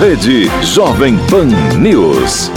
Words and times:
Rede 0.00 0.46
Jovem 0.62 1.14
Pan 1.28 1.48
News. 1.78 2.50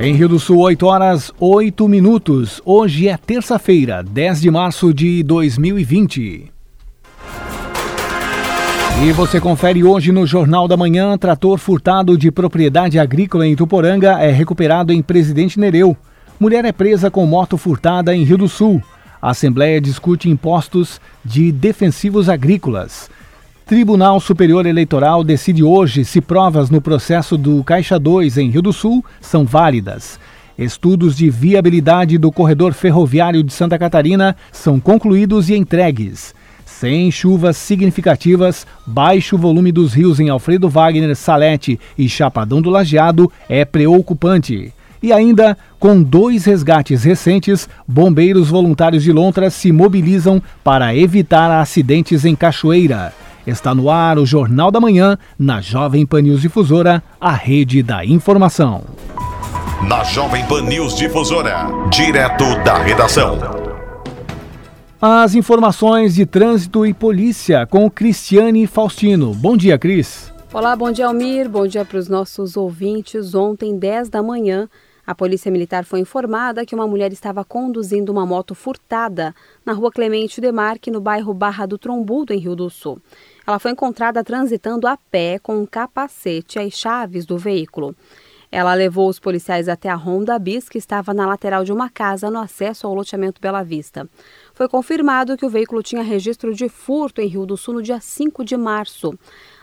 Em 0.00 0.12
Rio 0.12 0.28
do 0.28 0.40
Sul, 0.40 0.58
8 0.58 0.84
horas 0.84 1.30
8 1.38 1.86
minutos. 1.86 2.60
Hoje 2.64 3.06
é 3.06 3.16
terça-feira, 3.16 4.02
10 4.02 4.40
de 4.40 4.50
março 4.50 4.92
de 4.92 5.22
2020. 5.22 6.50
E 9.04 9.12
você 9.12 9.40
confere 9.40 9.84
hoje 9.84 10.10
no 10.10 10.26
Jornal 10.26 10.66
da 10.66 10.76
Manhã: 10.76 11.16
trator 11.16 11.58
furtado 11.58 12.18
de 12.18 12.32
propriedade 12.32 12.98
agrícola 12.98 13.46
em 13.46 13.54
Tuporanga 13.54 14.18
é 14.20 14.32
recuperado 14.32 14.92
em 14.92 15.00
Presidente 15.00 15.60
Nereu. 15.60 15.96
Mulher 16.40 16.64
é 16.64 16.72
presa 16.72 17.10
com 17.10 17.26
moto 17.26 17.58
furtada 17.58 18.16
em 18.16 18.24
Rio 18.24 18.38
do 18.38 18.48
Sul. 18.48 18.82
A 19.20 19.32
Assembleia 19.32 19.78
discute 19.78 20.30
impostos 20.30 20.98
de 21.22 21.52
defensivos 21.52 22.30
agrícolas. 22.30 23.10
Tribunal 23.66 24.18
Superior 24.20 24.64
Eleitoral 24.64 25.22
decide 25.22 25.62
hoje 25.62 26.02
se 26.02 26.18
provas 26.18 26.70
no 26.70 26.80
processo 26.80 27.36
do 27.36 27.62
Caixa 27.62 27.98
2 27.98 28.38
em 28.38 28.48
Rio 28.48 28.62
do 28.62 28.72
Sul 28.72 29.04
são 29.20 29.44
válidas. 29.44 30.18
Estudos 30.56 31.14
de 31.14 31.28
viabilidade 31.28 32.16
do 32.16 32.32
corredor 32.32 32.72
ferroviário 32.72 33.42
de 33.42 33.52
Santa 33.52 33.78
Catarina 33.78 34.34
são 34.50 34.80
concluídos 34.80 35.50
e 35.50 35.54
entregues. 35.54 36.34
Sem 36.64 37.10
chuvas 37.10 37.58
significativas, 37.58 38.66
baixo 38.86 39.36
volume 39.36 39.70
dos 39.70 39.92
rios 39.92 40.18
em 40.18 40.30
Alfredo 40.30 40.70
Wagner, 40.70 41.14
Salete 41.14 41.78
e 41.98 42.08
Chapadão 42.08 42.62
do 42.62 42.70
Lajeado 42.70 43.30
é 43.46 43.62
preocupante. 43.62 44.72
E 45.02 45.12
ainda, 45.12 45.56
com 45.78 46.02
dois 46.02 46.44
resgates 46.44 47.04
recentes, 47.04 47.68
bombeiros 47.86 48.48
voluntários 48.48 49.02
de 49.02 49.12
Lontras 49.12 49.54
se 49.54 49.72
mobilizam 49.72 50.42
para 50.62 50.94
evitar 50.94 51.50
acidentes 51.50 52.24
em 52.24 52.36
Cachoeira. 52.36 53.12
Está 53.46 53.74
no 53.74 53.88
ar 53.88 54.18
o 54.18 54.26
Jornal 54.26 54.70
da 54.70 54.78
Manhã, 54.78 55.16
na 55.38 55.60
Jovem 55.60 56.04
Pan 56.04 56.22
News 56.22 56.42
Difusora, 56.42 57.02
a 57.18 57.32
rede 57.32 57.82
da 57.82 58.04
informação. 58.04 58.84
Na 59.88 60.04
Jovem 60.04 60.44
Pan 60.46 60.62
News 60.62 60.94
Difusora, 60.94 61.66
direto 61.90 62.44
da 62.62 62.76
redação. 62.76 63.38
As 65.00 65.34
informações 65.34 66.14
de 66.14 66.26
trânsito 66.26 66.84
e 66.84 66.92
polícia 66.92 67.66
com 67.66 67.90
Cristiane 67.90 68.66
Faustino. 68.66 69.32
Bom 69.32 69.56
dia, 69.56 69.78
Cris. 69.78 70.30
Olá, 70.52 70.76
bom 70.76 70.92
dia, 70.92 71.06
Almir. 71.06 71.48
Bom 71.48 71.66
dia 71.66 71.86
para 71.86 71.96
os 71.96 72.08
nossos 72.08 72.54
ouvintes. 72.54 73.34
Ontem, 73.34 73.78
10 73.78 74.10
da 74.10 74.22
manhã, 74.22 74.68
a 75.10 75.14
Polícia 75.14 75.50
Militar 75.50 75.84
foi 75.84 75.98
informada 75.98 76.64
que 76.64 76.72
uma 76.72 76.86
mulher 76.86 77.12
estava 77.12 77.44
conduzindo 77.44 78.12
uma 78.12 78.24
moto 78.24 78.54
furtada 78.54 79.34
na 79.66 79.72
rua 79.72 79.90
Clemente 79.90 80.40
Demarque, 80.40 80.88
no 80.88 81.00
bairro 81.00 81.34
Barra 81.34 81.66
do 81.66 81.76
Trombudo, 81.76 82.32
em 82.32 82.38
Rio 82.38 82.54
do 82.54 82.70
Sul. 82.70 83.02
Ela 83.44 83.58
foi 83.58 83.72
encontrada 83.72 84.22
transitando 84.22 84.86
a 84.86 84.96
pé 84.96 85.40
com 85.40 85.56
um 85.56 85.66
capacete 85.66 86.60
e 86.60 86.62
as 86.62 86.74
chaves 86.74 87.26
do 87.26 87.36
veículo. 87.36 87.92
Ela 88.52 88.72
levou 88.72 89.08
os 89.08 89.18
policiais 89.18 89.68
até 89.68 89.88
a 89.88 89.96
Honda 89.96 90.38
Bis, 90.38 90.68
que 90.68 90.78
estava 90.78 91.12
na 91.12 91.26
lateral 91.26 91.64
de 91.64 91.72
uma 91.72 91.90
casa 91.90 92.30
no 92.30 92.38
acesso 92.38 92.86
ao 92.86 92.94
loteamento 92.94 93.40
Bela 93.40 93.64
Vista. 93.64 94.08
Foi 94.54 94.68
confirmado 94.68 95.36
que 95.36 95.44
o 95.44 95.50
veículo 95.50 95.82
tinha 95.82 96.02
registro 96.02 96.54
de 96.54 96.68
furto 96.68 97.20
em 97.20 97.26
Rio 97.26 97.44
do 97.44 97.56
Sul 97.56 97.74
no 97.74 97.82
dia 97.82 97.98
5 97.98 98.44
de 98.44 98.56
março. 98.56 99.18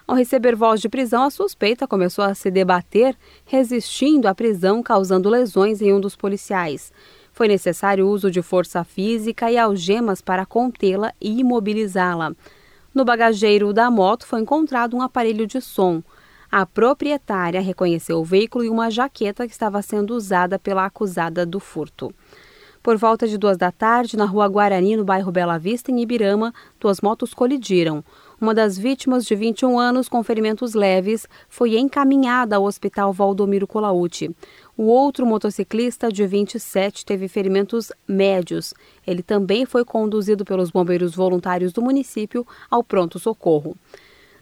Ao 0.07 0.15
receber 0.15 0.55
voz 0.55 0.79
de 0.79 0.87
prisão, 0.87 1.23
a 1.23 1.29
suspeita 1.29 1.85
começou 1.85 2.23
a 2.23 2.33
se 2.33 2.49
debater, 2.49 3.13
resistindo 3.45 4.27
à 4.27 4.33
prisão, 4.33 4.81
causando 4.81 5.27
lesões 5.27 5.81
em 5.81 5.93
um 5.93 5.99
dos 5.99 6.15
policiais. 6.15 6.93
Foi 7.33 7.49
necessário 7.49 8.07
o 8.07 8.09
uso 8.09 8.31
de 8.31 8.41
força 8.41 8.85
física 8.85 9.51
e 9.51 9.57
algemas 9.57 10.21
para 10.21 10.45
contê-la 10.45 11.13
e 11.19 11.41
imobilizá-la. 11.41 12.31
No 12.95 13.03
bagageiro 13.03 13.73
da 13.73 13.91
moto 13.91 14.25
foi 14.25 14.39
encontrado 14.39 14.95
um 14.95 15.01
aparelho 15.01 15.45
de 15.45 15.59
som. 15.59 16.01
A 16.49 16.65
proprietária 16.65 17.59
reconheceu 17.59 18.19
o 18.19 18.23
veículo 18.23 18.63
e 18.63 18.69
uma 18.69 18.89
jaqueta 18.89 19.45
que 19.45 19.51
estava 19.51 19.81
sendo 19.81 20.15
usada 20.15 20.57
pela 20.57 20.85
acusada 20.85 21.45
do 21.45 21.59
furto. 21.59 22.15
Por 22.81 22.95
volta 22.95 23.27
de 23.27 23.37
duas 23.37 23.57
da 23.57 23.69
tarde, 23.69 24.15
na 24.15 24.23
rua 24.23 24.47
Guarani, 24.47 24.95
no 24.95 25.03
bairro 25.03 25.29
Bela 25.29 25.59
Vista, 25.59 25.91
em 25.91 25.99
Ibirama, 25.99 26.53
duas 26.79 27.01
motos 27.01 27.33
colidiram. 27.33 28.01
Uma 28.39 28.53
das 28.53 28.77
vítimas, 28.77 29.25
de 29.25 29.35
21 29.35 29.79
anos, 29.79 30.07
com 30.07 30.21
ferimentos 30.21 30.75
leves, 30.75 31.27
foi 31.49 31.75
encaminhada 31.75 32.55
ao 32.55 32.65
hospital 32.65 33.11
Valdomiro 33.11 33.65
Colauti. 33.65 34.29
O 34.77 34.83
outro 34.83 35.25
motociclista, 35.25 36.11
de 36.11 36.27
27, 36.27 37.03
teve 37.03 37.27
ferimentos 37.27 37.91
médios. 38.07 38.75
Ele 39.07 39.23
também 39.23 39.65
foi 39.65 39.83
conduzido 39.83 40.45
pelos 40.45 40.69
bombeiros 40.69 41.15
voluntários 41.15 41.73
do 41.73 41.81
município 41.81 42.45
ao 42.69 42.83
pronto-socorro. 42.83 43.75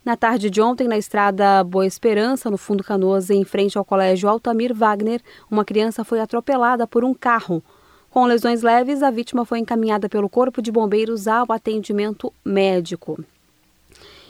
Na 0.03 0.17
tarde 0.17 0.49
de 0.49 0.61
ontem, 0.61 0.89
na 0.89 0.97
estrada 0.97 1.63
Boa 1.63 1.87
Esperança, 1.87 2.51
no 2.51 2.57
Fundo 2.57 2.83
Canoas, 2.83 3.29
em 3.29 3.45
frente 3.45 3.77
ao 3.77 3.85
colégio 3.85 4.27
Altamir 4.27 4.75
Wagner, 4.75 5.21
uma 5.49 5.63
criança 5.63 6.03
foi 6.03 6.19
atropelada 6.19 6.85
por 6.85 7.05
um 7.05 7.13
carro. 7.13 7.63
Com 8.09 8.25
lesões 8.25 8.61
leves, 8.61 9.01
a 9.01 9.09
vítima 9.09 9.45
foi 9.45 9.59
encaminhada 9.59 10.09
pelo 10.09 10.27
Corpo 10.27 10.61
de 10.61 10.69
Bombeiros 10.69 11.29
ao 11.29 11.49
atendimento 11.49 12.31
médico. 12.43 13.23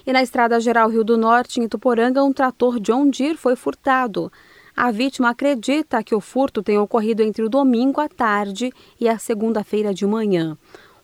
E 0.06 0.14
na 0.14 0.22
Estrada 0.22 0.60
Geral 0.60 0.88
Rio 0.88 1.04
do 1.04 1.18
Norte, 1.18 1.60
em 1.60 1.64
Ituporanga, 1.64 2.24
um 2.24 2.32
trator 2.32 2.80
John 2.80 3.10
Deere 3.10 3.38
foi 3.38 3.56
furtado. 3.56 4.32
A 4.76 4.92
vítima 4.92 5.32
acredita 5.32 6.04
que 6.04 6.14
o 6.14 6.22
furto 6.22 6.62
tenha 6.62 6.80
ocorrido 6.80 7.24
entre 7.24 7.42
o 7.44 7.50
domingo 7.50 8.00
à 8.00 8.08
tarde 8.08 8.72
e 9.00 9.10
a 9.10 9.18
segunda-feira 9.18 9.96
de 9.96 10.06
manhã. 10.06 10.56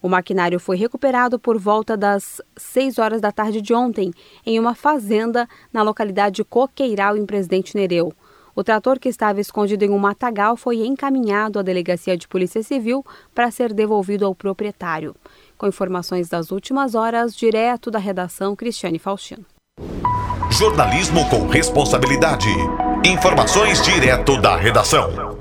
O 0.03 0.07
maquinário 0.07 0.59
foi 0.59 0.77
recuperado 0.77 1.39
por 1.39 1.57
volta 1.57 1.97
das 1.97 2.41
6 2.55 2.99
horas 2.99 3.19
da 3.21 3.31
tarde 3.31 3.59
de 3.59 3.73
ontem, 3.73 4.13
em 4.45 4.59
uma 4.59 4.75
fazenda 4.75 5.49
na 5.73 5.81
localidade 5.81 6.43
Coqueiral, 6.43 7.17
em 7.17 7.25
Presidente 7.25 7.75
Nereu. 7.75 8.13
O 8.53 8.63
trator 8.63 8.99
que 8.99 9.09
estava 9.09 9.39
escondido 9.39 9.85
em 9.85 9.89
um 9.89 9.97
matagal 9.97 10.57
foi 10.57 10.85
encaminhado 10.85 11.57
à 11.57 11.61
Delegacia 11.61 12.17
de 12.17 12.27
Polícia 12.27 12.61
Civil 12.61 13.03
para 13.33 13.49
ser 13.49 13.73
devolvido 13.73 14.25
ao 14.25 14.35
proprietário. 14.35 15.15
Com 15.61 15.67
informações 15.67 16.27
das 16.27 16.49
últimas 16.49 16.95
horas, 16.95 17.35
direto 17.35 17.91
da 17.91 17.99
redação 17.99 18.55
Cristiane 18.55 18.97
Faustino. 18.97 19.45
Jornalismo 20.49 21.23
com 21.29 21.45
responsabilidade. 21.47 22.49
Informações 23.05 23.79
direto 23.83 24.41
da 24.41 24.57
redação. 24.57 25.37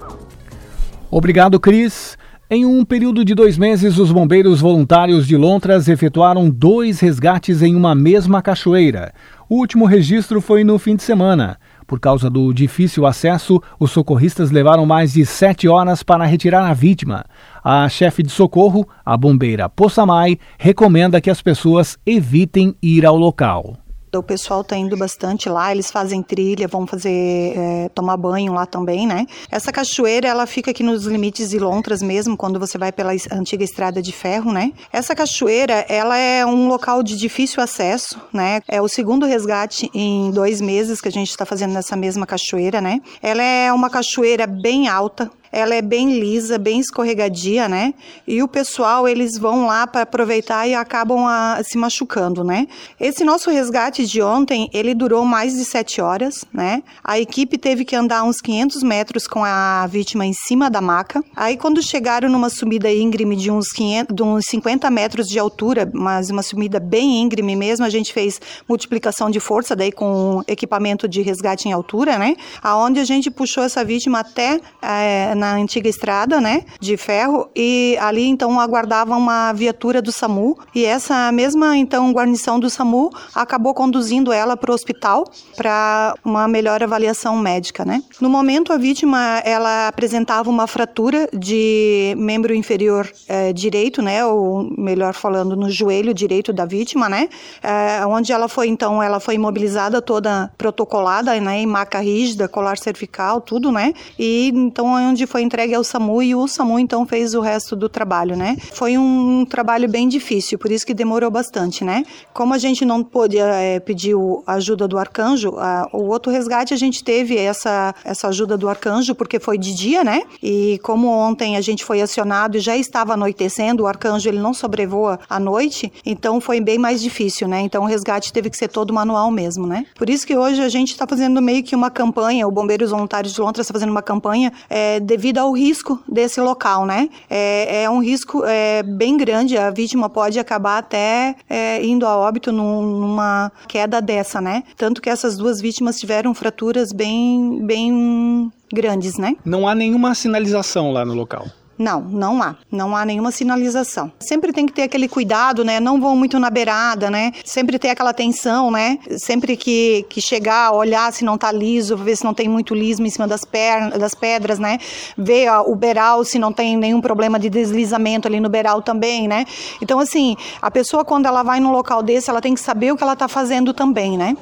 Obrigado, 1.10 1.58
Cris. 1.58 2.18
Em 2.50 2.66
um 2.66 2.84
período 2.84 3.24
de 3.24 3.34
dois 3.34 3.56
meses, 3.56 3.96
os 3.96 4.12
bombeiros 4.12 4.60
voluntários 4.60 5.26
de 5.26 5.38
Lontras 5.38 5.88
efetuaram 5.88 6.50
dois 6.50 7.00
resgates 7.00 7.62
em 7.62 7.74
uma 7.74 7.94
mesma 7.94 8.42
cachoeira. 8.42 9.14
O 9.48 9.56
último 9.56 9.86
registro 9.86 10.42
foi 10.42 10.64
no 10.64 10.78
fim 10.78 10.96
de 10.96 11.02
semana. 11.02 11.58
Por 11.86 11.98
causa 11.98 12.28
do 12.28 12.52
difícil 12.52 13.06
acesso, 13.06 13.60
os 13.78 13.90
socorristas 13.90 14.50
levaram 14.50 14.84
mais 14.84 15.14
de 15.14 15.24
sete 15.24 15.66
horas 15.66 16.02
para 16.02 16.24
retirar 16.24 16.68
a 16.68 16.74
vítima. 16.74 17.24
A 17.62 17.88
chefe 17.88 18.22
de 18.22 18.30
socorro, 18.30 18.88
a 19.04 19.16
bombeira 19.16 19.68
Poçamai, 19.68 20.38
recomenda 20.58 21.20
que 21.20 21.30
as 21.30 21.42
pessoas 21.42 21.98
evitem 22.06 22.74
ir 22.82 23.04
ao 23.04 23.16
local. 23.16 23.76
O 24.12 24.22
pessoal 24.24 24.64
tá 24.64 24.76
indo 24.76 24.96
bastante 24.96 25.48
lá, 25.48 25.70
eles 25.70 25.88
fazem 25.88 26.20
trilha, 26.20 26.66
vão 26.66 26.84
fazer 26.84 27.52
é, 27.56 27.88
tomar 27.94 28.16
banho 28.16 28.52
lá 28.52 28.66
também, 28.66 29.06
né? 29.06 29.24
Essa 29.48 29.70
cachoeira, 29.70 30.26
ela 30.26 30.46
fica 30.46 30.72
aqui 30.72 30.82
nos 30.82 31.04
limites 31.06 31.50
de 31.50 31.60
Lontras 31.60 32.02
mesmo, 32.02 32.36
quando 32.36 32.58
você 32.58 32.76
vai 32.76 32.90
pela 32.90 33.12
antiga 33.30 33.62
estrada 33.62 34.02
de 34.02 34.10
ferro, 34.10 34.52
né? 34.52 34.72
Essa 34.92 35.14
cachoeira, 35.14 35.86
ela 35.88 36.16
é 36.16 36.44
um 36.44 36.66
local 36.66 37.04
de 37.04 37.16
difícil 37.16 37.62
acesso, 37.62 38.20
né? 38.32 38.60
É 38.66 38.82
o 38.82 38.88
segundo 38.88 39.26
resgate 39.26 39.88
em 39.94 40.32
dois 40.32 40.60
meses 40.60 41.00
que 41.00 41.06
a 41.06 41.12
gente 41.12 41.30
está 41.30 41.46
fazendo 41.46 41.72
nessa 41.72 41.94
mesma 41.94 42.26
cachoeira, 42.26 42.80
né? 42.80 42.98
Ela 43.22 43.44
é 43.44 43.72
uma 43.72 43.88
cachoeira 43.88 44.44
bem 44.44 44.88
alta, 44.88 45.30
ela 45.52 45.74
é 45.74 45.82
bem 45.82 46.18
lisa, 46.18 46.58
bem 46.58 46.80
escorregadia, 46.80 47.68
né? 47.68 47.92
E 48.26 48.42
o 48.42 48.48
pessoal, 48.48 49.08
eles 49.08 49.36
vão 49.36 49.66
lá 49.66 49.86
para 49.86 50.02
aproveitar 50.02 50.66
e 50.66 50.74
acabam 50.74 51.26
a, 51.26 51.60
se 51.64 51.76
machucando, 51.76 52.44
né? 52.44 52.68
Esse 52.98 53.24
nosso 53.24 53.50
resgate 53.50 54.06
de 54.06 54.22
ontem, 54.22 54.68
ele 54.72 54.94
durou 54.94 55.24
mais 55.24 55.54
de 55.54 55.64
sete 55.64 56.00
horas, 56.00 56.44
né? 56.52 56.82
A 57.02 57.18
equipe 57.18 57.58
teve 57.58 57.84
que 57.84 57.96
andar 57.96 58.22
uns 58.22 58.40
500 58.40 58.82
metros 58.82 59.26
com 59.26 59.44
a 59.44 59.86
vítima 59.86 60.24
em 60.24 60.32
cima 60.32 60.70
da 60.70 60.80
maca. 60.80 61.22
Aí, 61.34 61.56
quando 61.56 61.82
chegaram 61.82 62.28
numa 62.28 62.48
subida 62.48 62.90
íngreme 62.92 63.34
de 63.34 63.50
uns, 63.50 63.72
500, 63.72 64.14
de 64.14 64.22
uns 64.22 64.44
50 64.46 64.90
metros 64.90 65.26
de 65.26 65.38
altura, 65.38 65.90
mas 65.92 66.30
uma 66.30 66.42
subida 66.42 66.78
bem 66.78 67.20
íngreme 67.22 67.56
mesmo, 67.56 67.84
a 67.84 67.90
gente 67.90 68.12
fez 68.12 68.40
multiplicação 68.68 69.30
de 69.30 69.40
força 69.40 69.74
daí 69.74 69.90
com 69.90 70.42
equipamento 70.46 71.08
de 71.08 71.22
resgate 71.22 71.68
em 71.68 71.72
altura, 71.72 72.18
né? 72.18 72.36
Aonde 72.62 73.00
a 73.00 73.04
gente 73.04 73.30
puxou 73.30 73.64
essa 73.64 73.84
vítima 73.84 74.20
até 74.20 74.60
é, 74.80 75.34
na 75.40 75.54
antiga 75.54 75.88
estrada, 75.88 76.40
né, 76.40 76.64
de 76.78 76.96
ferro, 76.96 77.48
e 77.56 77.96
ali 78.00 78.26
então 78.26 78.60
aguardava 78.60 79.16
uma 79.16 79.52
viatura 79.52 80.02
do 80.02 80.12
SAMU, 80.12 80.58
e 80.74 80.84
essa 80.84 81.32
mesma 81.32 81.76
então 81.76 82.12
guarnição 82.12 82.60
do 82.60 82.68
SAMU 82.68 83.10
acabou 83.34 83.72
conduzindo 83.74 84.32
ela 84.32 84.56
para 84.56 84.70
o 84.70 84.74
hospital 84.74 85.24
para 85.56 86.14
uma 86.24 86.46
melhor 86.46 86.82
avaliação 86.82 87.36
médica, 87.38 87.84
né. 87.84 88.02
No 88.20 88.28
momento 88.28 88.72
a 88.72 88.76
vítima 88.76 89.40
ela 89.44 89.88
apresentava 89.88 90.50
uma 90.50 90.66
fratura 90.66 91.28
de 91.32 92.14
membro 92.18 92.54
inferior 92.54 93.10
é, 93.26 93.52
direito, 93.52 94.02
né, 94.02 94.24
ou 94.24 94.70
melhor 94.76 95.14
falando 95.14 95.56
no 95.56 95.70
joelho 95.70 96.12
direito 96.12 96.52
da 96.52 96.66
vítima, 96.66 97.08
né, 97.08 97.28
é, 97.62 98.04
onde 98.06 98.30
ela 98.32 98.48
foi 98.48 98.68
então 98.68 99.02
ela 99.02 99.18
foi 99.18 99.34
imobilizada 99.36 100.02
toda 100.02 100.50
protocolada, 100.58 101.40
né, 101.40 101.60
em 101.60 101.66
maca 101.66 101.98
rígida, 102.00 102.46
colar 102.46 102.76
cervical, 102.76 103.40
tudo, 103.40 103.72
né, 103.72 103.94
e 104.18 104.52
então 104.54 104.86
onde 104.86 105.26
foi 105.30 105.42
entregue 105.42 105.74
ao 105.74 105.84
SAMU 105.84 106.22
e 106.22 106.34
o 106.34 106.46
SAMU 106.46 106.78
então 106.78 107.06
fez 107.06 107.34
o 107.34 107.40
resto 107.40 107.76
do 107.76 107.88
trabalho, 107.88 108.36
né. 108.36 108.56
Foi 108.72 108.98
um 108.98 109.44
trabalho 109.44 109.88
bem 109.88 110.08
difícil, 110.08 110.58
por 110.58 110.70
isso 110.70 110.84
que 110.84 110.92
demorou 110.92 111.30
bastante, 111.30 111.84
né. 111.84 112.04
Como 112.34 112.52
a 112.52 112.58
gente 112.58 112.84
não 112.84 113.02
pôde 113.02 113.38
é, 113.38 113.80
pedir 113.80 114.14
a 114.46 114.54
ajuda 114.54 114.88
do 114.88 114.98
arcanjo, 114.98 115.54
a, 115.58 115.88
o 115.92 116.08
outro 116.08 116.32
resgate 116.32 116.74
a 116.74 116.76
gente 116.76 117.02
teve 117.04 117.36
essa 117.36 117.94
essa 118.04 118.28
ajuda 118.28 118.56
do 118.56 118.68
arcanjo 118.68 119.14
porque 119.14 119.38
foi 119.38 119.56
de 119.56 119.74
dia, 119.74 120.02
né, 120.02 120.22
e 120.42 120.78
como 120.82 121.08
ontem 121.08 121.56
a 121.56 121.60
gente 121.60 121.84
foi 121.84 122.00
acionado 122.00 122.56
e 122.56 122.60
já 122.60 122.76
estava 122.76 123.14
anoitecendo, 123.14 123.84
o 123.84 123.86
arcanjo 123.86 124.28
ele 124.28 124.38
não 124.38 124.52
sobrevoa 124.52 125.18
à 125.28 125.38
noite, 125.38 125.92
então 126.04 126.40
foi 126.40 126.60
bem 126.60 126.78
mais 126.78 127.00
difícil, 127.00 127.46
né. 127.46 127.60
Então 127.60 127.84
o 127.84 127.86
resgate 127.86 128.32
teve 128.32 128.50
que 128.50 128.56
ser 128.56 128.68
todo 128.68 128.92
manual 128.92 129.30
mesmo, 129.30 129.66
né. 129.66 129.86
Por 129.94 130.10
isso 130.10 130.26
que 130.26 130.36
hoje 130.36 130.60
a 130.60 130.68
gente 130.68 130.90
está 130.90 131.06
fazendo 131.06 131.40
meio 131.40 131.62
que 131.62 131.76
uma 131.76 131.90
campanha, 131.90 132.46
o 132.48 132.50
Bombeiros 132.50 132.90
Voluntários 132.90 133.32
de 133.32 133.40
Londres 133.40 133.64
está 133.64 133.72
fazendo 133.72 133.90
uma 133.90 134.02
campanha 134.02 134.52
é, 134.68 134.98
devido 135.20 135.36
ao 135.36 135.52
risco 135.52 136.02
desse 136.08 136.40
local, 136.40 136.86
né? 136.86 137.10
É, 137.28 137.82
é 137.82 137.90
um 137.90 138.02
risco 138.02 138.42
é, 138.42 138.82
bem 138.82 139.18
grande, 139.18 139.58
a 139.58 139.70
vítima 139.70 140.08
pode 140.08 140.38
acabar 140.38 140.78
até 140.78 141.36
é, 141.48 141.84
indo 141.84 142.06
a 142.06 142.16
óbito 142.16 142.50
num, 142.50 142.80
numa 142.80 143.52
queda 143.68 144.00
dessa, 144.00 144.40
né? 144.40 144.64
Tanto 144.78 145.02
que 145.02 145.10
essas 145.10 145.36
duas 145.36 145.60
vítimas 145.60 146.00
tiveram 146.00 146.32
fraturas 146.32 146.90
bem, 146.90 147.60
bem 147.62 148.50
grandes, 148.72 149.18
né? 149.18 149.36
Não 149.44 149.68
há 149.68 149.74
nenhuma 149.74 150.14
sinalização 150.14 150.90
lá 150.90 151.04
no 151.04 151.12
local. 151.12 151.46
Não, 151.80 152.02
não 152.02 152.42
há. 152.42 152.56
Não 152.70 152.94
há 152.94 153.06
nenhuma 153.06 153.30
sinalização. 153.30 154.12
Sempre 154.20 154.52
tem 154.52 154.66
que 154.66 154.72
ter 154.74 154.82
aquele 154.82 155.08
cuidado, 155.08 155.64
né? 155.64 155.80
Não 155.80 155.98
vão 155.98 156.14
muito 156.14 156.38
na 156.38 156.50
beirada, 156.50 157.08
né? 157.08 157.32
Sempre 157.42 157.78
ter 157.78 157.88
aquela 157.88 158.10
atenção, 158.10 158.70
né? 158.70 158.98
Sempre 159.16 159.56
que, 159.56 160.04
que 160.10 160.20
chegar, 160.20 160.72
olhar 160.72 161.10
se 161.10 161.24
não 161.24 161.38
tá 161.38 161.50
liso, 161.50 161.96
ver 161.96 162.16
se 162.16 162.22
não 162.22 162.34
tem 162.34 162.50
muito 162.50 162.74
lismo 162.74 163.06
em 163.06 163.10
cima 163.10 163.26
das, 163.26 163.46
pernas, 163.46 163.98
das 163.98 164.14
pedras, 164.14 164.58
né? 164.58 164.76
Ver 165.16 165.48
ó, 165.48 165.62
o 165.62 165.74
beiral 165.74 166.22
se 166.22 166.38
não 166.38 166.52
tem 166.52 166.76
nenhum 166.76 167.00
problema 167.00 167.38
de 167.38 167.48
deslizamento 167.48 168.28
ali 168.28 168.40
no 168.40 168.50
beiral 168.50 168.82
também, 168.82 169.26
né? 169.26 169.46
Então, 169.80 169.98
assim, 169.98 170.36
a 170.60 170.70
pessoa 170.70 171.02
quando 171.02 171.24
ela 171.24 171.42
vai 171.42 171.60
num 171.60 171.72
local 171.72 172.02
desse, 172.02 172.28
ela 172.28 172.42
tem 172.42 172.52
que 172.52 172.60
saber 172.60 172.92
o 172.92 172.96
que 172.96 173.02
ela 173.02 173.16
tá 173.16 173.26
fazendo 173.26 173.72
também, 173.72 174.18
né? 174.18 174.36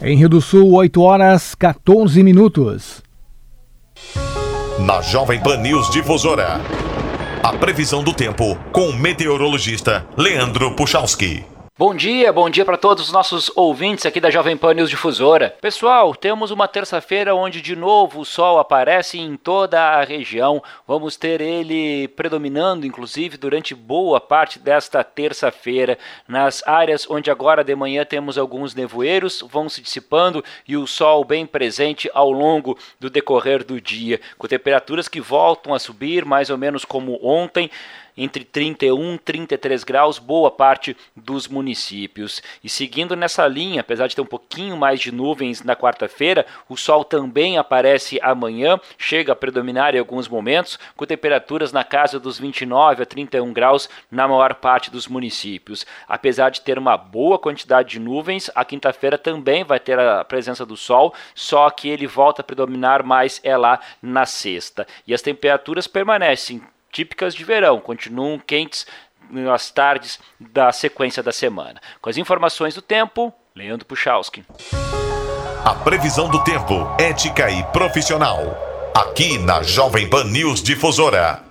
Em 0.00 0.16
Rio 0.16 0.30
do 0.30 0.40
Sul, 0.40 0.72
8 0.72 0.98
horas 1.02 1.54
14 1.54 2.22
minutos 2.22 3.01
na 4.82 5.00
Jovem 5.00 5.40
Pan 5.40 5.58
News 5.58 5.90
Difusora. 5.90 6.60
A 7.42 7.52
previsão 7.52 8.02
do 8.02 8.12
tempo 8.12 8.56
com 8.72 8.88
o 8.88 8.92
meteorologista 8.92 10.04
Leandro 10.16 10.72
Puchalski. 10.72 11.51
Bom 11.82 11.96
dia, 11.96 12.32
bom 12.32 12.48
dia 12.48 12.64
para 12.64 12.76
todos 12.76 13.06
os 13.06 13.12
nossos 13.12 13.50
ouvintes 13.56 14.06
aqui 14.06 14.20
da 14.20 14.30
Jovem 14.30 14.56
Pan 14.56 14.72
News 14.72 14.88
Difusora. 14.88 15.56
Pessoal, 15.60 16.14
temos 16.14 16.52
uma 16.52 16.68
terça-feira 16.68 17.34
onde 17.34 17.60
de 17.60 17.74
novo 17.74 18.20
o 18.20 18.24
sol 18.24 18.60
aparece 18.60 19.18
em 19.18 19.36
toda 19.36 19.80
a 19.80 20.04
região. 20.04 20.62
Vamos 20.86 21.16
ter 21.16 21.40
ele 21.40 22.06
predominando, 22.06 22.86
inclusive, 22.86 23.36
durante 23.36 23.74
boa 23.74 24.20
parte 24.20 24.60
desta 24.60 25.02
terça-feira. 25.02 25.98
Nas 26.28 26.62
áreas 26.68 27.04
onde 27.10 27.32
agora 27.32 27.64
de 27.64 27.74
manhã 27.74 28.04
temos 28.04 28.38
alguns 28.38 28.76
nevoeiros, 28.76 29.42
vão 29.50 29.68
se 29.68 29.82
dissipando 29.82 30.44
e 30.68 30.76
o 30.76 30.86
sol 30.86 31.24
bem 31.24 31.44
presente 31.44 32.08
ao 32.14 32.30
longo 32.30 32.78
do 33.00 33.10
decorrer 33.10 33.64
do 33.64 33.80
dia, 33.80 34.20
com 34.38 34.46
temperaturas 34.46 35.08
que 35.08 35.20
voltam 35.20 35.74
a 35.74 35.80
subir, 35.80 36.24
mais 36.24 36.48
ou 36.48 36.56
menos 36.56 36.84
como 36.84 37.18
ontem 37.20 37.68
entre 38.16 38.44
31 38.44 39.14
e 39.14 39.18
33 39.18 39.84
graus, 39.84 40.18
boa 40.18 40.50
parte 40.50 40.96
dos 41.16 41.48
municípios. 41.48 42.42
E 42.62 42.68
seguindo 42.68 43.16
nessa 43.16 43.46
linha, 43.46 43.80
apesar 43.80 44.06
de 44.06 44.16
ter 44.16 44.22
um 44.22 44.26
pouquinho 44.26 44.76
mais 44.76 45.00
de 45.00 45.12
nuvens 45.12 45.62
na 45.62 45.76
quarta-feira, 45.76 46.46
o 46.68 46.76
sol 46.76 47.04
também 47.04 47.58
aparece 47.58 48.18
amanhã, 48.22 48.80
chega 48.98 49.32
a 49.32 49.36
predominar 49.36 49.94
em 49.94 49.98
alguns 49.98 50.28
momentos, 50.28 50.78
com 50.96 51.06
temperaturas 51.06 51.72
na 51.72 51.84
casa 51.84 52.18
dos 52.18 52.38
29 52.38 53.02
a 53.02 53.06
31 53.06 53.52
graus 53.52 53.88
na 54.10 54.26
maior 54.28 54.54
parte 54.54 54.90
dos 54.90 55.08
municípios. 55.08 55.86
Apesar 56.08 56.50
de 56.50 56.60
ter 56.60 56.78
uma 56.78 56.96
boa 56.96 57.38
quantidade 57.38 57.90
de 57.90 57.98
nuvens, 57.98 58.50
a 58.54 58.64
quinta-feira 58.64 59.18
também 59.18 59.64
vai 59.64 59.80
ter 59.80 59.98
a 59.98 60.24
presença 60.24 60.64
do 60.64 60.76
sol, 60.76 61.14
só 61.34 61.68
que 61.70 61.88
ele 61.88 62.06
volta 62.06 62.42
a 62.42 62.44
predominar 62.44 63.04
mais 63.04 63.40
é 63.42 63.56
lá 63.56 63.80
na 64.00 64.26
sexta. 64.26 64.86
E 65.06 65.14
as 65.14 65.22
temperaturas 65.22 65.86
permanecem 65.86 66.62
típicas 66.92 67.34
de 67.34 67.42
verão, 67.42 67.80
continuam 67.80 68.38
quentes 68.38 68.86
nas 69.30 69.70
tardes 69.70 70.20
da 70.38 70.70
sequência 70.70 71.22
da 71.22 71.32
semana. 71.32 71.80
Com 72.00 72.10
as 72.10 72.18
informações 72.18 72.74
do 72.74 72.82
tempo, 72.82 73.32
Leandro 73.56 73.86
Puchalski. 73.86 74.44
A 75.64 75.74
previsão 75.74 76.28
do 76.28 76.44
tempo, 76.44 76.86
ética 77.00 77.50
e 77.50 77.62
profissional. 77.72 78.40
Aqui 78.94 79.38
na 79.38 79.62
Jovem 79.62 80.08
Pan 80.08 80.24
News 80.24 80.62
Difusora. 80.62 81.42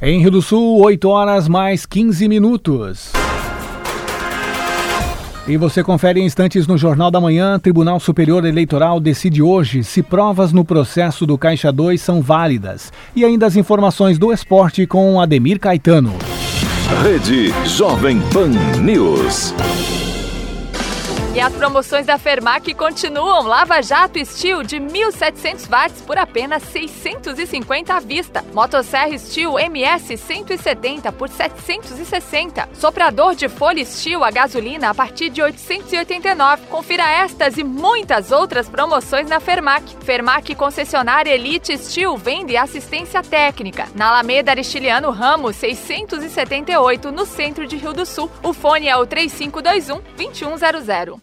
Em 0.00 0.20
Rio 0.20 0.30
do 0.30 0.42
Sul, 0.42 0.82
8 0.82 1.08
horas 1.08 1.46
mais 1.46 1.84
15 1.84 2.28
minutos. 2.28 3.12
E 5.46 5.56
você 5.56 5.82
confere 5.82 6.20
em 6.20 6.24
instantes 6.24 6.68
no 6.68 6.78
Jornal 6.78 7.10
da 7.10 7.20
Manhã. 7.20 7.58
Tribunal 7.58 7.98
Superior 7.98 8.44
Eleitoral 8.44 9.00
decide 9.00 9.42
hoje 9.42 9.82
se 9.82 10.02
provas 10.02 10.52
no 10.52 10.64
processo 10.64 11.26
do 11.26 11.36
Caixa 11.36 11.72
2 11.72 12.00
são 12.00 12.22
válidas. 12.22 12.92
E 13.14 13.24
ainda 13.24 13.46
as 13.46 13.56
informações 13.56 14.18
do 14.18 14.32
esporte 14.32 14.86
com 14.86 15.20
Ademir 15.20 15.58
Caetano. 15.58 16.14
Rede 17.02 17.52
Jovem 17.66 18.20
Pan 18.32 18.50
News. 18.80 19.52
E 21.34 21.40
as 21.40 21.50
promoções 21.54 22.04
da 22.04 22.18
Fermac 22.18 22.74
continuam. 22.74 23.46
Lava 23.46 23.80
Jato 23.80 24.22
Steel 24.22 24.62
de 24.62 24.76
1.700 24.76 25.66
watts 25.66 26.02
por 26.02 26.18
apenas 26.18 26.62
650 26.64 27.94
à 27.94 28.00
vista. 28.00 28.44
Motosserra 28.52 29.16
Steel 29.16 29.58
MS 29.58 30.18
170 30.18 31.10
por 31.12 31.30
760. 31.30 32.68
Soprador 32.74 33.34
de 33.34 33.48
folha 33.48 33.82
Steel 33.82 34.22
a 34.22 34.30
gasolina 34.30 34.90
a 34.90 34.94
partir 34.94 35.30
de 35.30 35.40
889. 35.40 36.66
Confira 36.66 37.10
estas 37.10 37.56
e 37.56 37.64
muitas 37.64 38.30
outras 38.30 38.68
promoções 38.68 39.26
na 39.26 39.40
Fermac. 39.40 39.96
Fermac 40.04 40.54
concessionária 40.54 41.30
Elite 41.30 41.78
Steel 41.78 42.14
vende 42.14 42.58
assistência 42.58 43.22
técnica. 43.22 43.88
Na 43.94 44.08
Alameda 44.08 44.50
Aristiliano 44.50 45.10
Ramos 45.10 45.56
678 45.56 47.10
no 47.10 47.24
centro 47.24 47.66
de 47.66 47.78
Rio 47.78 47.94
do 47.94 48.04
Sul. 48.04 48.30
O 48.42 48.52
fone 48.52 48.86
é 48.86 48.96
o 48.98 49.06
3521 49.06 50.02
2100. 50.14 51.21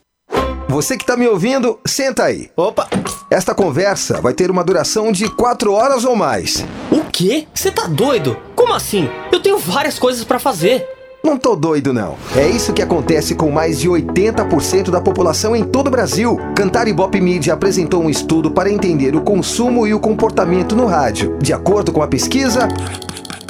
Você 0.70 0.96
que 0.96 1.02
está 1.02 1.16
me 1.16 1.26
ouvindo, 1.26 1.80
senta 1.84 2.22
aí. 2.22 2.48
Opa! 2.56 2.88
Esta 3.28 3.52
conversa 3.52 4.20
vai 4.20 4.32
ter 4.32 4.52
uma 4.52 4.62
duração 4.62 5.10
de 5.10 5.28
quatro 5.28 5.72
horas 5.72 6.04
ou 6.04 6.14
mais. 6.14 6.64
O 6.92 7.02
quê? 7.10 7.48
Você 7.52 7.72
tá 7.72 7.88
doido? 7.88 8.36
Como 8.54 8.72
assim? 8.72 9.10
Eu 9.32 9.40
tenho 9.40 9.58
várias 9.58 9.98
coisas 9.98 10.22
para 10.22 10.38
fazer. 10.38 10.86
Não 11.22 11.36
tô 11.36 11.54
doido, 11.54 11.92
não. 11.92 12.16
É 12.34 12.48
isso 12.48 12.72
que 12.72 12.80
acontece 12.80 13.34
com 13.34 13.50
mais 13.50 13.78
de 13.78 13.88
80% 13.88 14.90
da 14.90 15.02
população 15.02 15.54
em 15.54 15.62
todo 15.62 15.88
o 15.88 15.90
Brasil. 15.90 16.38
Cantar 16.56 16.88
Ibope 16.88 17.20
Media 17.20 17.52
apresentou 17.52 18.02
um 18.02 18.08
estudo 18.08 18.50
para 18.50 18.70
entender 18.70 19.14
o 19.14 19.20
consumo 19.20 19.86
e 19.86 19.92
o 19.92 20.00
comportamento 20.00 20.74
no 20.74 20.86
rádio. 20.86 21.36
De 21.38 21.52
acordo 21.52 21.92
com 21.92 22.02
a 22.02 22.08
pesquisa, 22.08 22.68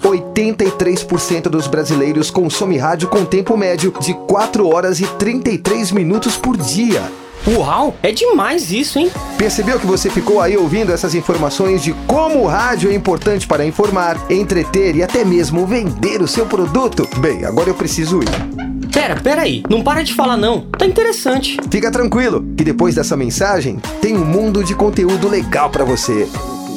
83% 0.02 1.42
dos 1.42 1.68
brasileiros 1.68 2.28
consomem 2.28 2.78
rádio 2.78 3.08
com 3.08 3.24
tempo 3.24 3.56
médio 3.56 3.94
de 4.00 4.14
4 4.14 4.66
horas 4.66 4.98
e 4.98 5.06
33 5.06 5.92
minutos 5.92 6.36
por 6.36 6.56
dia. 6.56 7.02
Uau, 7.46 7.96
é 8.02 8.12
demais 8.12 8.70
isso, 8.70 8.98
hein? 8.98 9.10
Percebeu 9.38 9.80
que 9.80 9.86
você 9.86 10.10
ficou 10.10 10.40
aí 10.40 10.56
ouvindo 10.56 10.92
essas 10.92 11.14
informações 11.14 11.82
de 11.82 11.92
como 12.06 12.40
o 12.40 12.46
rádio 12.46 12.90
é 12.90 12.94
importante 12.94 13.46
para 13.46 13.64
informar, 13.64 14.18
entreter 14.30 14.94
e 14.96 15.02
até 15.02 15.24
mesmo 15.24 15.66
vender 15.66 16.20
o 16.20 16.28
seu 16.28 16.46
produto? 16.46 17.08
Bem, 17.18 17.44
agora 17.44 17.70
eu 17.70 17.74
preciso 17.74 18.20
ir. 18.22 18.90
Pera, 18.92 19.16
pera 19.16 19.42
aí, 19.42 19.62
não 19.70 19.82
para 19.82 20.02
de 20.02 20.12
falar 20.14 20.36
não, 20.36 20.62
tá 20.62 20.84
interessante. 20.84 21.56
Fica 21.70 21.90
tranquilo, 21.90 22.44
que 22.56 22.64
depois 22.64 22.94
dessa 22.94 23.16
mensagem 23.16 23.80
tem 24.00 24.16
um 24.16 24.24
mundo 24.24 24.62
de 24.62 24.74
conteúdo 24.74 25.28
legal 25.28 25.70
para 25.70 25.84
você. 25.84 26.28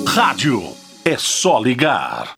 Rádio, 0.08 0.64
é 1.04 1.18
só 1.18 1.60
ligar. 1.60 2.34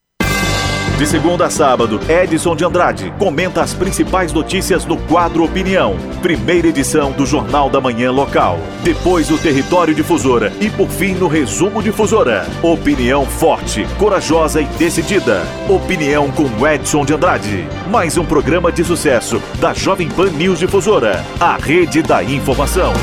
De 0.98 1.06
segunda 1.06 1.48
a 1.48 1.50
sábado, 1.50 2.00
Edson 2.08 2.56
de 2.56 2.64
Andrade 2.64 3.14
comenta 3.20 3.62
as 3.62 3.74
principais 3.74 4.32
notícias 4.32 4.86
no 4.86 4.96
quadro 4.96 5.44
Opinião. 5.44 5.98
Primeira 6.22 6.70
edição 6.70 7.12
do 7.12 7.26
Jornal 7.26 7.70
da 7.70 7.82
Manhã 7.82 8.12
Local. 8.12 8.58
Depois 8.82 9.30
o 9.30 9.38
Território 9.38 9.94
Difusora 9.94 10.54
e 10.62 10.70
por 10.70 10.88
fim 10.88 11.14
no 11.14 11.28
Resumo 11.28 11.84
Difusora. 11.84 12.48
Opinião 12.64 13.26
forte, 13.26 13.86
corajosa 14.00 14.62
e 14.62 14.66
decidida. 14.78 15.42
Opinião 15.68 16.32
com 16.32 16.66
Edson 16.66 17.04
de 17.04 17.14
Andrade. 17.14 17.68
Mais 17.92 18.18
um 18.18 18.26
programa 18.26 18.72
de 18.72 18.86
sucesso 18.86 19.42
da 19.60 19.74
Jovem 19.74 20.08
Pan 20.08 20.30
News 20.30 20.60
Difusora, 20.60 21.26
a 21.42 21.58
rede 21.58 22.02
da 22.02 22.24
informação. 22.24 22.94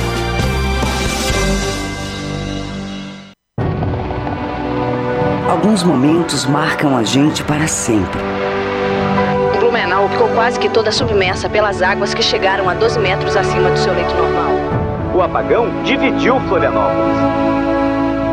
Alguns 5.63 5.85
momentos 5.85 6.45
marcam 6.45 6.97
a 6.97 7.05
gente 7.05 7.45
para 7.45 7.69
sempre. 7.69 8.19
Blumenau 9.61 10.09
ficou 10.09 10.27
quase 10.31 10.59
que 10.59 10.69
toda 10.69 10.91
submersa 10.91 11.49
pelas 11.49 11.81
águas 11.81 12.13
que 12.13 12.21
chegaram 12.21 12.69
a 12.69 12.75
12 12.75 12.99
metros 12.99 13.37
acima 13.37 13.71
do 13.71 13.79
seu 13.79 13.95
leito 13.95 14.13
normal. 14.13 14.51
O 15.15 15.23
apagão 15.23 15.71
dividiu 15.85 16.41
Florianópolis. 16.49 17.17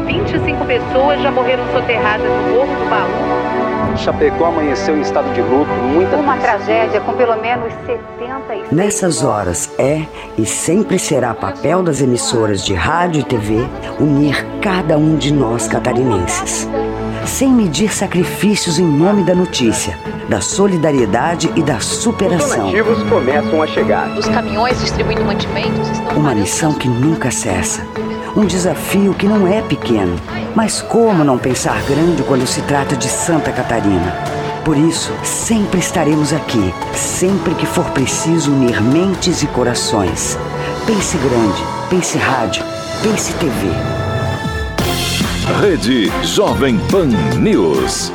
25 0.07 0.65
pessoas 0.65 1.21
já 1.21 1.29
morreram 1.29 1.63
soterradas 1.71 2.25
no 2.25 2.55
Morro 2.55 2.75
do 2.75 2.89
Baú. 2.89 3.95
Chapecó 3.97 4.45
amanheceu 4.45 4.97
em 4.97 5.01
estado 5.01 5.31
de 5.31 5.41
luto, 5.41 5.69
muita 5.93 6.15
Uma 6.17 6.37
tragédia 6.37 6.99
com 7.01 7.13
pelo 7.13 7.39
menos 7.39 7.71
76 7.85 8.71
Nessas 8.71 9.23
horas 9.23 9.69
é 9.77 10.01
e 10.35 10.47
sempre 10.47 10.97
será 10.97 11.35
papel 11.35 11.83
das 11.83 12.01
emissoras 12.01 12.65
de 12.65 12.73
rádio 12.73 13.21
e 13.21 13.23
TV 13.23 13.67
unir 13.99 14.43
cada 14.61 14.97
um 14.97 15.15
de 15.15 15.31
nós 15.31 15.67
catarinenses. 15.67 16.67
Sem 17.29 17.53
medir 17.53 17.93
sacrifícios 17.93 18.79
em 18.79 18.83
nome 18.83 19.23
da 19.23 19.35
notícia, 19.35 19.97
da 20.27 20.41
solidariedade 20.41 21.49
e 21.55 21.61
da 21.61 21.79
superação. 21.79 22.71
donativos 22.71 23.03
começam 23.03 23.61
a 23.61 23.67
chegar. 23.67 24.09
Os 24.17 24.27
caminhões 24.27 24.81
distribuindo 24.81 25.23
mantimentos 25.23 25.89
estão 25.89 26.17
Uma 26.17 26.33
missão 26.33 26.73
que 26.73 26.89
nunca 26.89 27.29
cessa. 27.31 27.85
Um 28.35 28.45
desafio 28.45 29.13
que 29.13 29.27
não 29.27 29.47
é 29.47 29.61
pequeno. 29.61 30.19
Mas 30.55 30.81
como 30.81 31.23
não 31.23 31.37
pensar 31.37 31.81
grande 31.83 32.23
quando 32.23 32.45
se 32.47 32.61
trata 32.63 32.97
de 32.97 33.07
Santa 33.07 33.51
Catarina? 33.51 34.11
Por 34.65 34.75
isso, 34.75 35.13
sempre 35.23 35.79
estaremos 35.79 36.33
aqui, 36.33 36.73
sempre 36.93 37.53
que 37.53 37.65
for 37.67 37.85
preciso 37.91 38.51
unir 38.51 38.81
mentes 38.81 39.43
e 39.43 39.47
corações. 39.47 40.37
Pense 40.85 41.15
grande, 41.17 41.63
pense 41.89 42.17
rádio, 42.17 42.65
pense 43.03 43.31
TV. 43.33 44.08
Rede 45.57 46.05
Jovem 46.23 46.77
Pan 46.89 47.07
News. 47.37 48.13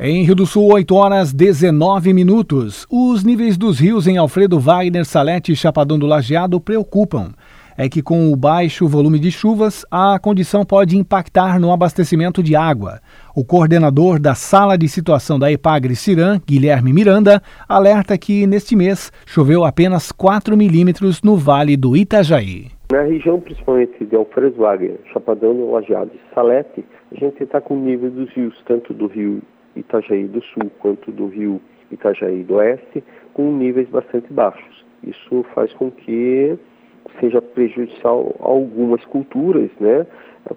Em 0.00 0.24
Rio 0.24 0.34
do 0.34 0.46
Sul, 0.46 0.72
8 0.72 0.94
horas 0.94 1.32
19 1.32 2.14
minutos. 2.14 2.86
Os 2.88 3.22
níveis 3.22 3.58
dos 3.58 3.78
rios 3.78 4.06
em 4.06 4.16
Alfredo 4.16 4.58
Wagner, 4.58 5.04
Salete 5.04 5.52
e 5.52 5.56
Chapadão 5.56 5.98
do 5.98 6.06
Lajeado 6.06 6.58
preocupam. 6.58 7.32
É 7.76 7.86
que 7.86 8.00
com 8.00 8.32
o 8.32 8.36
baixo 8.36 8.88
volume 8.88 9.18
de 9.18 9.30
chuvas, 9.30 9.84
a 9.90 10.18
condição 10.18 10.64
pode 10.64 10.96
impactar 10.96 11.60
no 11.60 11.70
abastecimento 11.70 12.42
de 12.42 12.56
água. 12.56 13.00
O 13.34 13.44
coordenador 13.44 14.18
da 14.18 14.34
Sala 14.34 14.78
de 14.78 14.88
Situação 14.88 15.38
da 15.38 15.52
Epagre 15.52 15.94
Ciran, 15.94 16.40
Guilherme 16.46 16.94
Miranda, 16.94 17.42
alerta 17.68 18.16
que 18.16 18.46
neste 18.46 18.74
mês 18.74 19.12
choveu 19.26 19.64
apenas 19.64 20.10
4 20.12 20.56
milímetros 20.56 21.20
no 21.20 21.36
Vale 21.36 21.76
do 21.76 21.94
Itajaí. 21.94 22.77
Na 22.90 23.02
região 23.02 23.38
principalmente 23.38 24.02
de 24.02 24.16
Alfredo 24.16 24.56
Wagner, 24.56 24.98
Chapadão 25.12 25.54
do 25.54 25.70
Lajeado 25.70 26.10
e 26.14 26.34
Salete, 26.34 26.82
a 27.12 27.14
gente 27.16 27.42
está 27.42 27.60
com 27.60 27.74
o 27.74 27.78
nível 27.78 28.10
dos 28.10 28.30
rios, 28.30 28.58
tanto 28.64 28.94
do 28.94 29.06
rio 29.06 29.42
Itajaí 29.76 30.26
do 30.26 30.42
Sul 30.42 30.70
quanto 30.78 31.12
do 31.12 31.26
rio 31.26 31.60
Itajaí 31.90 32.42
do 32.44 32.54
Oeste, 32.54 33.04
com 33.34 33.52
níveis 33.52 33.90
bastante 33.90 34.32
baixos. 34.32 34.86
Isso 35.04 35.44
faz 35.54 35.70
com 35.74 35.90
que 35.90 36.58
seja 37.20 37.42
prejudicial 37.42 38.34
a 38.40 38.46
algumas 38.46 39.04
culturas, 39.04 39.70
né? 39.78 40.06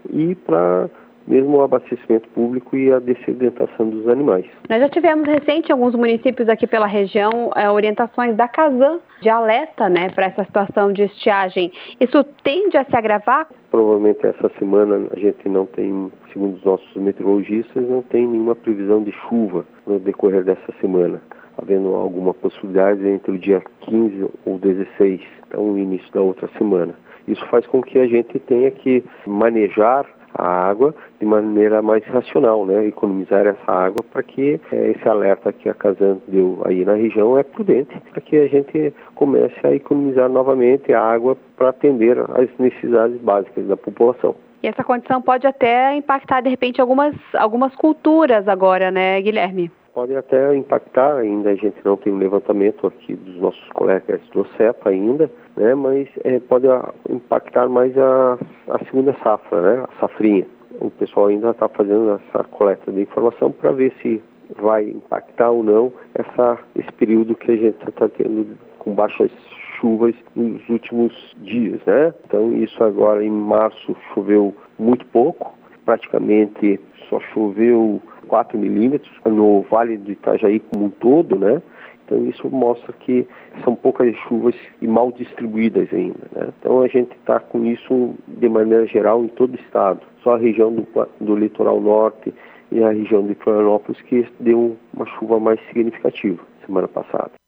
E 0.10 0.34
para 0.34 0.90
mesmo 1.28 1.58
o 1.58 1.62
abastecimento 1.62 2.28
público 2.30 2.76
e 2.76 2.92
a 2.92 3.00
dessedentação 3.00 3.90
dos 3.90 4.08
animais. 4.08 4.46
Nós 4.70 4.80
já 4.80 4.90
tivemos 4.90 5.28
recente 5.28 5.70
em 5.70 5.72
alguns 5.72 5.96
municípios 5.96 6.50
aqui 6.50 6.68
pela 6.68 6.88
região 6.88 7.52
é, 7.56 7.70
orientações 7.70 8.36
da 8.36 8.48
Casan 8.48 9.00
de 9.22 9.30
alerta 9.30 9.88
né, 9.90 10.10
para 10.10 10.26
essa 10.26 10.44
situação 10.44 10.92
de 10.92 11.04
estiagem. 11.04 11.72
Isso 12.00 12.24
tende 12.44 12.78
a 12.78 12.84
se 12.84 12.96
agravar? 12.96 13.48
Provavelmente 13.70 14.26
essa 14.26 14.50
semana 14.58 15.08
a 15.12 15.20
gente 15.20 15.48
não 15.48 15.66
tem, 15.66 16.12
segundo 16.34 16.56
os 16.56 16.64
nossos 16.64 16.96
meteorologistas, 16.96 17.88
não 17.88 18.02
tem 18.02 18.28
nenhuma 18.28 18.56
previsão 18.56 19.04
de 19.04 19.12
chuva 19.12 19.66
no 19.86 20.00
decorrer 20.00 20.44
dessa 20.44 20.72
semana. 20.80 21.22
Havendo 21.58 21.96
alguma 21.96 22.34
possibilidade 22.34 23.08
entre 23.08 23.32
o 23.32 23.38
dia 23.38 23.62
15 23.82 24.30
ou 24.46 24.58
16, 24.58 25.22
então 25.48 25.72
o 25.72 25.78
início 25.78 26.12
da 26.12 26.22
outra 26.22 26.50
semana. 26.58 26.96
Isso 27.28 27.46
faz 27.48 27.68
com 27.68 27.82
que 27.82 28.00
a 28.00 28.08
gente 28.08 28.40
tenha 28.40 28.72
que 28.72 29.04
manejar 29.28 30.06
a 30.34 30.70
água 30.70 30.94
de 31.20 31.26
maneira 31.26 31.82
mais 31.82 32.04
racional, 32.06 32.66
né? 32.66 32.86
economizar 32.88 33.46
essa 33.46 33.72
água 33.72 34.04
para 34.12 34.24
que 34.24 34.60
eh, 34.72 34.92
esse 34.92 35.08
alerta 35.08 35.52
que 35.52 35.70
a 35.70 35.74
Casan 35.74 36.18
deu 36.28 36.62
aí 36.66 36.86
na 36.86 36.94
região 36.94 37.38
é 37.38 37.44
prudente, 37.44 37.96
para 38.12 38.22
que 38.22 38.38
a 38.38 38.48
gente 38.48 38.94
comece 39.16 39.56
a 39.64 39.74
economizar 39.74 40.30
novamente 40.30 40.94
a 40.94 41.02
água 41.02 41.38
para 41.56 41.70
atender 41.70 42.18
às 42.20 42.50
necessidades 42.58 43.20
básicas 43.22 43.68
da 43.68 43.78
população. 43.78 44.36
E 44.64 44.68
essa 44.68 44.84
condição 44.84 45.22
pode 45.22 45.48
até 45.48 45.96
impactar, 45.96 46.42
de 46.42 46.50
repente, 46.50 46.80
algumas, 46.80 47.16
algumas 47.34 47.76
culturas 47.76 48.48
agora, 48.48 48.92
né, 48.92 49.20
Guilherme? 49.22 49.72
Pode 49.94 50.16
até 50.16 50.56
impactar, 50.56 51.18
ainda 51.18 51.50
a 51.50 51.56
gente 51.56 51.76
não 51.84 51.98
tem 51.98 52.14
um 52.14 52.18
levantamento 52.18 52.88
aqui 52.88 53.14
dos 53.14 53.36
nossos 53.36 53.70
colegas 53.74 54.22
do 54.34 54.46
CEPA 54.56 54.90
ainda, 54.90 55.30
né, 55.58 55.76
mas 55.76 56.08
é, 56.24 56.40
pode 56.40 56.66
impactar 57.10 57.68
mais 57.68 57.98
a, 57.98 58.38
a 58.70 58.86
segunda 58.86 59.14
safra, 59.22 59.62
né, 59.62 59.84
a 59.84 60.00
safrinha. 60.00 60.48
O 60.80 60.90
pessoal 60.92 61.28
ainda 61.28 61.50
está 61.50 61.68
fazendo 61.68 62.10
essa 62.30 62.42
coleta 62.46 62.90
de 62.90 63.02
informação 63.02 63.52
para 63.52 63.74
ver 63.74 63.92
se 64.02 64.24
vai 64.62 64.90
impactar 64.90 65.52
ou 65.52 65.62
não 65.62 65.92
essa, 66.16 66.58
esse 66.76 66.92
período 66.94 67.36
que 67.36 67.52
a 67.52 67.58
gente 67.58 67.90
está 67.90 68.08
tendo 68.08 68.58
com 68.80 68.94
baixas 68.94 69.30
chuvas 69.78 70.16
nos 70.36 70.68
últimos 70.70 71.36
dias, 71.42 71.82
né? 71.86 72.14
Então 72.26 72.54
isso 72.54 72.82
agora 72.82 73.24
em 73.24 73.30
março 73.30 73.96
choveu 74.14 74.56
muito 74.80 75.06
pouco, 75.08 75.54
praticamente 75.86 76.80
só 77.10 77.20
choveu 77.34 78.02
4 78.32 78.58
milímetros 78.58 79.12
no 79.26 79.62
Vale 79.64 79.98
do 79.98 80.10
Itajaí 80.10 80.62
como 80.62 80.86
um 80.86 80.90
todo, 80.90 81.38
né? 81.38 81.62
Então 82.06 82.26
isso 82.26 82.50
mostra 82.50 82.94
que 82.94 83.28
são 83.62 83.76
poucas 83.76 84.16
chuvas 84.28 84.56
e 84.82 84.88
mal 84.88 85.12
distribuídas 85.12 85.90
ainda. 85.94 86.20
Né? 86.32 86.48
Então 86.58 86.82
a 86.82 86.88
gente 86.88 87.12
está 87.18 87.42
com 87.42 87.66
isso 87.66 88.16
de 88.30 88.48
maneira 88.48 88.88
geral 88.88 89.22
em 89.22 89.28
todo 89.28 89.54
o 89.56 89.60
estado. 89.60 90.00
Só 90.24 90.36
a 90.36 90.38
região 90.38 90.74
do, 90.74 90.88
do 91.20 91.36
litoral 91.36 91.82
norte 91.82 92.34
e 92.72 92.82
a 92.82 92.92
região 92.92 93.28
de 93.28 93.36
Florianópolis 93.36 94.02
que 94.04 94.26
deu 94.40 94.78
uma 94.94 95.06
chuva 95.06 95.38
mais 95.38 95.60
significativa 95.68 96.42
semana 96.66 96.88
passada. 96.88 97.41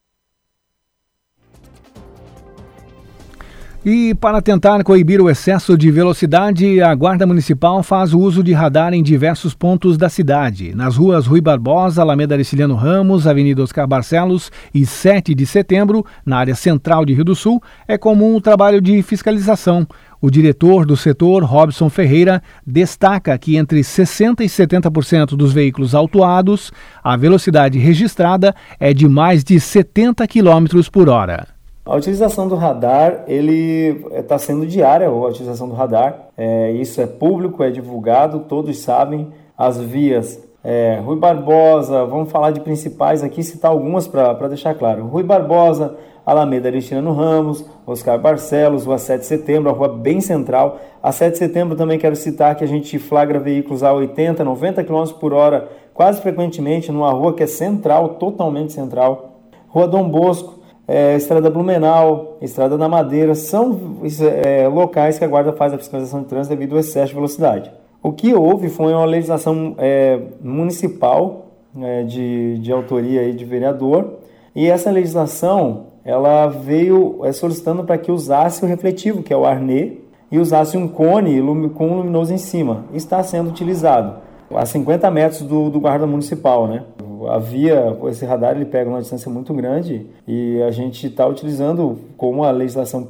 E 3.86 4.16
para 4.16 4.42
tentar 4.42 4.82
coibir 4.82 5.20
o 5.20 5.30
excesso 5.30 5.78
de 5.78 5.92
velocidade, 5.92 6.82
a 6.82 6.96
Guarda 6.96 7.28
Municipal 7.28 7.84
faz 7.84 8.14
uso 8.14 8.42
de 8.42 8.54
radar 8.54 8.94
em 8.94 9.04
diversos 9.04 9.54
pontos 9.54 9.98
da 9.98 10.08
cidade. 10.08 10.74
Nas 10.74 10.96
ruas 10.96 11.28
Rui 11.28 11.42
Barbosa, 11.42 12.02
Alameda 12.02 12.34
Ariciliano 12.34 12.76
Ramos, 12.76 13.28
Avenida 13.28 13.62
Oscar 13.62 13.86
Barcelos 13.86 14.50
e 14.74 14.86
7 14.86 15.36
de 15.36 15.46
setembro, 15.46 16.06
na 16.26 16.38
área 16.38 16.56
central 16.56 17.04
de 17.04 17.14
Rio 17.14 17.26
do 17.26 17.36
Sul, 17.36 17.62
é 17.86 17.98
comum 17.98 18.38
o 18.38 18.42
trabalho 18.42 18.80
de 18.80 19.04
fiscalização. 19.04 19.86
O 20.22 20.32
diretor 20.32 20.86
do 20.86 20.96
setor, 20.96 21.44
Robson 21.44 21.90
Ferreira, 21.90 22.42
destaca 22.66 23.38
que 23.38 23.58
entre 23.58 23.82
60% 23.82 24.40
e 24.40 24.46
70% 24.46 25.36
dos 25.36 25.52
veículos 25.52 25.94
autuados, 25.94 26.72
a 27.04 27.18
velocidade 27.18 27.78
registrada 27.80 28.56
é 28.80 28.94
de 28.94 29.10
mais 29.10 29.44
de 29.44 29.60
70 29.60 30.26
km 30.26 30.90
por 30.90 31.10
hora. 31.10 31.54
A 31.86 31.98
utilização 31.98 32.48
do 32.48 32.56
radar, 32.56 33.26
ele 33.28 34.06
está 34.14 34.38
sendo 34.38 34.66
diária, 34.66 35.08
a 35.08 35.28
utilização 35.28 35.68
do 35.68 35.76
radar. 35.76 36.30
É, 36.38 36.72
isso 36.72 37.02
é 37.02 37.06
público, 37.06 37.62
é 37.62 37.70
divulgado, 37.70 38.46
todos 38.48 38.80
sabem. 38.80 39.28
As 39.58 39.78
vias 39.78 40.42
é, 40.64 41.02
Rui 41.04 41.18
Barbosa, 41.18 42.06
vamos 42.06 42.32
falar 42.32 42.52
de 42.52 42.62
principais 42.62 43.22
aqui, 43.22 43.44
citar 43.44 43.70
algumas 43.70 44.08
para 44.08 44.48
deixar 44.48 44.74
claro. 44.76 45.06
Rui 45.08 45.24
Barbosa, 45.24 45.98
Alameda 46.26 46.70
Aristino 46.70 47.12
Ramos, 47.12 47.66
Oscar 47.86 48.18
Barcelos, 48.18 48.86
Rua 48.86 48.98
7 48.98 49.20
de 49.20 49.26
Setembro, 49.26 49.70
a 49.70 49.74
rua 49.74 49.90
bem 49.90 50.22
central. 50.22 50.80
A 51.02 51.12
7 51.12 51.34
de 51.34 51.38
Setembro 51.38 51.76
também 51.76 52.00
quero 52.00 52.16
citar 52.16 52.56
que 52.56 52.64
a 52.64 52.68
gente 52.68 52.98
flagra 52.98 53.42
veículos 53.42 53.84
a 53.84 53.92
80, 53.92 54.42
90 54.42 54.86
km 54.86 55.04
por 55.20 55.34
hora, 55.34 55.68
quase 55.94 56.22
frequentemente, 56.22 56.94
numa 56.94 57.12
rua 57.12 57.34
que 57.34 57.44
é 57.44 57.48
central, 57.48 58.12
totalmente 58.12 58.72
central. 58.72 59.42
Rua 59.68 59.86
Dom 59.86 60.08
Bosco, 60.08 60.63
é, 60.88 61.16
Estrada 61.16 61.50
Blumenau, 61.50 62.38
Estrada 62.42 62.78
da 62.78 62.90
Madeira, 62.90 63.36
são 63.36 64.00
é, 64.46 64.68
locais 64.68 65.18
que 65.18 65.24
a 65.24 65.28
Guarda 65.28 65.54
faz 65.54 65.74
a 65.74 65.78
fiscalização 65.78 66.22
de 66.22 66.28
trânsito 66.28 66.56
devido 66.56 66.74
ao 66.74 66.80
excesso 66.80 67.10
de 67.10 67.16
velocidade. 67.16 67.72
O 68.02 68.12
que 68.12 68.34
houve 68.34 68.70
foi 68.70 68.94
uma 68.94 69.06
legislação 69.06 69.76
é, 69.78 70.20
municipal 70.42 71.48
é, 71.82 72.04
de, 72.04 72.60
de 72.60 72.72
autoria 72.72 73.22
aí 73.22 73.34
de 73.34 73.46
vereador 73.46 74.16
e 74.56 74.70
essa 74.70 74.92
legislação 74.92 75.86
ela 76.04 76.48
veio 76.48 77.22
é, 77.24 77.32
solicitando 77.32 77.84
para 77.84 77.98
que 77.98 78.12
usasse 78.12 78.64
o 78.64 78.68
refletivo, 78.68 79.24
que 79.24 79.34
é 79.34 79.38
o 79.38 79.46
arnê, 79.46 80.00
e 80.30 80.38
usasse 80.38 80.76
um 80.78 80.88
cone 80.88 81.42
com 81.70 81.88
um 81.88 81.98
luminoso 81.98 82.34
em 82.34 82.38
cima. 82.38 82.86
Está 82.94 83.24
sendo 83.24 83.50
utilizado 83.50 84.16
a 84.54 84.66
50 84.66 85.10
metros 85.10 85.42
do, 85.44 85.70
do 85.70 85.80
guarda 85.80 86.06
municipal, 86.06 86.68
né? 86.68 86.84
A 87.28 87.38
via, 87.38 87.98
esse 88.10 88.26
radar 88.26 88.56
ele 88.56 88.66
pega 88.66 88.90
uma 88.90 89.02
distância 89.02 89.30
muito 89.30 89.54
grande 89.54 90.06
e 90.28 90.62
a 90.62 90.72
gente 90.72 91.08
está 91.08 91.26
utilizando, 91.26 91.98
como 92.24 92.46
a 92.46 92.52
legislação 92.52 93.06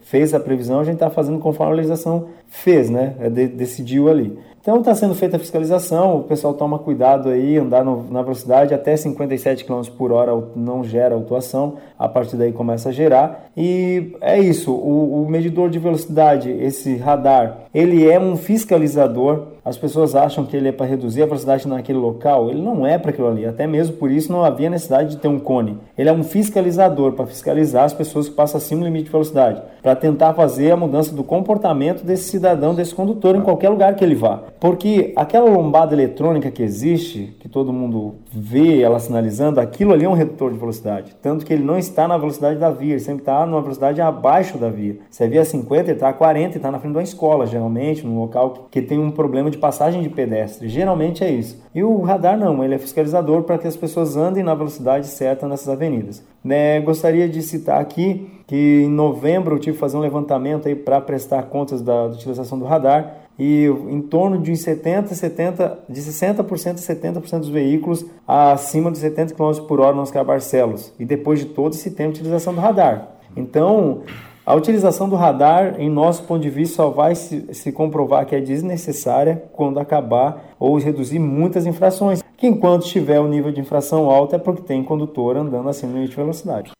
fez 0.00 0.32
a 0.32 0.40
previsão, 0.40 0.80
a 0.80 0.84
gente 0.84 0.94
está 0.94 1.10
fazendo 1.10 1.38
conforme 1.38 1.74
a 1.74 1.76
legislação 1.76 2.28
fez, 2.48 2.88
né? 2.88 3.14
É 3.20 3.28
de, 3.28 3.46
decidiu 3.46 4.08
ali. 4.08 4.38
Então 4.64 4.78
está 4.78 4.94
sendo 4.94 5.14
feita 5.14 5.36
a 5.36 5.38
fiscalização, 5.38 6.16
o 6.16 6.22
pessoal 6.22 6.54
toma 6.54 6.78
cuidado 6.78 7.28
aí, 7.28 7.58
andar 7.58 7.84
no, 7.84 8.10
na 8.10 8.22
velocidade 8.22 8.72
até 8.72 8.96
57 8.96 9.62
km 9.62 9.82
por 9.98 10.10
hora 10.10 10.32
não 10.56 10.82
gera 10.82 11.14
autuação, 11.14 11.74
a 11.98 12.08
partir 12.08 12.36
daí 12.36 12.50
começa 12.50 12.88
a 12.88 12.92
gerar. 12.92 13.50
E 13.54 14.16
é 14.22 14.38
isso, 14.40 14.72
o, 14.72 15.22
o 15.22 15.28
medidor 15.28 15.68
de 15.68 15.78
velocidade, 15.78 16.50
esse 16.50 16.96
radar, 16.96 17.64
ele 17.74 18.10
é 18.10 18.18
um 18.18 18.38
fiscalizador. 18.38 19.48
As 19.62 19.76
pessoas 19.76 20.14
acham 20.14 20.46
que 20.46 20.56
ele 20.56 20.68
é 20.68 20.72
para 20.72 20.86
reduzir 20.86 21.22
a 21.22 21.26
velocidade 21.26 21.68
naquele 21.68 21.98
local, 21.98 22.48
ele 22.48 22.62
não 22.62 22.86
é 22.86 22.98
para 22.98 23.10
aquilo 23.10 23.28
ali, 23.28 23.44
até 23.44 23.66
mesmo 23.66 23.96
por 23.96 24.10
isso 24.10 24.32
não 24.32 24.44
havia 24.44 24.70
necessidade 24.70 25.10
de 25.10 25.16
ter 25.18 25.28
um 25.28 25.38
cone. 25.38 25.78
Ele 25.96 26.08
é 26.08 26.12
um 26.12 26.22
fiscalizador 26.22 27.12
para 27.12 27.26
fiscalizar 27.26 27.84
as 27.84 27.92
pessoas 27.92 28.30
que 28.30 28.34
passam 28.34 28.53
acima 28.56 28.80
do 28.80 28.86
limite 28.86 29.06
de 29.06 29.10
velocidade, 29.10 29.62
para 29.82 29.94
tentar 29.94 30.34
fazer 30.34 30.70
a 30.70 30.76
mudança 30.76 31.14
do 31.14 31.22
comportamento 31.22 32.04
desse 32.04 32.24
cidadão, 32.24 32.74
desse 32.74 32.94
condutor 32.94 33.36
em 33.36 33.42
qualquer 33.42 33.68
lugar 33.68 33.94
que 33.94 34.04
ele 34.04 34.14
vá. 34.14 34.40
Porque 34.58 35.12
aquela 35.16 35.48
lombada 35.48 35.94
eletrônica 35.94 36.50
que 36.50 36.62
existe, 36.62 37.34
que 37.40 37.48
todo 37.48 37.72
mundo 37.72 38.16
vê 38.32 38.80
ela 38.80 38.98
sinalizando, 38.98 39.60
aquilo 39.60 39.92
ali 39.92 40.04
é 40.04 40.08
um 40.08 40.14
redutor 40.14 40.52
de 40.52 40.58
velocidade. 40.58 41.14
Tanto 41.20 41.44
que 41.44 41.52
ele 41.52 41.62
não 41.62 41.78
está 41.78 42.08
na 42.08 42.16
velocidade 42.16 42.58
da 42.58 42.70
via, 42.70 42.92
ele 42.92 43.00
sempre 43.00 43.22
está 43.22 43.44
numa 43.46 43.60
velocidade 43.60 44.00
abaixo 44.00 44.58
da 44.58 44.70
via. 44.70 44.96
Se 45.10 45.22
a 45.22 45.28
via 45.28 45.40
é 45.40 45.44
50, 45.44 45.82
ele 45.82 45.92
está 45.92 46.08
a 46.08 46.12
40 46.12 46.54
e 46.54 46.56
está 46.56 46.70
na 46.70 46.78
frente 46.78 46.92
de 46.92 46.98
uma 46.98 47.04
escola, 47.04 47.46
geralmente, 47.46 48.06
num 48.06 48.18
local 48.18 48.68
que 48.70 48.80
tem 48.80 48.98
um 48.98 49.10
problema 49.10 49.50
de 49.50 49.58
passagem 49.58 50.02
de 50.02 50.08
pedestre. 50.08 50.68
Geralmente 50.68 51.22
é 51.22 51.30
isso. 51.30 51.62
E 51.74 51.82
o 51.82 52.00
radar 52.02 52.38
não, 52.38 52.62
ele 52.62 52.74
é 52.74 52.78
fiscalizador 52.78 53.42
para 53.42 53.58
que 53.58 53.66
as 53.66 53.76
pessoas 53.76 54.16
andem 54.16 54.42
na 54.42 54.54
velocidade 54.54 55.06
certa 55.06 55.48
nessas 55.48 55.68
avenidas. 55.68 56.22
Né, 56.42 56.80
gostaria 56.80 57.26
de 57.28 57.40
citar 57.40 57.80
aqui 57.80 58.30
que 58.46 58.82
em 58.82 58.88
novembro 58.88 59.56
eu 59.56 59.58
tive 59.58 59.74
que 59.74 59.80
fazer 59.80 59.96
um 59.96 60.00
levantamento 60.00 60.68
aí 60.68 60.74
para 60.74 61.00
prestar 61.00 61.44
contas 61.44 61.80
da, 61.80 62.08
da 62.08 62.14
utilização 62.14 62.58
do 62.58 62.64
radar 62.64 63.24
e 63.38 63.66
em 63.88 64.00
torno 64.00 64.38
de 64.38 64.56
70, 64.56 65.14
70, 65.14 65.78
de 65.88 66.00
60% 66.00 66.40
a 66.40 67.20
70% 67.20 67.38
dos 67.40 67.48
veículos 67.48 68.04
acima 68.26 68.90
de 68.90 68.98
70 68.98 69.34
km 69.34 69.66
por 69.66 69.80
hora 69.80 69.94
nos 69.94 70.10
Barcelos. 70.10 70.92
E 70.98 71.04
depois 71.04 71.40
de 71.40 71.46
todo 71.46 71.72
esse 71.72 71.90
tempo 71.90 72.12
de 72.12 72.20
utilização 72.20 72.54
do 72.54 72.60
radar. 72.60 73.08
Então, 73.36 74.02
a 74.46 74.54
utilização 74.54 75.08
do 75.08 75.16
radar, 75.16 75.80
em 75.80 75.90
nosso 75.90 76.22
ponto 76.24 76.42
de 76.42 76.50
vista, 76.50 76.76
só 76.76 76.90
vai 76.90 77.14
se, 77.14 77.52
se 77.52 77.72
comprovar 77.72 78.24
que 78.26 78.36
é 78.36 78.40
desnecessária 78.40 79.42
quando 79.52 79.80
acabar 79.80 80.54
ou 80.60 80.76
reduzir 80.78 81.18
muitas 81.18 81.66
infrações. 81.66 82.22
Que 82.36 82.46
enquanto 82.46 82.86
tiver 82.86 83.18
o 83.18 83.24
um 83.24 83.28
nível 83.28 83.50
de 83.50 83.60
infração 83.60 84.10
alto 84.10 84.36
é 84.36 84.38
porque 84.38 84.62
tem 84.62 84.84
condutor 84.84 85.36
andando 85.36 85.68
acima 85.68 85.92
do 85.92 85.94
limite 85.94 86.10
de 86.10 86.16
velocidade. 86.16 86.70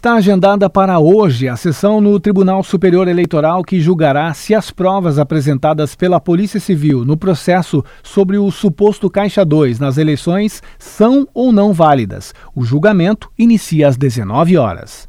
Está 0.00 0.14
agendada 0.14 0.70
para 0.70 0.98
hoje 0.98 1.46
a 1.46 1.56
sessão 1.56 2.00
no 2.00 2.18
Tribunal 2.18 2.64
Superior 2.64 3.06
Eleitoral 3.06 3.62
que 3.62 3.82
julgará 3.82 4.32
se 4.32 4.54
as 4.54 4.70
provas 4.70 5.18
apresentadas 5.18 5.94
pela 5.94 6.18
Polícia 6.18 6.58
Civil 6.58 7.04
no 7.04 7.18
processo 7.18 7.84
sobre 8.02 8.38
o 8.38 8.50
suposto 8.50 9.10
Caixa 9.10 9.44
2 9.44 9.78
nas 9.78 9.98
eleições 9.98 10.62
são 10.78 11.28
ou 11.34 11.52
não 11.52 11.74
válidas. 11.74 12.32
O 12.56 12.64
julgamento 12.64 13.30
inicia 13.38 13.88
às 13.88 13.98
19 13.98 14.56
horas. 14.56 15.06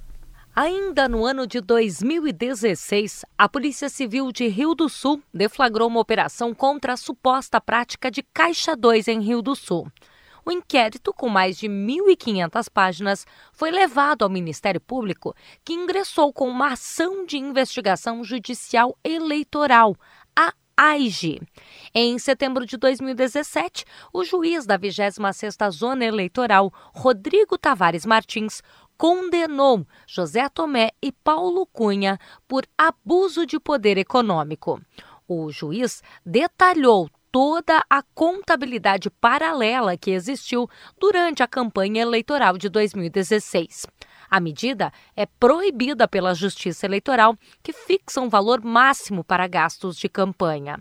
Ainda 0.54 1.08
no 1.08 1.24
ano 1.24 1.48
de 1.48 1.62
2016, 1.62 3.24
a 3.38 3.48
Polícia 3.48 3.88
Civil 3.88 4.30
de 4.34 4.50
Rio 4.50 4.76
do 4.76 4.90
Sul 4.90 5.22
deflagrou 5.34 5.88
uma 5.88 6.02
operação 6.02 6.54
contra 6.54 6.92
a 6.92 6.98
suposta 6.98 7.62
prática 7.62 8.12
de 8.12 8.22
Caixa 8.34 8.76
2 8.76 9.08
em 9.08 9.22
Rio 9.22 9.42
do 9.42 9.56
Sul. 9.56 9.88
O 10.46 10.52
inquérito, 10.52 11.14
com 11.14 11.30
mais 11.30 11.58
de 11.58 11.68
1.500 11.68 12.70
páginas, 12.70 13.26
foi 13.54 13.72
levado 13.72 14.24
ao 14.24 14.30
Ministério 14.30 14.82
Público, 14.82 15.36
que 15.64 15.74
ingressou 15.74 16.34
com 16.34 16.50
uma 16.50 16.74
ação 16.74 17.26
de 17.26 17.38
investigação 17.38 18.24
judicial 18.24 18.98
eleitoral, 19.04 19.96
a 20.36 20.54
AIGE. 20.76 21.40
Em 21.94 22.18
setembro 22.18 22.66
de 22.66 22.76
2017, 22.78 23.86
o 24.12 24.24
juiz 24.24 24.66
da 24.66 24.80
26ª 24.80 25.70
Zona 25.70 26.06
Eleitoral, 26.06 26.74
Rodrigo 26.94 27.58
Tavares 27.58 28.06
Martins, 28.06 28.64
condenou 28.98 29.86
José 30.08 30.48
Tomé 30.50 30.92
e 31.02 31.12
Paulo 31.12 31.66
Cunha 31.68 32.20
por 32.48 32.66
abuso 32.78 33.46
de 33.46 33.60
poder 33.60 33.98
econômico. 33.98 34.82
O 35.28 35.52
juiz 35.52 36.04
detalhou 36.26 37.10
toda 37.32 37.82
a 37.90 38.04
contabilidade 38.14 39.10
paralela 39.10 39.96
que 39.96 40.12
existiu 40.12 40.70
durante 41.00 41.42
a 41.42 41.48
campanha 41.48 42.02
eleitoral 42.02 42.58
de 42.58 42.68
2016. 42.68 43.88
A 44.30 44.40
medida 44.40 44.94
é 45.16 45.26
proibida 45.26 46.08
pela 46.08 46.34
Justiça 46.34 46.86
Eleitoral, 46.86 47.38
que 47.62 47.74
fixa 47.74 48.22
um 48.22 48.30
valor 48.30 48.64
máximo 48.64 49.24
para 49.24 49.48
gastos 49.48 49.98
de 49.98 50.08
campanha. 50.08 50.80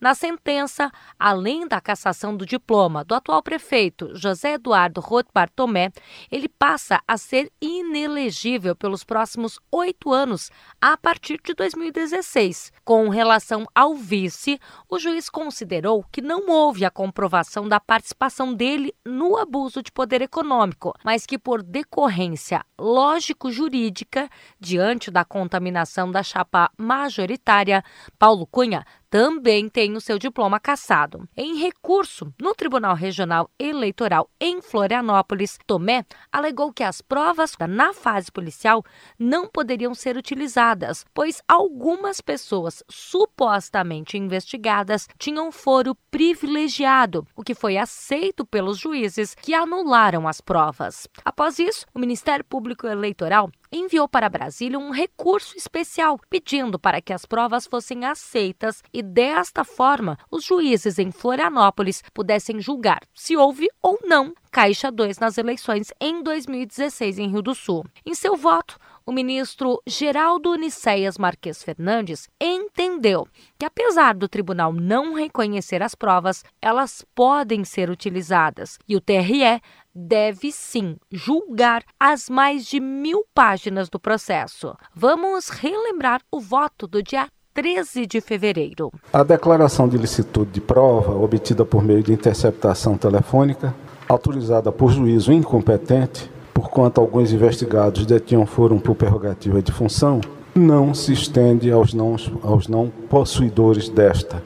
Na 0.00 0.14
sentença, 0.14 0.90
além 1.18 1.68
da 1.68 1.78
cassação 1.78 2.34
do 2.34 2.46
diploma 2.46 3.04
do 3.04 3.14
atual 3.14 3.42
prefeito 3.42 4.16
José 4.16 4.54
Eduardo 4.54 4.98
Rothbard 4.98 5.52
Tomé, 5.54 5.92
ele 6.32 6.48
passa 6.48 7.02
a 7.06 7.18
ser 7.18 7.52
inelegível 7.60 8.74
pelos 8.74 9.04
próximos 9.04 9.60
oito 9.70 10.10
anos, 10.10 10.50
a 10.80 10.96
partir 10.96 11.38
de 11.44 11.52
2016. 11.52 12.72
Com 12.82 13.10
relação 13.10 13.66
ao 13.74 13.94
vice, 13.94 14.58
o 14.88 14.98
juiz 14.98 15.28
considerou 15.28 16.02
que 16.10 16.22
não 16.22 16.48
houve 16.48 16.86
a 16.86 16.90
comprovação 16.90 17.68
da 17.68 17.78
participação 17.78 18.54
dele 18.54 18.94
no 19.04 19.36
abuso 19.36 19.82
de 19.82 19.92
poder 19.92 20.22
econômico, 20.22 20.94
mas 21.04 21.26
que, 21.26 21.38
por 21.38 21.62
decorrência 21.62 22.64
lógico-jurídica, 22.78 24.30
diante 24.58 25.10
da 25.10 25.26
contaminação 25.26 26.10
da 26.10 26.22
chapa 26.22 26.70
majoritária, 26.78 27.84
Paulo 28.18 28.46
Cunha 28.46 28.82
também 29.10 29.68
tem 29.68 29.96
o 29.96 30.00
seu 30.00 30.18
diploma 30.18 30.60
cassado. 30.60 31.28
Em 31.36 31.56
recurso 31.56 32.32
no 32.40 32.54
Tribunal 32.54 32.94
Regional 32.94 33.50
Eleitoral 33.58 34.30
em 34.40 34.62
Florianópolis, 34.62 35.58
Tomé 35.66 36.06
alegou 36.30 36.72
que 36.72 36.84
as 36.84 37.02
provas 37.02 37.56
na 37.68 37.92
fase 37.92 38.30
policial 38.30 38.84
não 39.18 39.48
poderiam 39.48 39.94
ser 39.94 40.16
utilizadas, 40.16 41.04
pois 41.12 41.42
algumas 41.48 42.20
pessoas 42.20 42.84
supostamente 42.88 44.16
investigadas 44.16 45.08
tinham 45.18 45.50
foro 45.50 45.96
privilegiado, 46.10 47.26
o 47.34 47.42
que 47.42 47.54
foi 47.54 47.76
aceito 47.76 48.46
pelos 48.46 48.78
juízes 48.78 49.34
que 49.34 49.52
anularam 49.52 50.28
as 50.28 50.40
provas. 50.40 51.08
Após 51.24 51.58
isso, 51.58 51.84
o 51.92 51.98
Ministério 51.98 52.44
Público 52.44 52.86
Eleitoral 52.86 53.50
enviou 53.72 54.08
para 54.08 54.28
Brasília 54.28 54.78
um 54.78 54.90
recurso 54.90 55.56
especial 55.56 56.18
pedindo 56.28 56.78
para 56.78 57.00
que 57.00 57.12
as 57.12 57.24
provas 57.24 57.66
fossem 57.66 58.04
aceitas 58.04 58.82
e, 58.92 59.02
desta 59.02 59.64
forma, 59.64 60.18
os 60.30 60.44
juízes 60.44 60.98
em 60.98 61.10
Florianópolis 61.10 62.02
pudessem 62.12 62.60
julgar 62.60 63.00
se 63.14 63.36
houve 63.36 63.68
ou 63.82 63.98
não 64.04 64.34
Caixa 64.50 64.90
2 64.90 65.20
nas 65.20 65.38
eleições 65.38 65.92
em 66.00 66.24
2016 66.24 67.20
em 67.20 67.28
Rio 67.30 67.40
do 67.40 67.54
Sul. 67.54 67.86
Em 68.04 68.14
seu 68.14 68.36
voto, 68.36 68.80
o 69.06 69.12
ministro 69.12 69.80
Geraldo 69.86 70.50
Uniceias 70.50 71.16
Marques 71.16 71.62
Fernandes 71.62 72.28
entendeu 72.40 73.28
que, 73.56 73.64
apesar 73.64 74.14
do 74.14 74.28
tribunal 74.28 74.72
não 74.72 75.14
reconhecer 75.14 75.84
as 75.84 75.94
provas, 75.94 76.44
elas 76.60 77.04
podem 77.14 77.64
ser 77.64 77.90
utilizadas 77.90 78.76
e 78.88 78.96
o 78.96 79.00
TRE 79.00 79.60
deve 79.94 80.52
sim 80.52 80.96
julgar 81.10 81.82
as 81.98 82.28
mais 82.28 82.66
de 82.66 82.80
mil 82.80 83.24
páginas 83.34 83.88
do 83.88 83.98
processo. 83.98 84.74
Vamos 84.94 85.48
relembrar 85.48 86.20
o 86.30 86.40
voto 86.40 86.86
do 86.86 87.02
dia 87.02 87.28
13 87.52 88.06
de 88.06 88.20
fevereiro. 88.20 88.92
A 89.12 89.22
declaração 89.22 89.88
de 89.88 89.98
licitude 89.98 90.52
de 90.52 90.60
prova, 90.60 91.14
obtida 91.16 91.64
por 91.64 91.82
meio 91.82 92.02
de 92.02 92.12
interceptação 92.12 92.96
telefônica, 92.96 93.74
autorizada 94.08 94.70
por 94.70 94.92
juízo 94.92 95.32
incompetente, 95.32 96.30
por 96.54 96.70
quanto 96.70 97.00
alguns 97.00 97.32
investigados 97.32 98.06
detinham 98.06 98.46
foram 98.46 98.78
por 98.78 98.94
prerrogativa 98.94 99.60
de 99.60 99.72
função, 99.72 100.20
não 100.54 100.94
se 100.94 101.12
estende 101.12 101.70
aos 101.70 101.94
não, 101.94 102.16
aos 102.42 102.68
não 102.68 102.90
possuidores 103.08 103.88
desta. 103.88 104.42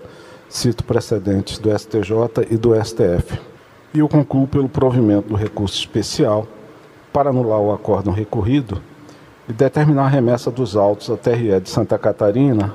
Cito 0.48 0.84
precedentes 0.84 1.58
do 1.58 1.76
STJ 1.76 2.46
e 2.50 2.56
do 2.56 2.74
STF. 2.82 3.53
E 3.94 4.00
eu 4.00 4.08
concluo 4.08 4.48
pelo 4.48 4.68
provimento 4.68 5.28
do 5.28 5.36
recurso 5.36 5.78
especial 5.78 6.48
para 7.12 7.30
anular 7.30 7.60
o 7.60 7.72
acórdão 7.72 8.12
recorrido 8.12 8.82
e 9.48 9.52
determinar 9.52 10.06
a 10.06 10.08
remessa 10.08 10.50
dos 10.50 10.76
autos 10.76 11.08
à 11.10 11.16
TRE 11.16 11.60
de 11.60 11.70
Santa 11.70 11.96
Catarina 11.96 12.74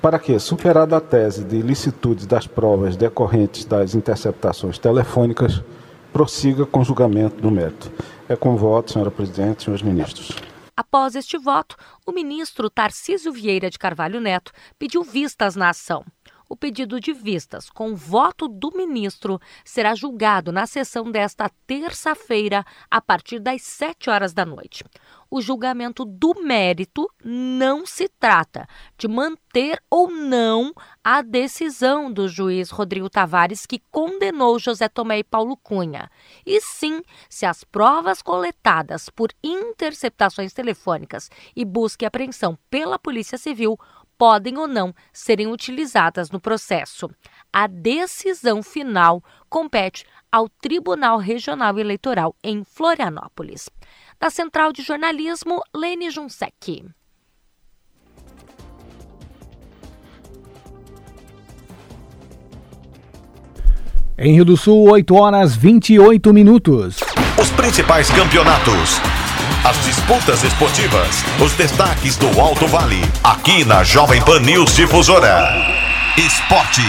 para 0.00 0.18
que, 0.18 0.38
superada 0.38 0.96
a 0.96 1.00
tese 1.00 1.44
de 1.44 1.56
ilicitude 1.56 2.26
das 2.26 2.46
provas 2.46 2.96
decorrentes 2.96 3.66
das 3.66 3.94
interceptações 3.94 4.78
telefônicas, 4.78 5.62
prossiga 6.10 6.64
com 6.64 6.82
julgamento 6.82 7.42
do 7.42 7.50
mérito. 7.50 7.92
É 8.26 8.34
com 8.34 8.56
voto, 8.56 8.92
senhora 8.92 9.10
presidente, 9.10 9.64
senhores 9.64 9.82
ministros. 9.82 10.32
Após 10.74 11.14
este 11.14 11.36
voto, 11.36 11.76
o 12.06 12.12
ministro 12.12 12.70
Tarcísio 12.70 13.30
Vieira 13.30 13.68
de 13.68 13.78
Carvalho 13.78 14.20
Neto 14.20 14.52
pediu 14.78 15.02
vistas 15.04 15.54
na 15.54 15.68
ação. 15.68 16.02
O 16.54 16.56
pedido 16.56 17.00
de 17.00 17.12
vistas, 17.12 17.68
com 17.68 17.96
voto 17.96 18.46
do 18.46 18.70
ministro, 18.76 19.40
será 19.64 19.92
julgado 19.92 20.52
na 20.52 20.68
sessão 20.68 21.10
desta 21.10 21.50
terça-feira, 21.66 22.64
a 22.88 23.00
partir 23.00 23.40
das 23.40 23.60
7 23.62 24.08
horas 24.08 24.32
da 24.32 24.46
noite. 24.46 24.84
O 25.28 25.40
julgamento 25.40 26.04
do 26.04 26.32
mérito 26.44 27.10
não 27.24 27.84
se 27.84 28.08
trata 28.08 28.68
de 28.96 29.08
manter 29.08 29.82
ou 29.90 30.08
não 30.08 30.72
a 31.02 31.22
decisão 31.22 32.12
do 32.12 32.28
juiz 32.28 32.70
Rodrigo 32.70 33.10
Tavares 33.10 33.66
que 33.66 33.82
condenou 33.90 34.56
José 34.56 34.88
Tomé 34.88 35.18
e 35.18 35.24
Paulo 35.24 35.56
Cunha, 35.56 36.08
e 36.46 36.60
sim 36.60 37.02
se 37.28 37.44
as 37.44 37.64
provas 37.64 38.22
coletadas 38.22 39.08
por 39.08 39.32
interceptações 39.42 40.52
telefônicas 40.52 41.28
e 41.56 41.64
busca 41.64 42.04
e 42.04 42.06
apreensão 42.06 42.56
pela 42.70 42.96
Polícia 42.96 43.36
Civil 43.36 43.76
podem 44.18 44.58
ou 44.58 44.66
não 44.66 44.94
serem 45.12 45.46
utilizadas 45.46 46.30
no 46.30 46.40
processo. 46.40 47.10
A 47.52 47.66
decisão 47.66 48.62
final 48.62 49.22
compete 49.48 50.04
ao 50.30 50.48
Tribunal 50.48 51.18
Regional 51.18 51.78
Eleitoral 51.78 52.34
em 52.42 52.64
Florianópolis. 52.64 53.68
Da 54.18 54.30
Central 54.30 54.72
de 54.72 54.82
Jornalismo, 54.82 55.60
Lene 55.74 56.10
Junsec. 56.10 56.84
Em 64.16 64.32
Rio 64.32 64.44
do 64.44 64.56
Sul, 64.56 64.90
8 64.90 65.14
horas 65.14 65.56
28 65.56 66.32
minutos. 66.32 66.98
Os 67.40 67.50
principais 67.50 68.08
campeonatos. 68.10 69.13
As 69.66 69.82
disputas 69.82 70.44
esportivas. 70.44 71.24
Os 71.42 71.54
destaques 71.54 72.18
do 72.18 72.38
Alto 72.38 72.66
Vale. 72.66 73.00
Aqui 73.24 73.64
na 73.64 73.82
Jovem 73.82 74.22
Pan 74.22 74.40
News 74.40 74.76
Difusora. 74.76 75.54
Esporte. 76.18 76.82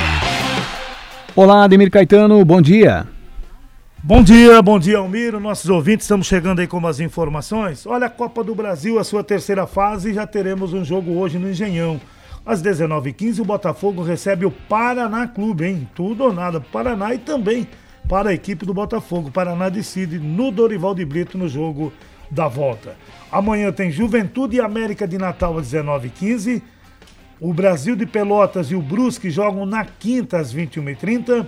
Olá, 1.34 1.64
Ademir 1.64 1.90
Caetano, 1.90 2.44
bom 2.44 2.62
dia. 2.62 3.08
Bom 4.04 4.22
dia, 4.22 4.62
bom 4.62 4.78
dia, 4.78 4.98
Almiro. 4.98 5.40
Nossos 5.40 5.70
ouvintes, 5.70 6.04
estamos 6.04 6.28
chegando 6.28 6.60
aí 6.60 6.68
com 6.68 6.86
as 6.86 7.00
informações. 7.00 7.88
Olha, 7.88 8.08
a 8.08 8.10
Copa 8.10 8.44
do 8.44 8.54
Brasil, 8.54 9.00
a 9.00 9.06
sua 9.06 9.24
terceira 9.24 9.66
fase, 9.66 10.14
já 10.14 10.28
teremos 10.28 10.74
um 10.74 10.84
jogo 10.84 11.18
hoje 11.18 11.40
no 11.40 11.50
Engenhão. 11.50 12.02
Às 12.46 12.62
19h15, 12.62 13.40
o 13.40 13.46
Botafogo 13.46 14.04
recebe 14.04 14.46
o 14.46 14.52
Paraná 14.52 15.30
Clube, 15.30 15.66
hein? 15.66 15.90
Tudo 15.96 16.26
ou 16.26 16.34
nada. 16.34 16.60
Paraná 16.60 17.14
e 17.14 17.20
também 17.20 17.70
para 18.10 18.32
a 18.32 18.34
equipe 18.34 18.66
do 18.66 18.74
Botafogo. 18.74 19.32
Paraná 19.32 19.70
decide 19.70 20.20
no 20.20 20.52
Dorival 20.52 20.94
de 20.94 21.06
Brito 21.06 21.38
no 21.38 21.48
jogo 21.48 21.94
da 22.30 22.48
volta. 22.48 22.96
Amanhã 23.32 23.72
tem 23.72 23.92
Juventude 23.92 24.58
e 24.58 24.62
América 24.62 25.08
de 25.08 25.18
Natal 25.18 25.58
às 25.58 25.72
19h15. 25.72 26.62
O 27.40 27.54
Brasil 27.54 27.96
de 27.96 28.06
Pelotas 28.06 28.72
e 28.72 28.76
o 28.76 28.82
Brusque 28.82 29.30
jogam 29.30 29.66
na 29.66 29.84
quinta 29.86 30.38
às 30.38 30.54
21h30 30.54 31.46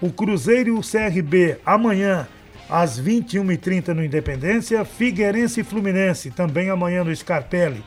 o 0.00 0.12
Cruzeiro 0.12 0.68
e 0.68 0.72
o 0.72 0.80
CRB 0.80 1.58
amanhã 1.66 2.28
às 2.70 3.00
21h30 3.00 3.88
no 3.88 4.04
Independência, 4.04 4.84
Figueirense 4.84 5.60
e 5.60 5.64
Fluminense 5.64 6.30
também 6.30 6.70
amanhã 6.70 7.02
no 7.02 7.14
Scarpelli, 7.14 7.82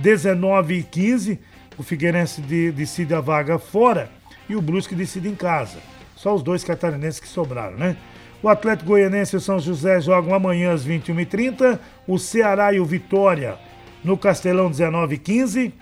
19h15. 0.00 1.38
O 1.78 1.82
Figueirense 1.82 2.40
de, 2.40 2.70
decide 2.70 3.14
a 3.14 3.20
vaga 3.20 3.58
fora 3.58 4.10
e 4.48 4.54
o 4.54 4.60
Brusque 4.60 4.94
decide 4.94 5.28
em 5.28 5.34
casa. 5.34 5.78
Só 6.14 6.34
os 6.34 6.42
dois 6.42 6.62
catarinenses 6.62 7.18
que 7.18 7.26
sobraram, 7.26 7.76
né? 7.76 7.96
O 8.44 8.48
Atlético 8.50 8.90
Goianense 8.90 9.34
e 9.34 9.38
o 9.38 9.40
São 9.40 9.58
José 9.58 10.02
jogam 10.02 10.34
amanhã 10.34 10.74
às 10.74 10.86
21h30. 10.86 11.78
O 12.06 12.18
Ceará 12.18 12.74
e 12.74 12.78
o 12.78 12.84
Vitória 12.84 13.56
no 14.04 14.18
Castelão, 14.18 14.70
19h15. 14.70 15.72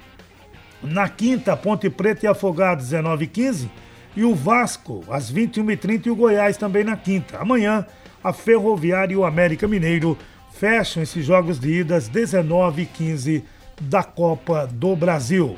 Na 0.81 1.09
quinta, 1.09 1.57
Ponte 1.57 1.91
Preta 1.91 2.25
e 2.25 2.29
Afogados, 2.29 2.89
19h15 2.93 3.69
e 4.15 4.23
o 4.23 4.33
Vasco 4.33 5.03
às 5.11 5.33
21h30 5.33 6.07
e 6.07 6.11
o 6.11 6.15
Goiás 6.15 6.57
também 6.57 6.85
na 6.85 6.97
quinta. 6.97 7.37
Amanhã, 7.39 7.85
a 8.23 8.33
Ferroviária 8.33 9.13
e 9.13 9.17
o 9.17 9.25
América 9.25 9.67
Mineiro 9.67 10.17
fecham 10.53 11.03
esses 11.03 11.27
jogos 11.27 11.59
de 11.59 11.81
ida 11.81 11.97
às 11.97 12.07
19 12.07 12.83
h 12.83 12.91
15 12.95 13.45
da 13.81 14.05
Copa 14.05 14.69
do 14.73 14.95
Brasil. 14.95 15.57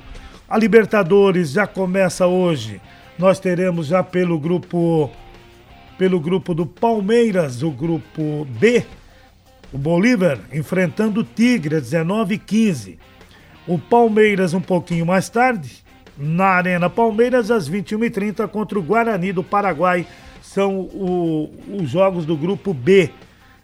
A 0.48 0.56
Libertadores 0.56 1.50
já 1.50 1.66
começa 1.66 2.26
hoje. 2.26 2.80
Nós 3.18 3.38
teremos 3.38 3.88
já 3.88 4.02
pelo 4.02 4.40
grupo 4.40 5.10
pelo 5.98 6.20
grupo 6.20 6.54
do 6.54 6.66
Palmeiras, 6.66 7.62
o 7.62 7.70
grupo 7.70 8.46
B, 8.58 8.84
o 9.72 9.78
Bolívar 9.78 10.38
enfrentando 10.52 11.20
o 11.20 11.24
Tigre 11.24 11.76
às 11.76 11.82
19 11.82 12.34
h 12.34 12.44
15. 12.46 12.98
O 13.66 13.78
Palmeiras 13.78 14.54
um 14.54 14.60
pouquinho 14.60 15.06
mais 15.06 15.28
tarde 15.28 15.82
na 16.16 16.46
Arena 16.46 16.90
Palmeiras 16.90 17.50
às 17.50 17.68
21h30 17.68 18.46
contra 18.48 18.78
o 18.78 18.82
Guarani 18.82 19.32
do 19.32 19.42
Paraguai. 19.42 20.06
São 20.42 20.80
o, 20.80 21.50
os 21.80 21.88
jogos 21.90 22.26
do 22.26 22.36
grupo 22.36 22.74
B. 22.74 23.10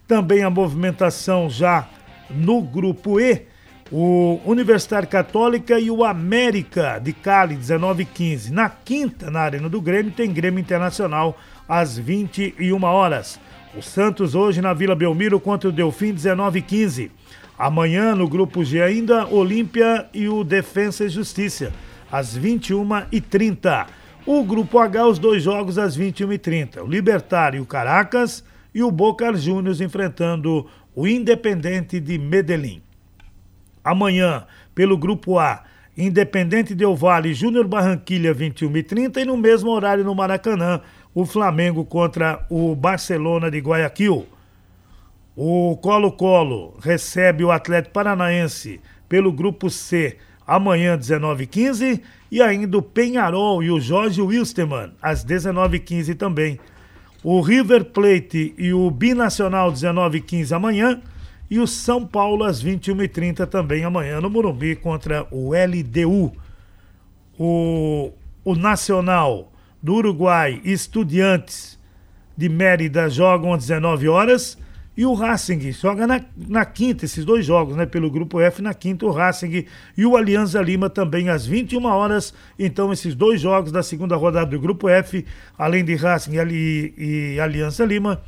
Também 0.09 0.43
a 0.43 0.51
movimentação 0.51 1.49
já 1.49 1.89
no 2.29 2.63
grupo 2.63 3.21
E. 3.21 3.47
O 3.93 4.41
Universidade 4.45 5.09
Católica 5.09 5.79
e 5.79 5.91
o 5.91 6.05
América 6.05 6.99
de 6.99 7.13
Cali, 7.13 7.57
19 7.57 8.05
h 8.05 8.13
15. 8.15 8.53
Na 8.53 8.69
quinta, 8.69 9.31
na 9.31 9.41
Arena 9.41 9.69
do 9.69 9.81
Grêmio, 9.81 10.13
tem 10.13 10.33
Grêmio 10.33 10.61
Internacional 10.61 11.37
às 11.71 11.97
21 11.97 12.83
horas. 12.83 13.39
O 13.77 13.81
Santos 13.81 14.35
hoje 14.35 14.61
na 14.61 14.75
Vila 14.75 14.97
Belmiro 14.97 15.39
contra 15.39 15.69
o 15.69 15.73
Delfim, 15.73 16.13
19 16.13 16.59
h 16.59 16.67
15. 16.67 17.13
Amanhã, 17.57 18.13
no 18.17 18.29
grupo 18.29 18.65
G 18.65 18.83
ainda, 18.83 19.29
Olímpia 19.29 20.09
e 20.13 20.29
o 20.29 20.43
Defensa 20.43 21.05
e 21.05 21.09
Justiça 21.09 21.73
às 22.11 22.37
21h30. 22.37 23.87
O 24.27 24.43
Grupo 24.43 24.81
H, 24.81 25.07
os 25.07 25.19
dois 25.21 25.45
jogos 25.45 25.79
às 25.79 25.97
21h30. 25.97 26.83
O 26.83 26.87
Libertário 26.87 27.59
e 27.59 27.61
o 27.61 27.67
Caracas 27.67 28.43
e 28.75 28.83
o 28.83 28.91
Boca 28.91 29.33
Juniors 29.37 29.81
enfrentando 29.81 30.67
o 30.95 31.07
Independente 31.07 32.01
de 32.01 32.19
Medellín. 32.19 32.83
Amanhã, 33.85 34.45
pelo 34.75 34.99
Grupo 34.99 35.39
A, 35.39 35.63
Independente 35.97 36.75
Del 36.75 36.97
Vale 36.97 37.35
Júnior 37.35 37.67
Barranquilha 37.67 38.35
21h30 38.35 39.19
e 39.19 39.25
no 39.25 39.37
mesmo 39.37 39.71
horário 39.71 40.05
no 40.05 40.15
Maracanã, 40.15 40.81
o 41.15 41.27
Flamengo 41.27 41.85
contra 41.85 42.45
o 42.49 42.75
Barcelona 42.75 43.51
de 43.51 43.59
Guayaquil. 43.59 44.27
O 45.37 45.77
Colo-Colo 45.77 46.77
recebe 46.81 47.45
o 47.45 47.51
Atlético 47.51 47.95
Paranaense 47.95 48.81
pelo 49.09 49.33
Grupo 49.33 49.71
C 49.71 50.17
amanhã, 50.47 50.99
19h15, 50.99 52.01
e 52.31 52.43
ainda 52.43 52.79
o 52.79 52.83
Penharol 52.83 53.63
e 53.63 53.71
o 53.71 53.81
Jorge 53.81 54.21
Wilstermann, 54.21 54.93
às 55.01 55.25
19h15 55.25 56.17
também. 56.17 56.59
O 57.23 57.41
River 57.41 57.85
Plate 57.87 58.55
e 58.57 58.73
o 58.73 58.91
Binacional, 58.91 59.73
19h15 59.73 60.53
amanhã, 60.53 61.01
e 61.51 61.59
o 61.59 61.67
São 61.67 62.07
Paulo, 62.07 62.45
às 62.45 62.63
21h30 62.63 63.47
também 63.47 63.85
amanhã, 63.85 64.21
no 64.21 64.31
Morumbi, 64.31 64.77
contra 64.77 65.27
o 65.31 65.51
LDU. 65.53 66.33
O, 67.39 68.13
o 68.45 68.55
Nacional 68.55 69.51
do 69.83 69.95
Uruguai 69.95 70.61
Estudiantes 70.65 71.79
de 72.37 72.49
Mérida 72.49 73.09
jogam 73.09 73.53
às 73.53 73.67
19 73.67 74.09
horas 74.09 74.59
e 74.97 75.07
o 75.07 75.15
Racing 75.15 75.73
joga 75.73 76.07
na, 76.07 76.21
na 76.37 76.65
quinta, 76.65 77.05
esses 77.05 77.25
dois 77.25 77.47
jogos, 77.47 77.75
né? 77.75 77.87
Pelo 77.87 78.11
grupo 78.11 78.41
F, 78.41 78.61
na 78.61 78.75
quinta, 78.75 79.07
o 79.07 79.11
Racing 79.11 79.65
e 79.97 80.05
o 80.05 80.17
Alianza 80.17 80.61
Lima 80.61 80.91
também 80.91 81.31
às 81.31 81.47
21 81.47 81.85
horas. 81.87 82.35
Então, 82.59 82.93
esses 82.93 83.15
dois 83.15 83.41
jogos 83.41 83.73
da 83.73 83.83
segunda 83.83 84.15
rodada 84.17 84.51
do 84.51 84.61
grupo 84.61 84.89
F, 84.89 85.25
além 85.57 85.85
de 85.85 85.95
Racing 85.95 86.33
e, 86.37 86.95
e 86.99 87.41
Aliança 87.41 87.85
Lima, 87.85 88.21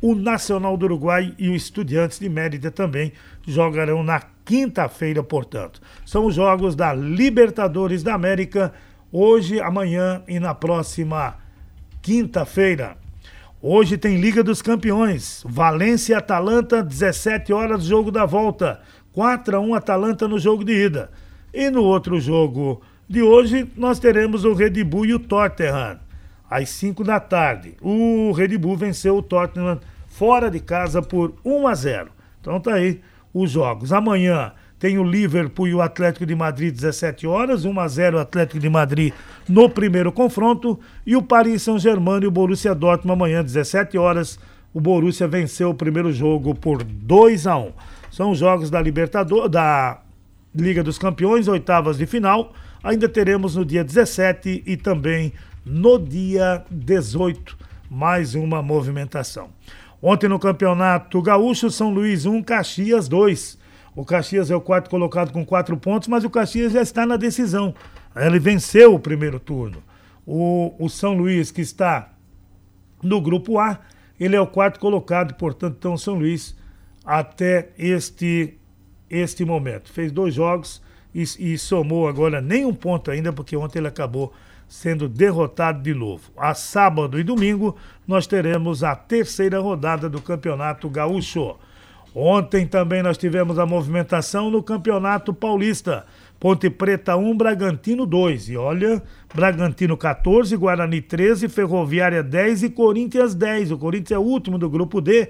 o 0.00 0.14
Nacional 0.14 0.76
do 0.76 0.84
Uruguai 0.84 1.34
e 1.38 1.48
o 1.48 1.54
Estudiantes 1.56 2.18
de 2.18 2.28
Mérida 2.28 2.70
também 2.70 3.12
jogarão 3.46 4.02
na 4.02 4.22
quinta-feira, 4.44 5.22
portanto. 5.22 5.80
São 6.06 6.26
os 6.26 6.34
jogos 6.34 6.76
da 6.76 6.94
Libertadores 6.94 8.02
da 8.02 8.14
América, 8.14 8.72
hoje, 9.12 9.60
amanhã 9.60 10.22
e 10.26 10.38
na 10.38 10.54
próxima 10.54 11.36
quinta-feira. 12.02 12.96
Hoje 13.62 13.98
tem 13.98 14.20
Liga 14.20 14.42
dos 14.42 14.62
Campeões. 14.62 15.44
Valência 15.46 16.14
e 16.14 16.16
Atalanta, 16.16 16.82
17 16.82 17.52
horas, 17.52 17.84
jogo 17.84 18.10
da 18.10 18.24
volta. 18.24 18.80
4 19.12 19.56
a 19.56 19.60
1 19.60 19.74
Atalanta 19.74 20.26
no 20.26 20.38
jogo 20.38 20.64
de 20.64 20.72
ida. 20.72 21.10
E 21.52 21.68
no 21.68 21.82
outro 21.82 22.18
jogo 22.20 22.80
de 23.08 23.22
hoje, 23.22 23.70
nós 23.76 23.98
teremos 23.98 24.44
o 24.44 24.54
Red 24.54 24.82
Bull 24.84 25.06
e 25.06 25.14
o 25.14 25.18
Tottenham. 25.18 25.98
Às 26.48 26.70
5 26.70 27.04
da 27.04 27.20
tarde. 27.20 27.76
O 27.82 28.32
Red 28.32 28.56
Bull 28.56 28.76
venceu 28.76 29.18
o 29.18 29.22
Tottenham 29.22 29.78
fora 30.06 30.50
de 30.50 30.60
casa 30.60 31.02
por 31.02 31.34
1 31.44 31.68
a 31.68 31.74
0. 31.74 32.10
Então 32.40 32.60
tá 32.60 32.74
aí 32.74 33.00
os 33.34 33.50
jogos. 33.50 33.92
Amanhã 33.92 34.52
tem 34.80 34.98
o 34.98 35.04
Liverpool 35.04 35.68
e 35.68 35.74
o 35.74 35.82
Atlético 35.82 36.24
de 36.24 36.34
Madrid 36.34 36.74
17 36.74 37.26
horas, 37.26 37.66
1 37.66 37.78
a 37.78 37.86
0 37.86 38.18
Atlético 38.18 38.58
de 38.58 38.70
Madrid 38.70 39.12
no 39.46 39.68
primeiro 39.68 40.10
confronto 40.10 40.80
e 41.06 41.14
o 41.14 41.22
Paris 41.22 41.62
Saint-Germain 41.62 42.22
e 42.22 42.26
o 42.26 42.30
Borussia 42.30 42.74
Dortmund 42.74 43.12
amanhã 43.12 43.44
17 43.44 43.98
horas. 43.98 44.38
O 44.72 44.80
Borussia 44.80 45.28
venceu 45.28 45.68
o 45.68 45.74
primeiro 45.74 46.10
jogo 46.10 46.54
por 46.54 46.82
2 46.82 47.46
a 47.46 47.58
1. 47.58 47.72
São 48.10 48.30
os 48.30 48.38
jogos 48.38 48.70
da 48.70 48.80
Libertadores, 48.80 49.50
da 49.50 50.00
Liga 50.54 50.82
dos 50.82 50.96
Campeões, 50.96 51.46
oitavas 51.46 51.98
de 51.98 52.06
final. 52.06 52.54
Ainda 52.82 53.06
teremos 53.06 53.56
no 53.56 53.66
dia 53.66 53.84
17 53.84 54.62
e 54.64 54.78
também 54.78 55.34
no 55.62 55.98
dia 55.98 56.64
18 56.70 57.54
mais 57.90 58.34
uma 58.34 58.62
movimentação. 58.62 59.50
Ontem 60.00 60.26
no 60.26 60.38
Campeonato 60.38 61.20
Gaúcho, 61.20 61.70
São 61.70 61.90
Luís 61.90 62.24
1, 62.24 62.42
Caxias 62.42 63.08
2. 63.08 63.59
O 63.94 64.04
Caxias 64.04 64.50
é 64.50 64.56
o 64.56 64.60
quarto 64.60 64.88
colocado 64.88 65.32
com 65.32 65.44
quatro 65.44 65.76
pontos, 65.76 66.08
mas 66.08 66.24
o 66.24 66.30
Caxias 66.30 66.72
já 66.72 66.82
está 66.82 67.04
na 67.04 67.16
decisão. 67.16 67.74
Ele 68.14 68.38
venceu 68.38 68.94
o 68.94 69.00
primeiro 69.00 69.38
turno. 69.40 69.82
O, 70.26 70.74
o 70.78 70.88
São 70.88 71.14
Luís, 71.14 71.50
que 71.50 71.60
está 71.60 72.12
no 73.02 73.20
grupo 73.20 73.58
A, 73.58 73.78
ele 74.18 74.36
é 74.36 74.40
o 74.40 74.46
quarto 74.46 74.78
colocado, 74.78 75.34
portanto, 75.34 75.76
então 75.78 75.96
São 75.96 76.14
Luís 76.14 76.56
até 77.04 77.70
este, 77.78 78.58
este 79.08 79.44
momento. 79.44 79.90
Fez 79.90 80.12
dois 80.12 80.34
jogos 80.34 80.82
e, 81.14 81.22
e 81.22 81.58
somou 81.58 82.06
agora 82.06 82.40
nem 82.40 82.64
um 82.64 82.74
ponto 82.74 83.10
ainda, 83.10 83.32
porque 83.32 83.56
ontem 83.56 83.78
ele 83.78 83.88
acabou 83.88 84.32
sendo 84.68 85.08
derrotado 85.08 85.82
de 85.82 85.92
novo. 85.92 86.30
A 86.36 86.54
sábado 86.54 87.18
e 87.18 87.24
domingo 87.24 87.76
nós 88.06 88.26
teremos 88.26 88.84
a 88.84 88.94
terceira 88.94 89.58
rodada 89.58 90.08
do 90.08 90.22
Campeonato 90.22 90.88
Gaúcho. 90.88 91.56
Ontem 92.14 92.66
também 92.66 93.02
nós 93.02 93.16
tivemos 93.16 93.58
a 93.58 93.66
movimentação 93.66 94.50
no 94.50 94.62
Campeonato 94.62 95.32
Paulista. 95.32 96.04
Ponte 96.40 96.70
Preta 96.70 97.16
1, 97.16 97.36
Bragantino 97.36 98.06
2. 98.06 98.48
E 98.48 98.56
olha, 98.56 99.02
Bragantino 99.34 99.96
14, 99.96 100.56
Guarani 100.56 101.00
13, 101.00 101.48
Ferroviária 101.48 102.22
10 102.22 102.64
e 102.64 102.70
Corinthians 102.70 103.34
10. 103.34 103.70
O 103.72 103.78
Corinthians 103.78 104.12
é 104.12 104.18
o 104.18 104.22
último 104.22 104.58
do 104.58 104.68
grupo 104.68 105.00
D 105.00 105.28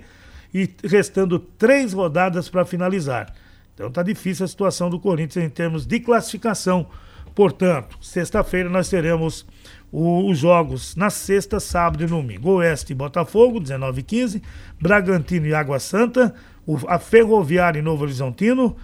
e 0.54 0.68
restando 0.84 1.38
três 1.38 1.92
rodadas 1.92 2.48
para 2.48 2.64
finalizar. 2.64 3.32
Então 3.74 3.90
tá 3.90 4.02
difícil 4.02 4.44
a 4.44 4.48
situação 4.48 4.88
do 4.88 5.00
Corinthians 5.00 5.44
em 5.44 5.50
termos 5.50 5.84
de 5.84 6.00
classificação. 6.00 6.86
Portanto, 7.34 7.96
sexta-feira 8.00 8.68
nós 8.68 8.88
teremos 8.88 9.46
o, 9.92 10.30
os 10.30 10.38
jogos 10.38 10.94
na 10.96 11.10
sexta, 11.10 11.58
sábado 11.58 12.04
e 12.04 12.06
domingo. 12.06 12.50
Oeste 12.50 12.92
e 12.92 12.96
Botafogo, 12.96 13.60
19 13.60 14.00
e 14.00 14.02
15. 14.02 14.42
Bragantino 14.80 15.46
e 15.46 15.54
Água 15.54 15.78
Santa. 15.78 16.34
O, 16.66 16.78
a 16.86 16.98
Ferroviária 16.98 17.78
e 17.78 17.82
Novo 17.82 18.04
Horizontino. 18.04 18.76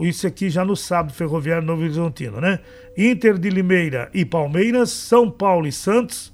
Isso 0.00 0.26
aqui 0.26 0.50
já 0.50 0.64
no 0.64 0.74
sábado, 0.74 1.12
Ferroviária 1.12 1.62
e 1.62 1.66
Novo 1.66 1.82
Horizontino, 1.82 2.40
né? 2.40 2.58
Inter 2.96 3.38
de 3.38 3.50
Limeira 3.50 4.10
e 4.12 4.24
Palmeiras. 4.24 4.90
São 4.90 5.30
Paulo 5.30 5.66
e 5.66 5.72
Santos, 5.72 6.32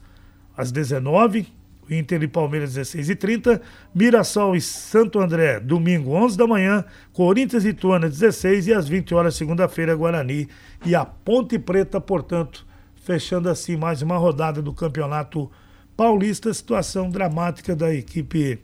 às 0.57 0.73
19 0.73 1.59
Inter 1.91 2.23
e 2.23 2.29
Palmeiras 2.29 2.75
16 2.75 3.11
e 3.11 3.17
30, 3.17 3.63
Mirassol 3.95 4.55
e 4.55 4.61
Santo 4.61 5.19
André, 5.19 5.59
domingo 5.59 6.13
11 6.13 6.37
da 6.37 6.47
manhã, 6.47 6.85
Corinthians 7.13 7.65
e 7.65 7.73
Tuana 7.73 8.09
16 8.09 8.69
e 8.69 8.75
às 8.75 8.89
20 8.89 9.15
horas 9.15 9.35
segunda-feira 9.35 9.95
Guarani 9.95 10.49
e 10.85 10.95
a 10.95 11.05
Ponte 11.05 11.59
Preta, 11.59 12.01
portanto, 12.01 12.67
fechando 13.09 13.49
assim 13.49 13.75
mais 13.75 14.03
uma 14.03 14.19
rodada 14.19 14.61
do 14.61 14.71
Campeonato 14.71 15.51
Paulista, 15.97 16.53
situação 16.53 17.09
dramática 17.09 17.75
da 17.75 17.93
equipe 17.95 18.59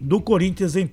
do 0.00 0.20
Corinthians 0.20 0.76
em, 0.76 0.88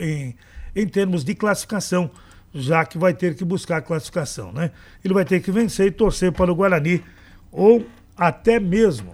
em, 0.00 0.34
em, 0.74 0.88
termos 0.88 1.22
de 1.22 1.34
classificação, 1.34 2.10
já 2.54 2.82
que 2.86 2.96
vai 2.96 3.12
ter 3.12 3.34
que 3.34 3.44
buscar 3.44 3.76
a 3.76 3.82
classificação, 3.82 4.50
né? 4.52 4.70
Ele 5.04 5.12
vai 5.12 5.26
ter 5.26 5.40
que 5.42 5.52
vencer 5.52 5.88
e 5.88 5.90
torcer 5.90 6.32
para 6.32 6.50
o 6.50 6.54
Guarani 6.54 7.04
ou 7.50 7.86
até 8.16 8.58
mesmo 8.58 9.12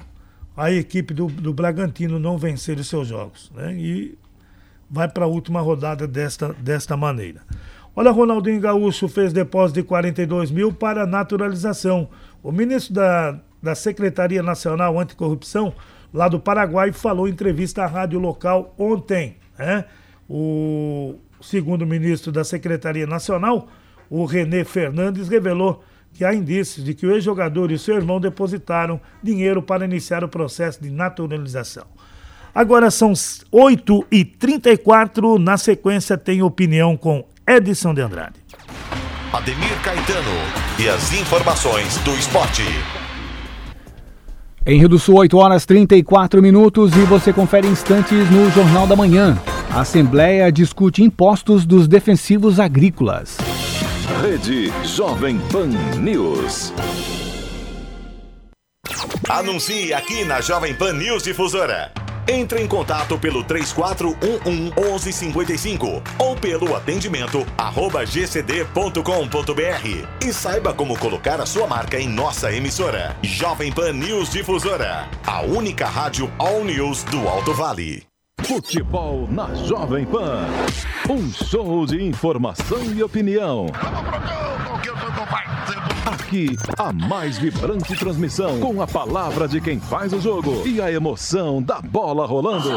a 0.56 0.70
equipe 0.70 1.12
do, 1.12 1.26
do 1.26 1.52
Bragantino 1.52 2.20
não 2.20 2.38
vencer 2.38 2.78
os 2.78 2.88
seus 2.88 3.08
jogos. 3.08 3.50
Né? 3.56 3.74
E 3.74 4.18
vai 4.88 5.08
para 5.08 5.24
a 5.24 5.28
última 5.28 5.60
rodada 5.60 6.06
desta, 6.06 6.52
desta 6.52 6.96
maneira. 6.96 7.42
Olha, 8.00 8.12
Ronaldinho 8.12 8.60
Gaúcho 8.60 9.08
fez 9.08 9.32
depósito 9.32 9.80
de 9.80 9.82
42 9.84 10.52
mil 10.52 10.72
para 10.72 11.04
naturalização. 11.04 12.08
O 12.48 12.50
ministro 12.50 12.94
da, 12.94 13.38
da 13.62 13.74
Secretaria 13.74 14.42
Nacional 14.42 14.98
Anticorrupção, 14.98 15.74
lá 16.14 16.28
do 16.28 16.40
Paraguai, 16.40 16.90
falou 16.92 17.28
em 17.28 17.30
entrevista 17.30 17.84
à 17.84 17.86
rádio 17.86 18.18
local 18.18 18.74
ontem. 18.78 19.36
Né? 19.58 19.84
O 20.26 21.16
segundo 21.42 21.86
ministro 21.86 22.32
da 22.32 22.42
Secretaria 22.44 23.06
Nacional, 23.06 23.68
o 24.08 24.24
René 24.24 24.64
Fernandes, 24.64 25.28
revelou 25.28 25.84
que 26.14 26.24
há 26.24 26.32
indícios 26.32 26.86
de 26.86 26.94
que 26.94 27.06
o 27.06 27.12
ex-jogador 27.12 27.70
e 27.70 27.78
seu 27.78 27.96
irmão 27.96 28.18
depositaram 28.18 28.98
dinheiro 29.22 29.62
para 29.62 29.84
iniciar 29.84 30.24
o 30.24 30.28
processo 30.28 30.82
de 30.82 30.88
naturalização. 30.88 31.84
Agora 32.54 32.90
são 32.90 33.12
8h34, 33.12 35.36
na 35.36 35.58
sequência 35.58 36.16
tem 36.16 36.42
opinião 36.42 36.96
com 36.96 37.28
Edson 37.46 37.92
de 37.92 38.00
Andrade. 38.00 38.47
Ademir 39.30 39.78
Caetano 39.82 40.30
e 40.78 40.88
as 40.88 41.12
informações 41.12 41.98
do 41.98 42.12
esporte. 42.12 42.62
Em 44.64 44.78
Rio 44.78 44.88
do 44.88 44.98
Sul, 44.98 45.16
8 45.16 45.36
horas 45.36 45.66
34 45.66 46.40
minutos 46.40 46.96
e 46.96 47.00
você 47.00 47.30
confere 47.30 47.66
instantes 47.66 48.30
no 48.30 48.50
Jornal 48.50 48.86
da 48.86 48.96
Manhã. 48.96 49.38
A 49.70 49.80
Assembleia 49.80 50.50
discute 50.50 51.02
impostos 51.02 51.66
dos 51.66 51.86
defensivos 51.86 52.58
agrícolas. 52.58 53.36
Rede 54.22 54.72
Jovem 54.82 55.38
Pan 55.52 55.68
News. 55.98 56.72
Anuncie 59.28 59.92
aqui 59.92 60.24
na 60.24 60.40
Jovem 60.40 60.74
Pan 60.74 60.94
News 60.94 61.22
Difusora. 61.22 61.92
Entre 62.28 62.60
em 62.60 62.68
contato 62.68 63.18
pelo 63.18 63.42
3411 63.42 64.74
1155 64.76 66.02
ou 66.18 66.36
pelo 66.36 66.76
atendimento 66.76 67.46
arroba 67.56 68.04
gcd.com.br 68.04 69.02
e 70.22 70.32
saiba 70.32 70.74
como 70.74 70.98
colocar 70.98 71.40
a 71.40 71.46
sua 71.46 71.66
marca 71.66 71.98
em 71.98 72.06
nossa 72.06 72.52
emissora. 72.52 73.16
Jovem 73.22 73.72
Pan 73.72 73.94
News 73.94 74.28
Difusora, 74.28 75.08
a 75.26 75.40
única 75.40 75.86
rádio 75.86 76.30
All 76.38 76.62
News 76.64 77.02
do 77.04 77.26
Alto 77.26 77.54
Vale. 77.54 78.06
Futebol 78.42 79.26
na 79.30 79.54
Jovem 79.54 80.04
Pan. 80.04 80.46
Um 81.08 81.30
show 81.32 81.86
de 81.86 82.02
informação 82.02 82.82
e 82.94 83.02
opinião. 83.02 83.66
Aqui, 86.08 86.56
a 86.78 86.90
mais 86.90 87.36
vibrante 87.36 87.94
transmissão 87.94 88.58
com 88.60 88.80
a 88.80 88.86
palavra 88.86 89.46
de 89.46 89.60
quem 89.60 89.78
faz 89.78 90.10
o 90.14 90.18
jogo 90.18 90.66
e 90.66 90.80
a 90.80 90.90
emoção 90.90 91.62
da 91.62 91.82
bola 91.82 92.24
rolando. 92.24 92.70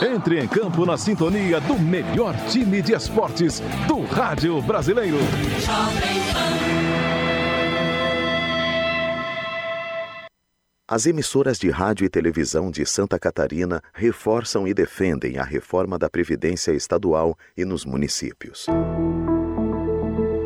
Entre 0.00 0.38
em 0.38 0.46
campo 0.46 0.86
na 0.86 0.96
sintonia 0.96 1.60
do 1.60 1.76
melhor 1.76 2.32
time 2.46 2.80
de 2.80 2.92
esportes 2.92 3.60
do 3.88 4.04
rádio 4.04 4.62
brasileiro. 4.62 5.16
As 10.86 11.06
emissoras 11.06 11.58
de 11.58 11.70
rádio 11.70 12.04
e 12.04 12.08
televisão 12.08 12.70
de 12.70 12.86
Santa 12.86 13.18
Catarina 13.18 13.82
reforçam 13.92 14.68
e 14.68 14.72
defendem 14.72 15.38
a 15.38 15.42
reforma 15.42 15.98
da 15.98 16.08
Previdência 16.08 16.70
Estadual 16.70 17.36
e 17.56 17.64
nos 17.64 17.84
municípios. 17.84 18.68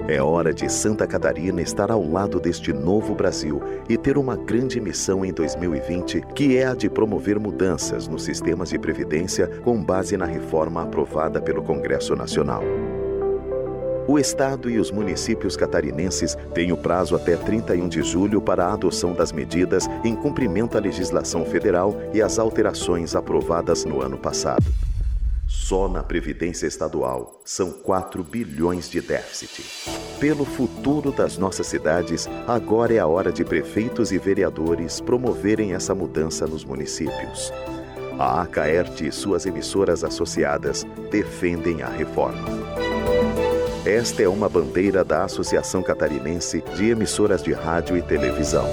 É 0.09 0.23
hora 0.23 0.55
de 0.55 0.71
Santa 0.71 1.05
Catarina 1.05 1.61
estar 1.61 1.91
ao 1.91 2.09
lado 2.09 2.39
deste 2.39 2.73
novo 2.73 3.13
Brasil 3.13 3.61
e 3.89 3.97
ter 3.97 4.17
uma 4.17 4.37
grande 4.37 4.81
missão 4.81 5.25
em 5.25 5.33
2020, 5.33 6.21
que 6.33 6.57
é 6.57 6.65
a 6.65 6.77
de 6.77 6.89
promover 6.89 7.41
mudanças 7.41 8.07
nos 8.07 8.23
sistemas 8.23 8.69
de 8.69 8.79
previdência 8.79 9.49
com 9.65 9.83
base 9.83 10.17
na 10.17 10.25
reforma 10.25 10.85
aprovada 10.85 11.43
pelo 11.43 11.61
Congresso 11.61 12.15
Nacional. 12.15 12.63
O 14.07 14.17
Estado 14.17 14.71
e 14.71 14.79
os 14.79 14.93
municípios 14.93 15.57
catarinenses 15.57 16.39
têm 16.55 16.71
o 16.71 16.77
prazo 16.77 17.17
até 17.17 17.37
31 17.37 17.89
de 17.89 18.01
julho 18.03 18.41
para 18.41 18.67
a 18.67 18.75
adoção 18.75 19.13
das 19.13 19.33
medidas 19.33 19.89
em 20.05 20.15
cumprimento 20.15 20.79
à 20.79 20.81
legislação 20.81 21.45
federal 21.45 21.97
e 22.15 22.23
às 22.23 22.39
alterações 22.39 23.17
aprovadas 23.17 23.85
no 23.85 24.01
ano 24.01 24.17
passado. 24.17 24.67
Só 25.47 25.89
na 25.89 26.03
Previdência 26.03 26.67
Estadual 26.67 27.41
são 27.45 27.71
4 27.71 28.23
bilhões 28.25 28.91
de 28.91 29.01
déficit. 29.01 29.65
Pelo 30.19 30.45
futuro 30.45 31.13
das 31.13 31.39
nossas 31.39 31.69
cidades, 31.69 32.29
agora 32.49 32.95
é 32.95 32.99
a 32.99 33.07
hora 33.07 33.33
de 33.33 33.45
prefeitos 33.45 34.11
e 34.11 34.19
vereadores 34.19 35.01
promoverem 35.01 35.73
essa 35.73 35.95
mudança 35.95 36.47
nos 36.47 36.65
municípios. 36.65 37.53
A 38.19 38.43
Acaerte 38.43 39.07
e 39.07 39.13
suas 39.13 39.47
emissoras 39.47 40.03
associadas 40.03 40.85
defendem 41.11 41.83
a 41.83 41.89
reforma. 41.89 42.49
Esta 43.85 44.23
é 44.23 44.29
uma 44.29 44.49
bandeira 44.49 45.05
da 45.05 45.25
Associação 45.25 45.81
Catarinense 45.81 46.61
de 46.75 46.91
Emissoras 46.91 47.41
de 47.41 47.53
Rádio 47.53 47.97
e 47.97 48.03
Televisão. 48.03 48.67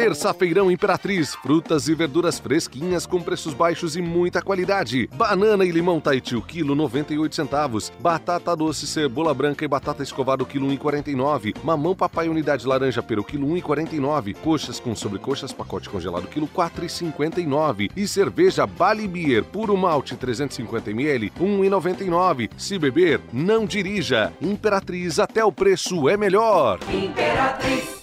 Terça-feirão 0.00 0.70
Imperatriz, 0.70 1.34
frutas 1.34 1.86
e 1.86 1.94
verduras 1.94 2.38
fresquinhas 2.38 3.04
com 3.04 3.20
preços 3.20 3.52
baixos 3.52 3.96
e 3.96 4.00
muita 4.00 4.40
qualidade. 4.40 5.06
Banana 5.12 5.62
e 5.62 5.70
limão 5.70 6.00
Tahiti, 6.00 6.34
o 6.34 6.40
quilo 6.40 6.74
98 6.74 7.34
centavos. 7.34 7.92
Batata 8.00 8.56
doce, 8.56 8.86
cebola 8.86 9.34
branca 9.34 9.62
e 9.62 9.68
batata 9.68 10.02
escovada, 10.02 10.42
o 10.42 10.46
quilo 10.46 10.66
1,49. 10.68 11.54
Mamão 11.62 11.94
papai 11.94 12.30
unidade 12.30 12.66
laranja 12.66 13.02
pelo 13.02 13.22
quilo 13.22 13.46
1,49. 13.48 14.36
Coxas 14.36 14.80
com 14.80 14.96
sobrecoxas, 14.96 15.52
pacote 15.52 15.90
congelado, 15.90 16.28
quilo 16.28 16.48
4,59. 16.48 17.90
E 17.94 18.08
cerveja 18.08 18.66
Bali 18.66 19.06
Beer, 19.06 19.44
puro 19.44 19.76
malte 19.76 20.16
350 20.16 20.92
ml, 20.92 21.30
1,99. 21.38 22.48
Se 22.56 22.78
beber, 22.78 23.20
não 23.30 23.66
dirija. 23.66 24.32
Imperatriz, 24.40 25.18
até 25.18 25.44
o 25.44 25.52
preço 25.52 26.08
é 26.08 26.16
melhor. 26.16 26.78
Imperatriz. 26.90 27.99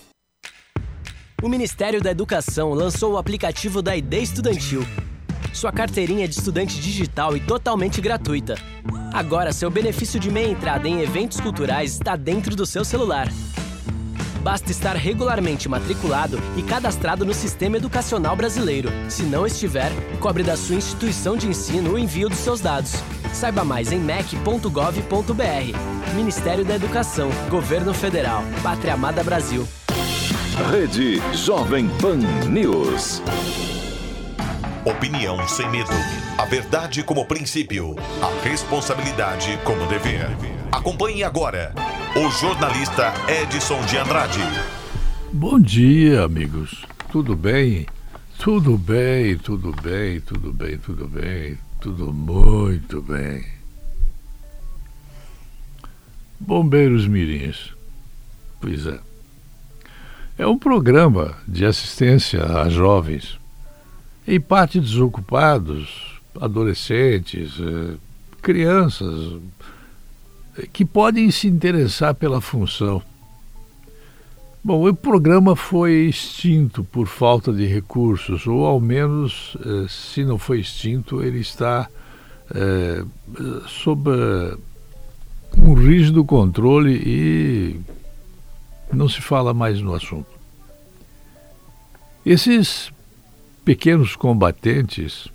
O 1.40 1.48
Ministério 1.48 2.02
da 2.02 2.10
Educação 2.10 2.74
lançou 2.74 3.14
o 3.14 3.18
aplicativo 3.18 3.80
da 3.80 3.96
ID 3.96 4.12
Estudantil. 4.16 4.84
Sua 5.54 5.72
carteirinha 5.72 6.28
de 6.28 6.34
estudante 6.34 6.82
digital 6.82 7.38
e 7.38 7.40
totalmente 7.40 8.02
gratuita. 8.02 8.56
Agora, 9.14 9.54
seu 9.54 9.70
benefício 9.70 10.20
de 10.20 10.32
meia 10.32 10.50
entrada 10.50 10.88
em 10.88 11.02
eventos 11.02 11.40
culturais 11.40 11.94
está 11.94 12.16
dentro 12.16 12.56
do 12.56 12.66
seu 12.66 12.84
celular. 12.84 13.28
Basta 14.42 14.72
estar 14.72 14.96
regularmente 14.96 15.70
matriculado 15.70 16.40
e 16.58 16.64
cadastrado 16.64 17.24
no 17.24 17.36
Sistema 17.36 17.78
Educacional 17.78 18.36
Brasileiro. 18.36 18.90
Se 19.08 19.22
não 19.22 19.46
estiver, 19.46 19.92
cobre 20.20 20.42
da 20.42 20.58
sua 20.58 20.78
instituição 20.78 21.38
de 21.38 21.48
ensino 21.48 21.94
o 21.94 22.00
envio 22.00 22.30
dos 22.30 22.40
seus 22.40 22.62
dados. 22.62 22.94
Saiba 23.32 23.64
mais 23.64 23.92
em 23.92 24.00
mec.gov.br. 24.00 24.66
Ministério 26.16 26.66
da 26.66 26.76
Educação, 26.76 27.30
Governo 27.48 27.94
Federal, 27.94 28.42
Pátria 28.64 28.96
Amada 28.96 29.24
Brasil. 29.24 29.68
Rede 30.66 31.22
Jovem 31.34 31.88
Pan 32.02 32.18
News. 32.50 33.22
Opinião 34.84 35.48
sem 35.48 35.70
medo. 35.70 35.92
A 36.36 36.46
verdade 36.46 37.04
como 37.04 37.26
princípio. 37.26 37.96
A 38.22 38.44
responsabilidade 38.44 39.58
como 39.64 39.86
dever. 39.88 40.26
Acompanhe 40.72 41.24
agora 41.24 41.74
o 42.16 42.30
jornalista 42.32 43.14
Edson 43.30 43.80
de 43.86 43.98
Andrade. 43.98 44.42
Bom 45.32 45.60
dia, 45.60 46.24
amigos. 46.24 46.84
Tudo 47.12 47.36
bem? 47.36 47.86
Tudo 48.40 48.78
bem, 48.78 49.38
tudo 49.38 49.72
bem, 49.72 50.20
tudo 50.20 50.52
bem, 50.52 50.78
tudo 50.80 51.08
bem, 51.08 51.58
tudo 51.80 52.12
muito 52.12 53.00
bem. 53.04 53.46
Bombeiros 56.40 57.08
Mirins. 57.08 57.74
Pois 58.60 58.88
é. 58.88 59.07
É 60.38 60.46
um 60.46 60.58
programa 60.58 61.36
de 61.48 61.66
assistência 61.66 62.46
a 62.46 62.70
jovens, 62.70 63.40
em 64.28 64.40
parte 64.40 64.80
desocupados, 64.80 66.22
adolescentes, 66.40 67.54
eh, 67.60 67.96
crianças, 68.40 69.42
que 70.72 70.86
podem 70.86 71.32
se 71.32 71.48
interessar 71.48 72.14
pela 72.14 72.40
função. 72.40 73.02
Bom, 74.64 74.88
o 74.88 74.94
programa 74.94 75.56
foi 75.56 76.08
extinto 76.08 76.84
por 76.84 77.08
falta 77.08 77.52
de 77.52 77.66
recursos, 77.66 78.46
ou 78.46 78.64
ao 78.64 78.80
menos, 78.80 79.58
eh, 79.66 79.88
se 79.90 80.24
não 80.24 80.38
foi 80.38 80.60
extinto, 80.60 81.24
ele 81.24 81.40
está 81.40 81.90
é, 82.54 83.04
sob 83.68 84.10
um 85.58 85.74
rígido 85.74 86.24
controle 86.24 86.94
e 86.94 87.80
não 88.92 89.08
se 89.10 89.22
fala 89.22 89.54
mais 89.54 89.82
no 89.82 89.94
assunto. 89.94 90.30
Esses 92.26 92.92
pequenos 93.64 94.16
combatentes, 94.16 95.28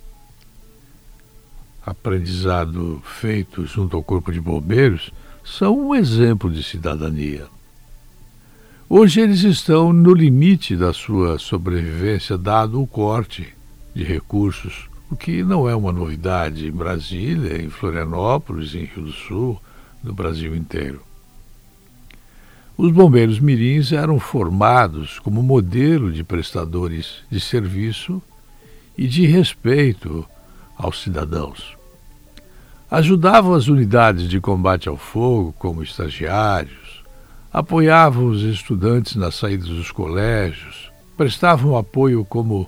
aprendizado 1.85 3.01
feito 3.03 3.65
junto 3.65 3.97
ao 3.97 4.03
Corpo 4.03 4.31
de 4.31 4.39
Bombeiros, 4.39 5.11
são 5.43 5.87
um 5.87 5.95
exemplo 5.95 6.51
de 6.51 6.63
cidadania. 6.63 7.47
Hoje 8.89 9.21
eles 9.21 9.41
estão 9.41 9.91
no 9.91 10.13
limite 10.13 10.75
da 10.75 10.93
sua 10.93 11.39
sobrevivência, 11.39 12.37
dado 12.37 12.81
o 12.81 12.87
corte 12.87 13.53
de 13.93 14.03
recursos, 14.03 14.87
o 15.09 15.15
que 15.15 15.43
não 15.43 15.67
é 15.67 15.75
uma 15.75 15.91
novidade 15.91 16.67
em 16.67 16.71
Brasília, 16.71 17.61
em 17.61 17.69
Florianópolis, 17.69 18.75
em 18.75 18.85
Rio 18.85 19.05
do 19.05 19.11
Sul, 19.11 19.61
no 20.03 20.13
Brasil 20.13 20.55
inteiro. 20.55 21.01
Os 22.75 22.91
bombeiros 22.91 23.39
mirins 23.39 23.91
eram 23.91 24.19
formados 24.19 25.19
como 25.19 25.43
modelo 25.43 26.11
de 26.11 26.23
prestadores 26.23 27.17
de 27.29 27.39
serviço 27.39 28.21
e 28.97 29.07
de 29.07 29.27
respeito 29.27 30.25
aos 30.75 31.01
cidadãos. 31.01 31.77
Ajudavam 32.89 33.53
as 33.53 33.67
unidades 33.67 34.27
de 34.27 34.39
combate 34.41 34.89
ao 34.89 34.97
fogo 34.97 35.53
como 35.57 35.83
estagiários, 35.83 37.03
apoiavam 37.51 38.25
os 38.25 38.41
estudantes 38.41 39.15
nas 39.15 39.35
saídas 39.35 39.67
dos 39.67 39.91
colégios, 39.91 40.91
prestavam 41.15 41.77
apoio 41.77 42.25
como 42.25 42.67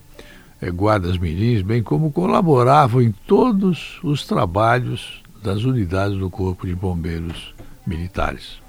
eh, 0.62 0.70
guardas 0.70 1.18
mirins, 1.18 1.64
bem 1.64 1.82
como 1.82 2.12
colaboravam 2.12 3.02
em 3.02 3.12
todos 3.12 4.00
os 4.04 4.26
trabalhos 4.26 5.24
das 5.42 5.64
unidades 5.64 6.18
do 6.18 6.30
Corpo 6.30 6.68
de 6.68 6.76
Bombeiros 6.76 7.56
Militares. 7.86 8.65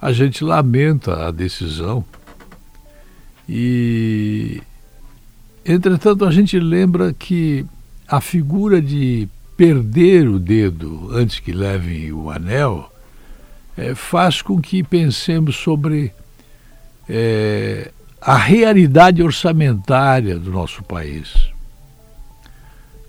A 0.00 0.12
gente 0.12 0.44
lamenta 0.44 1.26
a 1.26 1.30
decisão 1.30 2.04
e, 3.48 4.62
entretanto, 5.64 6.24
a 6.24 6.30
gente 6.30 6.58
lembra 6.58 7.12
que 7.12 7.66
a 8.06 8.20
figura 8.20 8.80
de 8.80 9.28
perder 9.56 10.28
o 10.28 10.38
dedo 10.38 11.08
antes 11.12 11.40
que 11.40 11.52
levem 11.52 12.12
o 12.12 12.30
anel 12.30 12.92
é, 13.76 13.94
faz 13.94 14.40
com 14.40 14.60
que 14.60 14.82
pensemos 14.84 15.56
sobre 15.56 16.12
é, 17.08 17.90
a 18.20 18.36
realidade 18.36 19.22
orçamentária 19.22 20.38
do 20.38 20.50
nosso 20.50 20.82
país. 20.84 21.50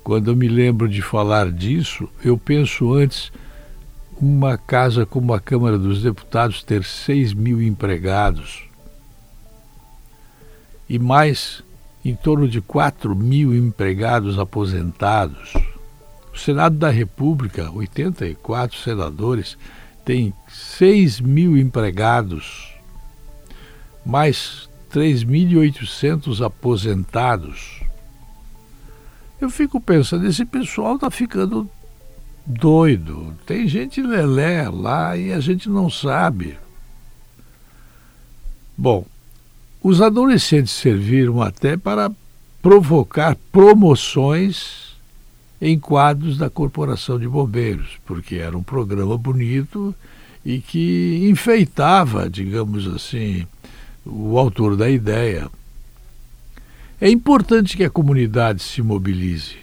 Quando 0.04 0.32
eu 0.32 0.36
me 0.36 0.47
lembro 0.47 0.88
de 0.88 1.02
falar 1.02 1.52
disso, 1.52 2.10
eu 2.23 2.38
penso 2.38 2.93
antes 2.93 3.32
uma 4.21 4.58
casa 4.58 5.05
como 5.05 5.34
a 5.34 5.39
Câmara 5.39 5.77
dos 5.77 6.01
Deputados 6.01 6.62
ter 6.62 6.84
6 6.84 7.34
mil 7.34 7.62
empregados 7.62 8.63
e 10.89 10.99
mais 10.99 11.63
em 12.03 12.15
torno 12.15 12.47
de 12.47 12.60
4 12.60 13.15
mil 13.15 13.55
empregados 13.55 14.39
aposentados. 14.39 15.53
O 16.34 16.38
Senado 16.38 16.75
da 16.77 16.89
República, 16.89 17.71
84 17.71 18.77
senadores, 18.77 19.58
tem 20.03 20.34
6 20.47 21.21
mil 21.21 21.58
empregados, 21.58 22.73
mais 24.05 24.67
3.800 24.91 26.43
aposentados. 26.43 27.82
Eu 29.39 29.49
fico 29.49 29.79
pensando, 29.79 30.25
esse 30.25 30.43
pessoal 30.43 30.95
está 30.95 31.12
ficando 31.12 31.69
doido. 32.50 33.36
Tem 33.46 33.68
gente 33.68 34.02
lelé 34.02 34.68
lá 34.68 35.16
e 35.16 35.32
a 35.32 35.40
gente 35.40 35.70
não 35.70 35.90
sabe. 35.90 36.58
Bom, 38.76 39.06
os 39.84 40.02
adolescentes 40.02 40.74
serviram 40.74 41.42
até 41.42 41.78
para 41.78 42.12
provocar 42.62 43.38
promoções 43.52 44.96
em 45.62 45.78
quadros 45.78 46.38
da 46.38 46.50
Corporação 46.50 47.20
de 47.20 47.28
Bombeiros, 47.28 47.98
porque 48.06 48.36
era 48.36 48.58
um 48.58 48.64
programa 48.64 49.18
bonito 49.18 49.94
e 50.44 50.60
que 50.60 51.28
enfeitava, 51.30 52.30
digamos 52.30 52.88
assim, 52.88 53.46
o 54.06 54.38
autor 54.40 54.76
da 54.76 54.90
ideia. 54.90 55.50
É 57.00 57.10
importante 57.10 57.78
que 57.78 57.84
a 57.84 57.90
comunidade 57.90 58.64
se 58.64 58.82
mobilize. 58.82 59.58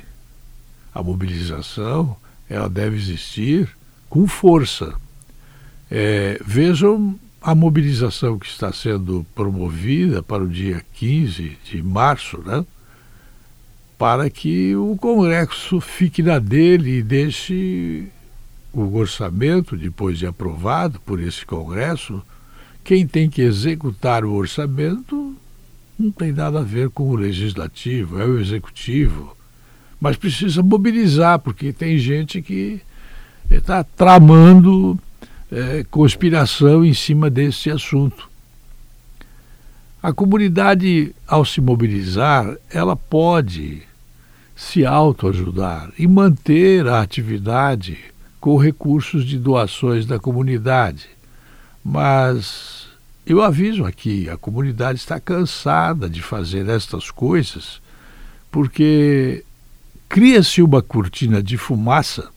A 0.94 1.03
mobilização 1.03 2.16
ela 2.48 2.68
deve 2.68 2.96
existir 2.96 3.68
com 4.09 4.26
força. 4.26 4.94
É, 5.90 6.40
vejam 6.44 7.18
a 7.40 7.54
mobilização 7.54 8.38
que 8.38 8.46
está 8.46 8.72
sendo 8.72 9.24
promovida 9.35 10.22
para 10.22 10.42
o 10.42 10.48
dia 10.48 10.85
15 10.94 11.56
de 11.64 11.82
março, 11.82 12.38
né? 12.44 12.64
para 13.98 14.28
que 14.28 14.74
o 14.76 14.96
Congresso 14.96 15.80
fique 15.80 16.22
na 16.22 16.38
dele 16.38 16.98
e 16.98 17.02
deixe 17.02 18.09
o 18.72 18.96
orçamento, 18.96 19.76
depois 19.76 20.18
de 20.18 20.26
aprovado 20.26 21.00
por 21.00 21.20
esse 21.20 21.46
Congresso, 21.46 22.22
quem 22.85 23.06
tem 23.06 23.30
que 23.30 23.42
executar 23.42 24.24
o 24.24 24.35
orçamento 24.35 25.35
não 25.98 26.11
tem 26.11 26.30
nada 26.30 26.61
a 26.61 26.62
ver 26.62 26.90
com 26.90 27.09
o 27.09 27.16
legislativo, 27.16 28.20
é 28.20 28.26
o 28.26 28.38
executivo 28.38 29.36
mas 30.01 30.16
precisa 30.16 30.62
mobilizar, 30.62 31.38
porque 31.38 31.72
tem 31.72 31.99
gente 31.99 32.42
que 32.42 32.80
está 33.51 33.82
tramando 33.82 34.99
é, 35.51 35.84
conspiração 35.90 36.84
em 36.84 36.94
cima 36.94 37.30
desse 37.30 37.70
assunto. 37.70 38.28
A 40.03 40.12
comunidade, 40.12 41.14
ao 41.26 41.44
se 41.44 41.61
mobilizar, 41.61 42.57
ela 42.70 42.94
pode 42.94 43.82
se 44.55 44.86
autoajudar 44.86 45.90
e 45.99 46.07
manter 46.07 46.86
a 46.86 47.01
atividade 47.01 47.99
com 48.40 48.57
recursos 48.57 49.24
de 49.24 49.38
doações 49.38 50.07
da 50.07 50.18
comunidade. 50.18 51.09
Mas 51.84 52.86
eu 53.26 53.42
aviso 53.42 53.84
aqui, 53.84 54.28
a 54.30 54.36
comunidade 54.36 54.99
está 54.99 55.18
cansada 55.18 56.09
de 56.09 56.22
fazer 56.22 56.68
estas 56.68 57.11
coisas 57.11 57.80
porque 58.57 59.44
cria-se 60.09 60.62
uma 60.62 60.82
cortina 60.82 61.42
de 61.42 61.57
fumaça 61.57 62.30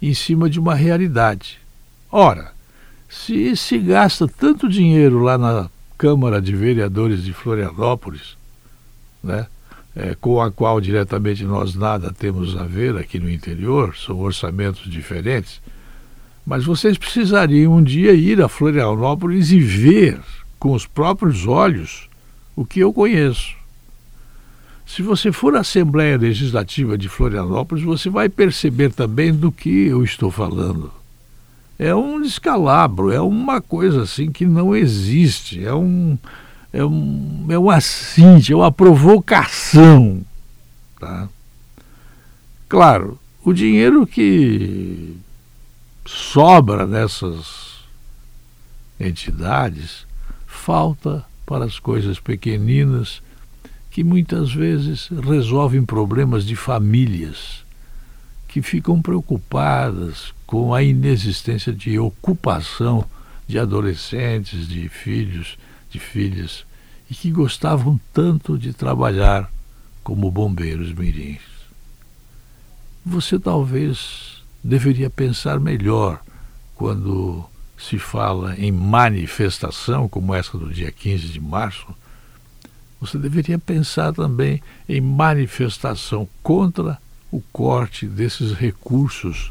em 0.00 0.14
cima 0.14 0.48
de 0.48 0.58
uma 0.58 0.74
realidade. 0.74 1.58
Ora, 2.10 2.52
se 3.08 3.56
se 3.56 3.78
gasta 3.78 4.26
tanto 4.26 4.68
dinheiro 4.68 5.20
lá 5.20 5.36
na 5.36 5.70
Câmara 5.98 6.40
de 6.40 6.54
Vereadores 6.54 7.22
de 7.22 7.32
Florianópolis, 7.32 8.36
né, 9.22 9.46
é, 9.94 10.14
com 10.14 10.40
a 10.40 10.50
qual 10.50 10.80
diretamente 10.80 11.44
nós 11.44 11.74
nada 11.74 12.12
temos 12.12 12.56
a 12.56 12.64
ver 12.64 12.96
aqui 12.96 13.18
no 13.18 13.28
interior, 13.28 13.96
são 13.96 14.18
orçamentos 14.20 14.90
diferentes, 14.90 15.60
mas 16.46 16.64
vocês 16.64 16.96
precisariam 16.96 17.74
um 17.74 17.82
dia 17.82 18.12
ir 18.12 18.40
a 18.40 18.48
Florianópolis 18.48 19.50
e 19.52 19.60
ver 19.60 20.20
com 20.58 20.72
os 20.72 20.86
próprios 20.86 21.46
olhos 21.46 22.08
o 22.56 22.64
que 22.64 22.80
eu 22.80 22.92
conheço. 22.92 23.59
Se 24.94 25.02
você 25.02 25.30
for 25.30 25.56
à 25.56 25.60
Assembleia 25.60 26.16
Legislativa 26.16 26.98
de 26.98 27.08
Florianópolis, 27.08 27.84
você 27.84 28.10
vai 28.10 28.28
perceber 28.28 28.92
também 28.92 29.32
do 29.32 29.52
que 29.52 29.86
eu 29.86 30.02
estou 30.02 30.30
falando 30.30 30.92
é 31.80 31.94
um 31.94 32.20
descalabro, 32.20 33.10
é 33.10 33.18
uma 33.22 33.58
coisa 33.58 34.02
assim 34.02 34.30
que 34.30 34.44
não 34.44 34.76
existe, 34.76 35.64
é 35.64 35.72
um 35.72 36.18
é 36.70 36.84
um 36.84 37.46
é 37.48 37.58
um 37.58 37.70
assinte, 37.70 38.52
é 38.52 38.56
uma 38.56 38.70
provocação, 38.70 40.20
tá? 41.00 41.26
Claro, 42.68 43.18
o 43.42 43.54
dinheiro 43.54 44.06
que 44.06 45.16
sobra 46.04 46.86
nessas 46.86 47.78
entidades 49.00 50.06
falta 50.46 51.24
para 51.46 51.64
as 51.64 51.78
coisas 51.78 52.20
pequeninas 52.20 53.22
que 54.00 54.04
muitas 54.04 54.50
vezes 54.50 55.10
resolvem 55.22 55.84
problemas 55.84 56.46
de 56.46 56.56
famílias 56.56 57.62
que 58.48 58.62
ficam 58.62 59.02
preocupadas 59.02 60.32
com 60.46 60.72
a 60.72 60.82
inexistência 60.82 61.70
de 61.70 61.98
ocupação 61.98 63.04
de 63.46 63.58
adolescentes, 63.58 64.66
de 64.66 64.88
filhos, 64.88 65.58
de 65.90 65.98
filhas, 65.98 66.64
e 67.10 67.14
que 67.14 67.30
gostavam 67.30 68.00
tanto 68.10 68.56
de 68.56 68.72
trabalhar 68.72 69.52
como 70.02 70.30
bombeiros 70.30 70.94
mirins. 70.94 71.42
Você 73.04 73.38
talvez 73.38 74.42
deveria 74.64 75.10
pensar 75.10 75.60
melhor 75.60 76.22
quando 76.74 77.44
se 77.76 77.98
fala 77.98 78.54
em 78.56 78.72
manifestação, 78.72 80.08
como 80.08 80.34
essa 80.34 80.56
do 80.56 80.72
dia 80.72 80.90
15 80.90 81.28
de 81.28 81.40
março, 81.40 81.86
você 83.00 83.16
deveria 83.16 83.58
pensar 83.58 84.12
também 84.12 84.62
em 84.88 85.00
manifestação 85.00 86.28
contra 86.42 86.98
o 87.30 87.40
corte 87.52 88.06
desses 88.06 88.52
recursos 88.52 89.50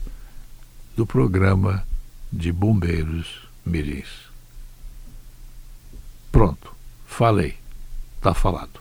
do 0.95 1.05
programa 1.05 1.83
de 2.31 2.51
bombeiros 2.51 3.41
mirins. 3.65 4.29
Pronto, 6.31 6.71
falei. 7.07 7.57
Está 8.17 8.33
falado. 8.33 8.79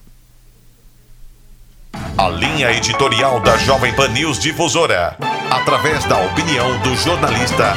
A 2.18 2.28
linha 2.28 2.72
editorial 2.72 3.40
da 3.40 3.56
Jovem 3.58 3.94
Pan 3.94 4.08
News 4.08 4.38
Difusora, 4.40 5.16
através 5.50 6.04
da 6.04 6.18
opinião 6.26 6.80
do 6.82 6.94
jornalista 6.96 7.74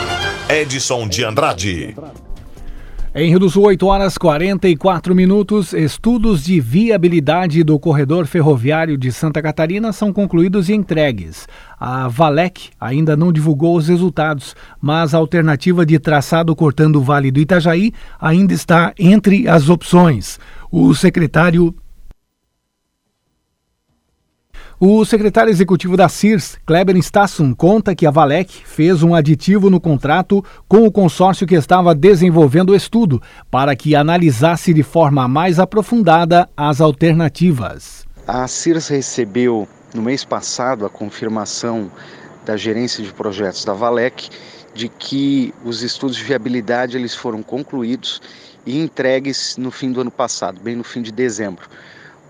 Edson 0.50 1.08
de 1.08 1.24
Andrade. 1.24 1.96
Em 3.14 3.28
Rio 3.28 3.40
do 3.40 3.50
Sul, 3.50 3.66
8 3.66 3.86
horas 3.88 4.18
44 4.18 5.14
minutos, 5.14 5.74
estudos 5.74 6.46
de 6.46 6.62
viabilidade 6.62 7.62
do 7.62 7.78
corredor 7.78 8.26
ferroviário 8.26 8.98
de 8.98 9.12
Santa 9.12 9.42
Catarina 9.42 9.92
são 9.92 10.14
concluídos 10.14 10.70
e 10.70 10.74
entregues. 10.74 11.46
A 11.78 12.08
Valec 12.08 12.70
ainda 12.80 13.18
não 13.18 13.34
divulgou 13.34 13.76
os 13.76 13.90
resultados, 13.90 14.56
mas 14.80 15.14
a 15.14 15.18
alternativa 15.18 15.86
de 15.86 16.00
traçado 16.00 16.56
cortando 16.56 16.96
o 16.96 17.02
Vale 17.02 17.32
do 17.32 17.42
Itajaí 17.42 17.92
ainda 18.18 18.54
está 18.54 18.94
entre 18.98 19.46
as 19.46 19.68
opções. 19.68 20.40
O 20.72 20.96
secretário 20.96 21.76
o 24.84 25.06
secretário 25.06 25.52
executivo 25.52 25.96
da 25.96 26.10
CIRS, 26.10 26.58
Kleber 26.66 26.98
Stassum, 26.98 27.54
conta 27.54 27.94
que 27.94 28.08
a 28.08 28.10
Valec 28.10 28.66
fez 28.66 29.04
um 29.04 29.14
aditivo 29.14 29.70
no 29.70 29.80
contrato 29.80 30.44
com 30.68 30.88
o 30.88 30.92
consórcio 30.92 31.46
que 31.46 31.54
estava 31.54 31.94
desenvolvendo 31.94 32.72
o 32.72 32.76
estudo 32.76 33.22
para 33.52 33.76
que 33.76 33.96
analisasse 33.96 34.74
de 34.74 34.82
forma 34.82 35.28
mais 35.28 35.60
aprofundada 35.60 36.50
as 36.58 36.82
alternativas. 36.82 38.08
A 38.26 38.48
CIRS 38.48 38.88
recebeu 38.88 39.68
no 39.94 40.02
mês 40.02 40.26
passado 40.26 40.84
a 40.84 40.90
confirmação 40.90 41.92
da 42.44 42.58
gerência 42.58 43.04
de 43.04 43.14
projetos 43.14 43.64
da 43.64 43.74
Valec 43.74 44.32
de 44.74 44.90
que 44.90 45.54
os 45.64 45.84
estudos 45.84 46.18
de 46.18 46.24
viabilidade 46.24 46.98
eles 46.98 47.14
foram 47.14 47.44
concluídos 47.44 48.20
e 48.66 48.80
entregues 48.80 49.58
no 49.58 49.70
fim 49.70 49.92
do 49.92 50.02
ano 50.02 50.12
passado, 50.12 50.60
bem 50.60 50.76
no 50.76 50.84
fim 50.84 51.04
de 51.04 51.12
dezembro. 51.12 51.70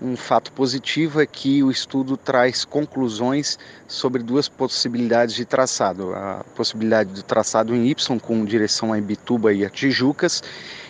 Um 0.04 0.16
fato 0.16 0.50
positivo 0.50 1.22
é 1.22 1.26
que 1.26 1.62
o 1.62 1.70
estudo 1.70 2.16
traz 2.16 2.64
conclusões 2.64 3.56
sobre 3.86 4.20
duas 4.20 4.48
possibilidades 4.48 5.32
de 5.32 5.44
traçado: 5.44 6.12
a 6.12 6.44
possibilidade 6.56 7.10
do 7.10 7.22
traçado 7.22 7.72
em 7.72 7.86
Y 7.86 8.18
com 8.18 8.44
direção 8.44 8.92
a 8.92 8.98
Ibituba 8.98 9.52
e 9.52 9.64
a 9.64 9.70
Tijucas, 9.70 10.42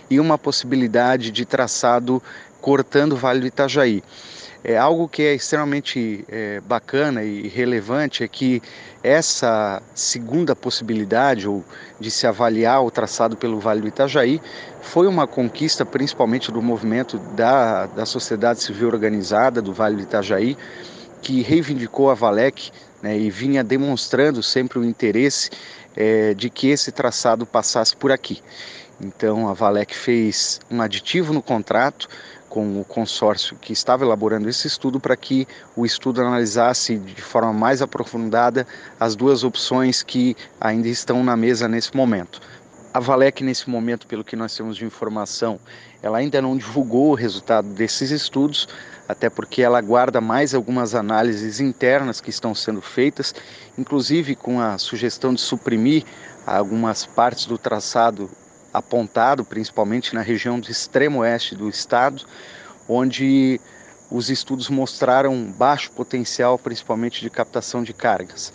e 0.08 0.18
uma 0.18 0.38
possibilidade 0.38 1.30
de 1.30 1.44
traçado 1.44 2.22
cortando 2.58 3.12
o 3.12 3.16
Vale 3.16 3.40
do 3.40 3.46
Itajaí. 3.46 4.02
É 4.64 4.76
algo 4.76 5.08
que 5.08 5.22
é 5.22 5.34
extremamente 5.34 6.24
é, 6.28 6.60
bacana 6.60 7.24
e 7.24 7.48
relevante 7.48 8.22
é 8.22 8.28
que 8.28 8.62
essa 9.02 9.82
segunda 9.92 10.54
possibilidade, 10.54 11.48
ou 11.48 11.64
de 11.98 12.10
se 12.12 12.28
avaliar 12.28 12.84
o 12.84 12.90
traçado 12.90 13.36
pelo 13.36 13.58
Vale 13.58 13.80
do 13.80 13.88
Itajaí, 13.88 14.40
foi 14.80 15.08
uma 15.08 15.26
conquista 15.26 15.84
principalmente 15.84 16.52
do 16.52 16.62
movimento 16.62 17.18
da, 17.34 17.86
da 17.86 18.06
sociedade 18.06 18.62
civil 18.62 18.88
organizada 18.88 19.60
do 19.60 19.72
Vale 19.72 19.96
do 19.96 20.02
Itajaí, 20.02 20.56
que 21.20 21.42
reivindicou 21.42 22.10
a 22.10 22.14
Valec 22.14 22.70
né, 23.02 23.18
e 23.18 23.30
vinha 23.30 23.64
demonstrando 23.64 24.42
sempre 24.42 24.78
o 24.78 24.84
interesse 24.84 25.50
é, 25.96 26.34
de 26.34 26.48
que 26.48 26.68
esse 26.68 26.92
traçado 26.92 27.44
passasse 27.44 27.96
por 27.96 28.12
aqui. 28.12 28.40
Então 29.00 29.48
a 29.48 29.52
Valec 29.52 29.96
fez 29.96 30.60
um 30.70 30.80
aditivo 30.80 31.32
no 31.32 31.42
contrato 31.42 32.08
com 32.52 32.78
o 32.78 32.84
consórcio 32.84 33.56
que 33.56 33.72
estava 33.72 34.04
elaborando 34.04 34.46
esse 34.46 34.66
estudo 34.66 35.00
para 35.00 35.16
que 35.16 35.48
o 35.74 35.86
estudo 35.86 36.20
analisasse 36.20 36.98
de 36.98 37.22
forma 37.22 37.50
mais 37.50 37.80
aprofundada 37.80 38.66
as 39.00 39.16
duas 39.16 39.42
opções 39.42 40.02
que 40.02 40.36
ainda 40.60 40.86
estão 40.86 41.24
na 41.24 41.34
mesa 41.34 41.66
nesse 41.66 41.96
momento. 41.96 42.42
A 42.92 43.00
Valec, 43.00 43.42
nesse 43.42 43.70
momento, 43.70 44.06
pelo 44.06 44.22
que 44.22 44.36
nós 44.36 44.54
temos 44.54 44.76
de 44.76 44.84
informação, 44.84 45.58
ela 46.02 46.18
ainda 46.18 46.42
não 46.42 46.54
divulgou 46.54 47.12
o 47.12 47.14
resultado 47.14 47.68
desses 47.68 48.10
estudos, 48.10 48.68
até 49.08 49.30
porque 49.30 49.62
ela 49.62 49.78
aguarda 49.78 50.20
mais 50.20 50.54
algumas 50.54 50.94
análises 50.94 51.58
internas 51.58 52.20
que 52.20 52.28
estão 52.28 52.54
sendo 52.54 52.82
feitas, 52.82 53.34
inclusive 53.78 54.36
com 54.36 54.60
a 54.60 54.76
sugestão 54.76 55.32
de 55.32 55.40
suprimir 55.40 56.04
algumas 56.46 57.06
partes 57.06 57.46
do 57.46 57.56
traçado 57.56 58.28
apontado, 58.72 59.44
principalmente 59.44 60.14
na 60.14 60.22
região 60.22 60.58
do 60.58 60.70
extremo 60.70 61.20
oeste 61.20 61.54
do 61.54 61.68
estado, 61.68 62.24
onde 62.88 63.60
os 64.10 64.28
estudos 64.28 64.68
mostraram 64.68 65.44
baixo 65.44 65.90
potencial, 65.92 66.58
principalmente 66.58 67.20
de 67.20 67.30
captação 67.30 67.82
de 67.82 67.92
cargas. 67.92 68.52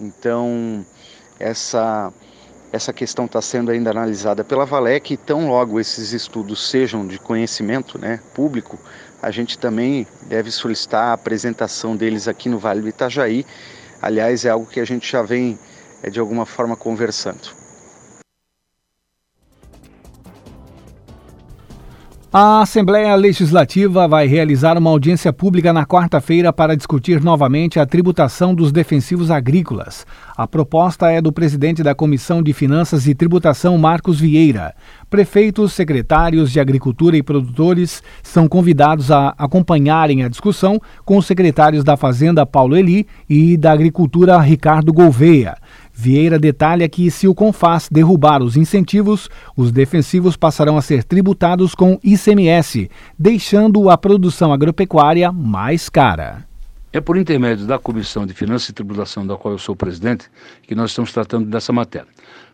Então, 0.00 0.84
essa, 1.38 2.12
essa 2.72 2.92
questão 2.92 3.24
está 3.24 3.42
sendo 3.42 3.70
ainda 3.70 3.90
analisada 3.90 4.44
pela 4.44 4.64
Valec 4.64 5.12
e 5.12 5.16
tão 5.16 5.48
logo 5.48 5.80
esses 5.80 6.12
estudos 6.12 6.70
sejam 6.70 7.06
de 7.06 7.18
conhecimento 7.18 7.98
né, 7.98 8.20
público, 8.34 8.78
a 9.22 9.30
gente 9.30 9.58
também 9.58 10.06
deve 10.26 10.50
solicitar 10.50 11.08
a 11.08 11.12
apresentação 11.12 11.94
deles 11.94 12.26
aqui 12.26 12.48
no 12.48 12.58
Vale 12.58 12.80
do 12.80 12.88
Itajaí. 12.88 13.44
Aliás, 14.00 14.44
é 14.44 14.50
algo 14.50 14.64
que 14.64 14.80
a 14.80 14.84
gente 14.84 15.10
já 15.10 15.20
vem, 15.20 15.58
é, 16.02 16.08
de 16.08 16.18
alguma 16.18 16.46
forma, 16.46 16.74
conversando. 16.74 17.50
A 22.32 22.60
Assembleia 22.60 23.12
Legislativa 23.16 24.06
vai 24.06 24.24
realizar 24.28 24.78
uma 24.78 24.88
audiência 24.88 25.32
pública 25.32 25.72
na 25.72 25.84
quarta-feira 25.84 26.52
para 26.52 26.76
discutir 26.76 27.20
novamente 27.20 27.80
a 27.80 27.84
tributação 27.84 28.54
dos 28.54 28.70
defensivos 28.70 29.32
agrícolas. 29.32 30.06
A 30.36 30.46
proposta 30.46 31.10
é 31.10 31.20
do 31.20 31.32
presidente 31.32 31.82
da 31.82 31.92
Comissão 31.92 32.40
de 32.40 32.52
Finanças 32.52 33.08
e 33.08 33.16
Tributação, 33.16 33.76
Marcos 33.76 34.20
Vieira. 34.20 34.76
Prefeitos, 35.10 35.72
secretários 35.72 36.52
de 36.52 36.60
Agricultura 36.60 37.16
e 37.16 37.22
produtores 37.22 38.00
são 38.22 38.46
convidados 38.46 39.10
a 39.10 39.34
acompanharem 39.36 40.22
a 40.22 40.28
discussão 40.28 40.80
com 41.04 41.16
os 41.16 41.26
secretários 41.26 41.82
da 41.82 41.96
Fazenda, 41.96 42.46
Paulo 42.46 42.76
Eli, 42.76 43.08
e 43.28 43.56
da 43.56 43.72
Agricultura, 43.72 44.38
Ricardo 44.38 44.92
Gouveia. 44.92 45.56
Vieira 46.02 46.38
detalha 46.38 46.88
que, 46.88 47.10
se 47.10 47.28
o 47.28 47.34
CONFAS 47.34 47.90
derrubar 47.92 48.42
os 48.42 48.56
incentivos, 48.56 49.28
os 49.54 49.70
defensivos 49.70 50.34
passarão 50.34 50.78
a 50.78 50.80
ser 50.80 51.04
tributados 51.04 51.74
com 51.74 52.00
ICMS, 52.02 52.90
deixando 53.18 53.90
a 53.90 53.98
produção 53.98 54.50
agropecuária 54.50 55.30
mais 55.30 55.90
cara. 55.90 56.46
É 56.90 57.02
por 57.02 57.18
intermédio 57.18 57.66
da 57.66 57.78
Comissão 57.78 58.24
de 58.24 58.32
Finanças 58.32 58.70
e 58.70 58.72
Tributação, 58.72 59.26
da 59.26 59.36
qual 59.36 59.52
eu 59.52 59.58
sou 59.58 59.76
presidente, 59.76 60.24
que 60.62 60.74
nós 60.74 60.88
estamos 60.88 61.12
tratando 61.12 61.44
dessa 61.50 61.70
matéria. 61.70 62.08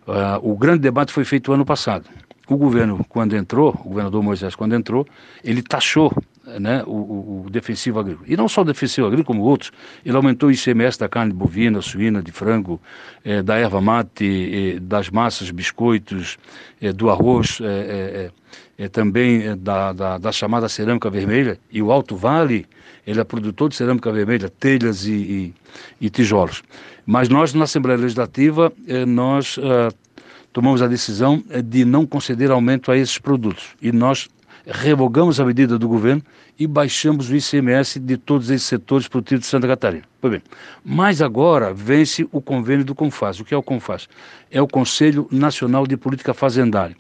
Uh, 0.09 0.51
o 0.51 0.57
grande 0.57 0.81
debate 0.81 1.13
foi 1.13 1.25
feito 1.25 1.53
ano 1.53 1.65
passado. 1.65 2.07
O 2.49 2.57
governo, 2.57 3.07
quando 3.09 3.37
entrou, 3.37 3.69
o 3.85 3.91
governador 3.91 4.25
Moisés, 4.25 4.57
quando 4.57 4.75
entrou, 4.75 5.07
ele 5.45 5.63
taxou 5.63 6.13
né, 6.61 6.83
o, 6.87 7.45
o, 7.45 7.51
defensivo 7.51 7.99
agrícola. 7.99 8.27
E 8.29 8.37
não 8.37 8.49
só 8.49 8.63
o 8.63 8.65
defensivo 8.65 9.07
agrícola, 9.07 9.27
como 9.27 9.43
outros. 9.43 9.73
Ele 10.05 10.17
aumentou 10.17 10.49
o 10.49 10.53
ICMS 10.53 10.99
da 10.99 11.09
carne 11.09 11.33
bovina, 11.33 11.83
suína, 11.83 12.23
de 12.23 12.31
frango, 12.31 12.81
é, 13.25 13.43
da 13.43 13.57
erva 13.57 13.81
mate, 13.81 14.77
é, 14.77 14.81
das 14.81 15.11
massas, 15.11 15.51
biscoitos, 15.51 16.39
é, 16.81 16.93
do 16.93 17.11
arroz, 17.11 17.59
também 18.93 19.57
da, 19.57 19.93
da, 19.93 20.19
da, 20.19 20.33
chamada 20.33 20.69
cerâmica 20.69 21.11
vermelha. 21.11 21.59
E 21.71 21.83
o 21.83 21.91
Alto 21.91 22.15
Vale, 22.15 22.67
ele 23.07 23.21
é 23.21 23.25
produtor 23.25 23.69
de 23.69 23.75
cerâmica 23.75 24.13
vermelha, 24.13 24.49
telhas 24.49 25.07
e, 25.07 25.13
e, 25.13 25.55
e 26.01 26.11
tijolos. 26.11 26.63
Mas 27.05 27.29
nós, 27.29 27.55
na 27.55 27.65
Assembleia 27.65 27.99
Legislativa, 27.99 28.73
nós 29.07 29.59
tomamos 30.53 30.83
a 30.83 30.87
decisão 30.87 31.43
de 31.65 31.85
não 31.85 32.05
conceder 32.05 32.51
aumento 32.51 32.93
a 32.93 32.97
esses 32.97 33.19
produtos. 33.19 33.75
E 33.81 33.93
nós 33.93 34.29
revogamos 34.67 35.39
a 35.39 35.45
medida 35.45 35.79
do 35.79 35.87
governo 35.87 36.23
e 36.59 36.67
baixamos 36.67 37.31
o 37.31 37.37
ICMS 37.37 38.01
de 38.01 38.17
todos 38.17 38.51
esses 38.51 38.67
setores 38.67 39.07
produtivos 39.07 39.45
de 39.45 39.47
Santa 39.47 39.69
Catarina. 39.69 40.03
Pois 40.21 40.33
bem, 40.33 40.43
mas 40.85 41.23
agora 41.23 41.73
vence 41.73 42.29
o 42.33 42.41
convênio 42.41 42.85
do 42.85 42.95
CONFAS. 42.95 43.41
O 43.41 43.45
que 43.45 43.55
é 43.55 43.57
o 43.57 43.63
CONFAS? 43.63 44.09
É 44.51 44.61
o 44.61 44.67
Conselho 44.67 45.29
Nacional 45.31 45.87
de 45.87 45.97
Política 45.97 46.35
Fazendária. 46.35 46.97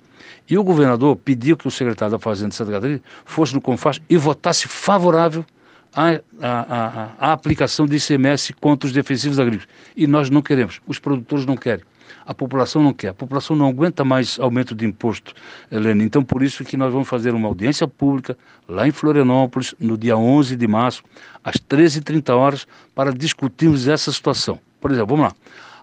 E 0.49 0.57
o 0.57 0.63
governador 0.63 1.17
pediu 1.17 1.57
que 1.57 1.67
o 1.67 1.71
secretário 1.71 2.13
da 2.13 2.19
Fazenda 2.19 2.51
de 2.51 2.55
Santa 2.55 2.71
Catarina 2.71 3.01
fosse 3.25 3.53
no 3.53 3.61
CONFAS 3.61 4.01
e 4.09 4.17
votasse 4.17 4.69
favorável 4.69 5.45
à, 5.93 7.33
aplicação 7.33 7.87
de 7.87 7.97
ICMS 7.97 8.53
contra 8.53 8.87
os 8.87 8.93
defensivos 8.93 9.41
agrícolas. 9.41 9.69
E 9.97 10.07
nós 10.07 10.31
não 10.31 10.43
queremos, 10.43 10.81
os 10.87 10.99
produtores 10.99 11.45
não 11.47 11.57
querem. 11.57 11.85
A 12.25 12.35
população 12.35 12.83
não 12.83 12.93
quer, 12.93 13.09
a 13.09 13.15
população 13.15 13.55
não 13.57 13.69
aguenta 13.69 14.05
mais 14.05 14.39
aumento 14.39 14.75
de 14.75 14.85
imposto, 14.85 15.33
Helena. 15.71 16.03
Então, 16.03 16.23
por 16.23 16.43
isso 16.43 16.65
que 16.65 16.77
nós 16.77 16.93
vamos 16.93 17.09
fazer 17.09 17.35
uma 17.35 17.49
audiência 17.49 17.87
pública 17.87 18.37
lá 18.69 18.87
em 18.87 18.91
Florianópolis, 18.91 19.75
no 19.79 19.97
dia 19.97 20.17
11 20.17 20.57
de 20.57 20.67
março, 20.67 21.03
às 21.43 21.57
13h30 21.57 22.35
horas, 22.35 22.67
para 22.95 23.13
discutirmos 23.13 23.87
essa 23.89 24.11
situação. 24.11 24.59
Por 24.81 24.91
exemplo, 24.91 25.17
vamos 25.17 25.33
lá. 25.33 25.37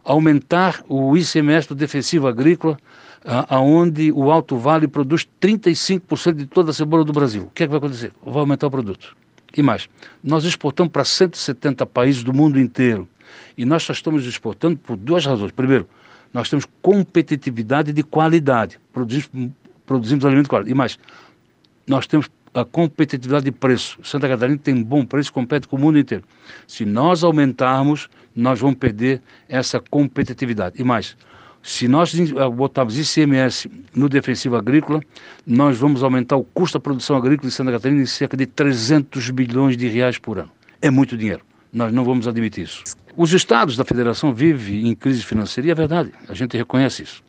Aumentar 0.03 0.83
o 0.89 1.15
ICMS 1.15 1.69
do 1.69 1.75
defensivo 1.75 2.27
agrícola, 2.27 2.77
aonde 3.47 4.11
o 4.11 4.29
Alto 4.31 4.57
Vale 4.57 4.87
produz 4.87 5.27
35% 5.41 6.33
de 6.33 6.45
toda 6.45 6.71
a 6.71 6.73
cebola 6.73 7.05
do 7.05 7.13
Brasil. 7.13 7.43
O 7.43 7.51
que 7.51 7.63
é 7.63 7.65
que 7.65 7.71
vai 7.71 7.77
acontecer? 7.77 8.11
Vai 8.25 8.39
aumentar 8.39 8.67
o 8.67 8.71
produto. 8.71 9.15
E 9.55 9.61
mais, 9.61 9.87
nós 10.23 10.43
exportamos 10.43 10.91
para 10.91 11.05
170 11.05 11.85
países 11.85 12.23
do 12.23 12.33
mundo 12.33 12.59
inteiro. 12.59 13.07
E 13.57 13.65
nós 13.65 13.83
só 13.83 13.93
estamos 13.93 14.25
exportando 14.25 14.77
por 14.77 14.97
duas 14.97 15.25
razões. 15.25 15.51
Primeiro, 15.51 15.87
nós 16.33 16.49
temos 16.49 16.65
competitividade 16.81 17.93
de 17.93 18.03
qualidade, 18.03 18.79
produzimos, 18.91 19.51
produzimos 19.85 20.25
alimento 20.25 20.45
de 20.45 20.49
qualidade. 20.49 20.71
E 20.71 20.75
mais, 20.75 20.97
nós 21.87 22.07
temos 22.07 22.29
a 22.53 22.63
competitividade 22.63 23.45
de 23.45 23.51
preço. 23.51 23.97
Santa 24.03 24.27
Catarina 24.27 24.57
tem 24.57 24.81
bom 24.83 25.05
preço, 25.05 25.33
compete 25.33 25.67
com 25.67 25.75
o 25.75 25.79
mundo 25.79 25.97
inteiro. 25.97 26.23
Se 26.67 26.85
nós 26.85 27.23
aumentarmos, 27.23 28.09
nós 28.35 28.59
vamos 28.59 28.77
perder 28.77 29.21
essa 29.47 29.79
competitividade. 29.79 30.79
E 30.79 30.83
mais, 30.83 31.15
se 31.61 31.87
nós 31.87 32.13
eh, 32.13 32.49
botarmos 32.49 32.97
ICMS 32.97 33.69
no 33.95 34.09
defensivo 34.09 34.55
agrícola, 34.55 35.01
nós 35.45 35.77
vamos 35.77 36.03
aumentar 36.03 36.35
o 36.35 36.43
custo 36.43 36.77
da 36.77 36.81
produção 36.81 37.15
agrícola 37.15 37.49
de 37.49 37.55
Santa 37.55 37.71
Catarina 37.71 38.01
em 38.01 38.05
cerca 38.05 38.37
de 38.37 38.45
300 38.45 39.29
bilhões 39.31 39.77
de 39.77 39.87
reais 39.87 40.17
por 40.17 40.37
ano. 40.37 40.51
É 40.81 40.89
muito 40.89 41.17
dinheiro. 41.17 41.41
Nós 41.73 41.91
não 41.91 42.05
vamos 42.05 42.27
admitir 42.27 42.65
isso. 42.65 42.83
Os 43.17 43.33
estados 43.33 43.75
da 43.75 43.83
federação 43.83 44.31
vivem 44.31 44.87
em 44.87 44.95
crise 44.95 45.23
financeira, 45.23 45.67
e 45.67 45.71
é 45.71 45.75
verdade, 45.75 46.11
a 46.29 46.33
gente 46.35 46.55
reconhece 46.55 47.01
isso. 47.01 47.23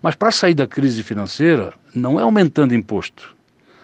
Mas 0.00 0.14
para 0.14 0.30
sair 0.30 0.54
da 0.54 0.66
crise 0.66 1.02
financeira, 1.02 1.74
não 1.92 2.18
é 2.18 2.22
aumentando 2.22 2.72
imposto. 2.72 3.34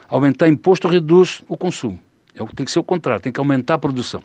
Aumentar 0.09 0.49
imposto 0.49 0.87
reduz 0.87 1.43
o 1.49 1.57
consumo. 1.57 1.99
É 2.37 2.43
o 2.43 2.47
que 2.47 2.55
tem 2.55 2.65
que 2.65 2.71
ser 2.71 2.79
o 2.79 2.85
contrário, 2.85 3.21
tem 3.21 3.33
que 3.33 3.41
aumentar 3.41 3.75
a 3.75 3.79
produção. 3.79 4.23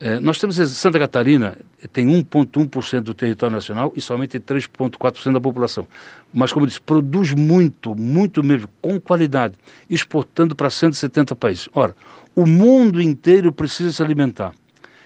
É, 0.00 0.18
nós 0.18 0.40
temos 0.40 0.56
Santa 0.56 0.98
Catarina 0.98 1.56
tem 1.92 2.08
1,1% 2.08 3.02
do 3.02 3.14
território 3.14 3.54
nacional 3.54 3.92
e 3.94 4.00
somente 4.00 4.40
3,4% 4.40 5.32
da 5.32 5.40
população. 5.40 5.86
Mas, 6.34 6.52
como 6.52 6.64
eu 6.64 6.68
disse, 6.68 6.80
produz 6.80 7.32
muito, 7.32 7.94
muito 7.94 8.42
mesmo, 8.42 8.68
com 8.80 9.00
qualidade, 9.00 9.54
exportando 9.88 10.56
para 10.56 10.68
170 10.68 11.36
países. 11.36 11.68
Ora, 11.72 11.94
o 12.34 12.44
mundo 12.44 13.00
inteiro 13.00 13.52
precisa 13.52 13.92
se 13.92 14.02
alimentar 14.02 14.52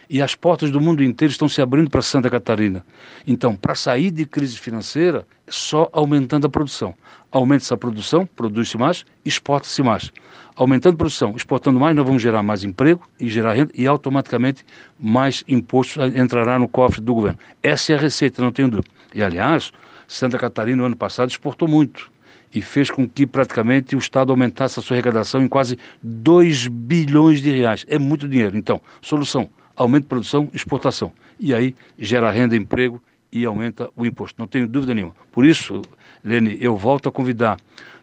e 0.08 0.22
as 0.22 0.34
portas 0.34 0.70
do 0.70 0.80
mundo 0.80 1.02
inteiro 1.02 1.32
estão 1.32 1.48
se 1.48 1.60
abrindo 1.60 1.90
para 1.90 2.02
Santa 2.02 2.30
Catarina. 2.30 2.84
Então, 3.26 3.56
para 3.56 3.74
sair 3.74 4.10
de 4.10 4.24
crise 4.24 4.58
financeira, 4.58 5.26
é 5.46 5.50
só 5.50 5.88
aumentando 5.92 6.46
a 6.46 6.50
produção. 6.50 6.94
Aumenta-se 7.30 7.72
a 7.74 7.76
produção, 7.76 8.26
produz-se 8.36 8.78
mais, 8.78 9.04
exporta-se 9.24 9.82
mais. 9.82 10.12
Aumentando 10.54 10.94
a 10.94 10.98
produção, 10.98 11.34
exportando 11.36 11.78
mais, 11.78 11.94
nós 11.94 12.06
vamos 12.06 12.22
gerar 12.22 12.42
mais 12.42 12.64
emprego 12.64 13.06
e 13.20 13.28
gerar 13.28 13.52
renda 13.52 13.72
e 13.74 13.86
automaticamente 13.86 14.64
mais 14.98 15.44
impostos 15.46 16.02
entrará 16.14 16.58
no 16.58 16.68
cofre 16.68 17.00
do 17.00 17.14
governo. 17.14 17.38
Essa 17.62 17.92
é 17.92 17.96
a 17.96 18.00
receita, 18.00 18.42
não 18.42 18.52
tenho 18.52 18.68
dúvida. 18.68 18.88
E, 19.14 19.22
aliás, 19.22 19.72
Santa 20.08 20.38
Catarina, 20.38 20.78
no 20.78 20.84
ano 20.84 20.96
passado, 20.96 21.28
exportou 21.28 21.68
muito 21.68 22.10
e 22.54 22.62
fez 22.62 22.90
com 22.90 23.06
que 23.06 23.26
praticamente 23.26 23.94
o 23.94 23.98
Estado 23.98 24.30
aumentasse 24.30 24.78
a 24.78 24.82
sua 24.82 24.94
arrecadação 24.94 25.42
em 25.42 25.48
quase 25.48 25.78
2 26.02 26.68
bilhões 26.68 27.42
de 27.42 27.50
reais. 27.50 27.84
É 27.88 27.98
muito 27.98 28.26
dinheiro. 28.26 28.56
Então, 28.56 28.80
solução 29.02 29.50
aumento 29.76 30.04
de 30.04 30.08
produção, 30.08 30.48
exportação. 30.52 31.12
E 31.38 31.54
aí 31.54 31.74
gera 31.98 32.30
renda, 32.30 32.56
emprego 32.56 33.02
e 33.30 33.44
aumenta 33.44 33.90
o 33.94 34.06
imposto. 34.06 34.36
Não 34.38 34.46
tenho 34.46 34.66
dúvida 34.66 34.94
nenhuma. 34.94 35.14
Por 35.30 35.44
isso, 35.44 35.82
Lene, 36.24 36.56
eu 36.60 36.76
volto 36.76 37.08
a 37.08 37.12
convidar 37.12 37.58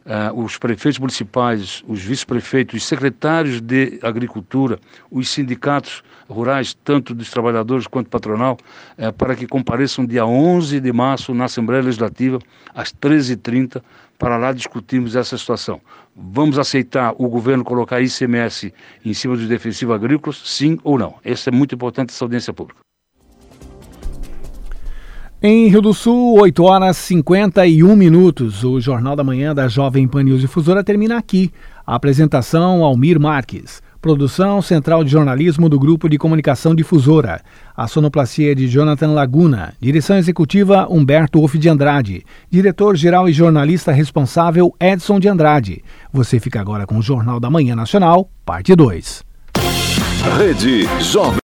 uh, 0.06 0.40
os 0.40 0.58
prefeitos 0.58 1.00
municipais, 1.00 1.84
os 1.88 2.02
vice-prefeitos, 2.02 2.82
os 2.82 2.88
secretários 2.88 3.60
de 3.60 4.00
agricultura, 4.02 4.80
os 5.10 5.30
sindicatos 5.30 6.04
rurais, 6.30 6.74
tanto 6.84 7.14
dos 7.14 7.30
trabalhadores 7.30 7.88
quanto 7.88 8.10
patronal, 8.10 8.58
uh, 8.98 9.12
para 9.14 9.36
que 9.36 9.48
compareçam 9.48 10.06
dia 10.06 10.26
11 10.26 10.80
de 10.80 10.94
março 10.94 11.34
na 11.34 11.46
Assembleia 11.46 11.84
Legislativa, 11.84 12.40
às 12.74 12.94
13h30, 12.94 13.82
para 14.18 14.38
lá 14.38 14.54
discutirmos 14.54 15.16
essa 15.16 15.38
situação. 15.38 15.82
Vamos 16.16 16.60
aceitar 16.60 17.14
o 17.18 17.28
governo 17.28 17.64
colocar 17.64 18.00
ICMS 18.00 18.74
em 19.04 19.14
cima 19.14 19.36
dos 19.36 19.48
defensivos 19.48 19.96
agrícolas, 19.96 20.42
sim 20.46 20.78
ou 20.84 20.98
não? 20.98 21.16
Essa 21.24 21.50
é 21.50 21.52
muito 21.52 21.74
importante, 21.76 22.12
essa 22.12 22.24
audiência 22.24 22.54
pública. 22.54 22.80
Em 25.46 25.68
Rio 25.68 25.82
do 25.82 25.94
Sul, 25.94 26.40
8 26.40 26.64
horas 26.64 26.96
51 26.96 27.98
minutos. 27.98 28.64
O 28.64 28.80
Jornal 28.80 29.14
da 29.14 29.26
Manhã 29.26 29.54
da 29.54 29.68
Jovem 29.68 30.08
Pan 30.08 30.24
News 30.24 30.40
Difusora 30.40 30.86
termina 30.86 31.18
aqui. 31.18 31.52
A 31.86 31.96
apresentação 31.96 32.82
Almir 32.82 33.20
Marques. 33.20 33.83
Produção 34.04 34.62
Central 34.62 35.02
de 35.02 35.10
Jornalismo 35.10 35.70
do 35.70 35.80
Grupo 35.80 36.10
de 36.10 36.18
Comunicação 36.18 36.76
Difusora. 36.76 37.42
A 37.74 37.88
sonoplastia 37.88 38.54
de 38.54 38.68
Jonathan 38.68 39.12
Laguna. 39.12 39.74
Direção 39.80 40.18
executiva 40.18 40.86
Humberto 40.90 41.40
Wolff 41.40 41.58
de 41.58 41.70
Andrade. 41.70 42.26
Diretor-geral 42.52 43.30
e 43.30 43.32
jornalista 43.32 43.94
responsável 43.94 44.76
Edson 44.78 45.22
de 45.22 45.30
Andrade. 45.30 45.82
Você 46.12 46.38
fica 46.38 46.60
agora 46.60 46.86
com 46.86 46.98
o 46.98 47.02
Jornal 47.02 47.40
da 47.40 47.50
Manhã 47.50 47.78
Nacional, 47.78 48.30
parte 48.46 48.76
2. 48.76 49.24
Rede 50.38 50.86
Jovem. 51.00 51.40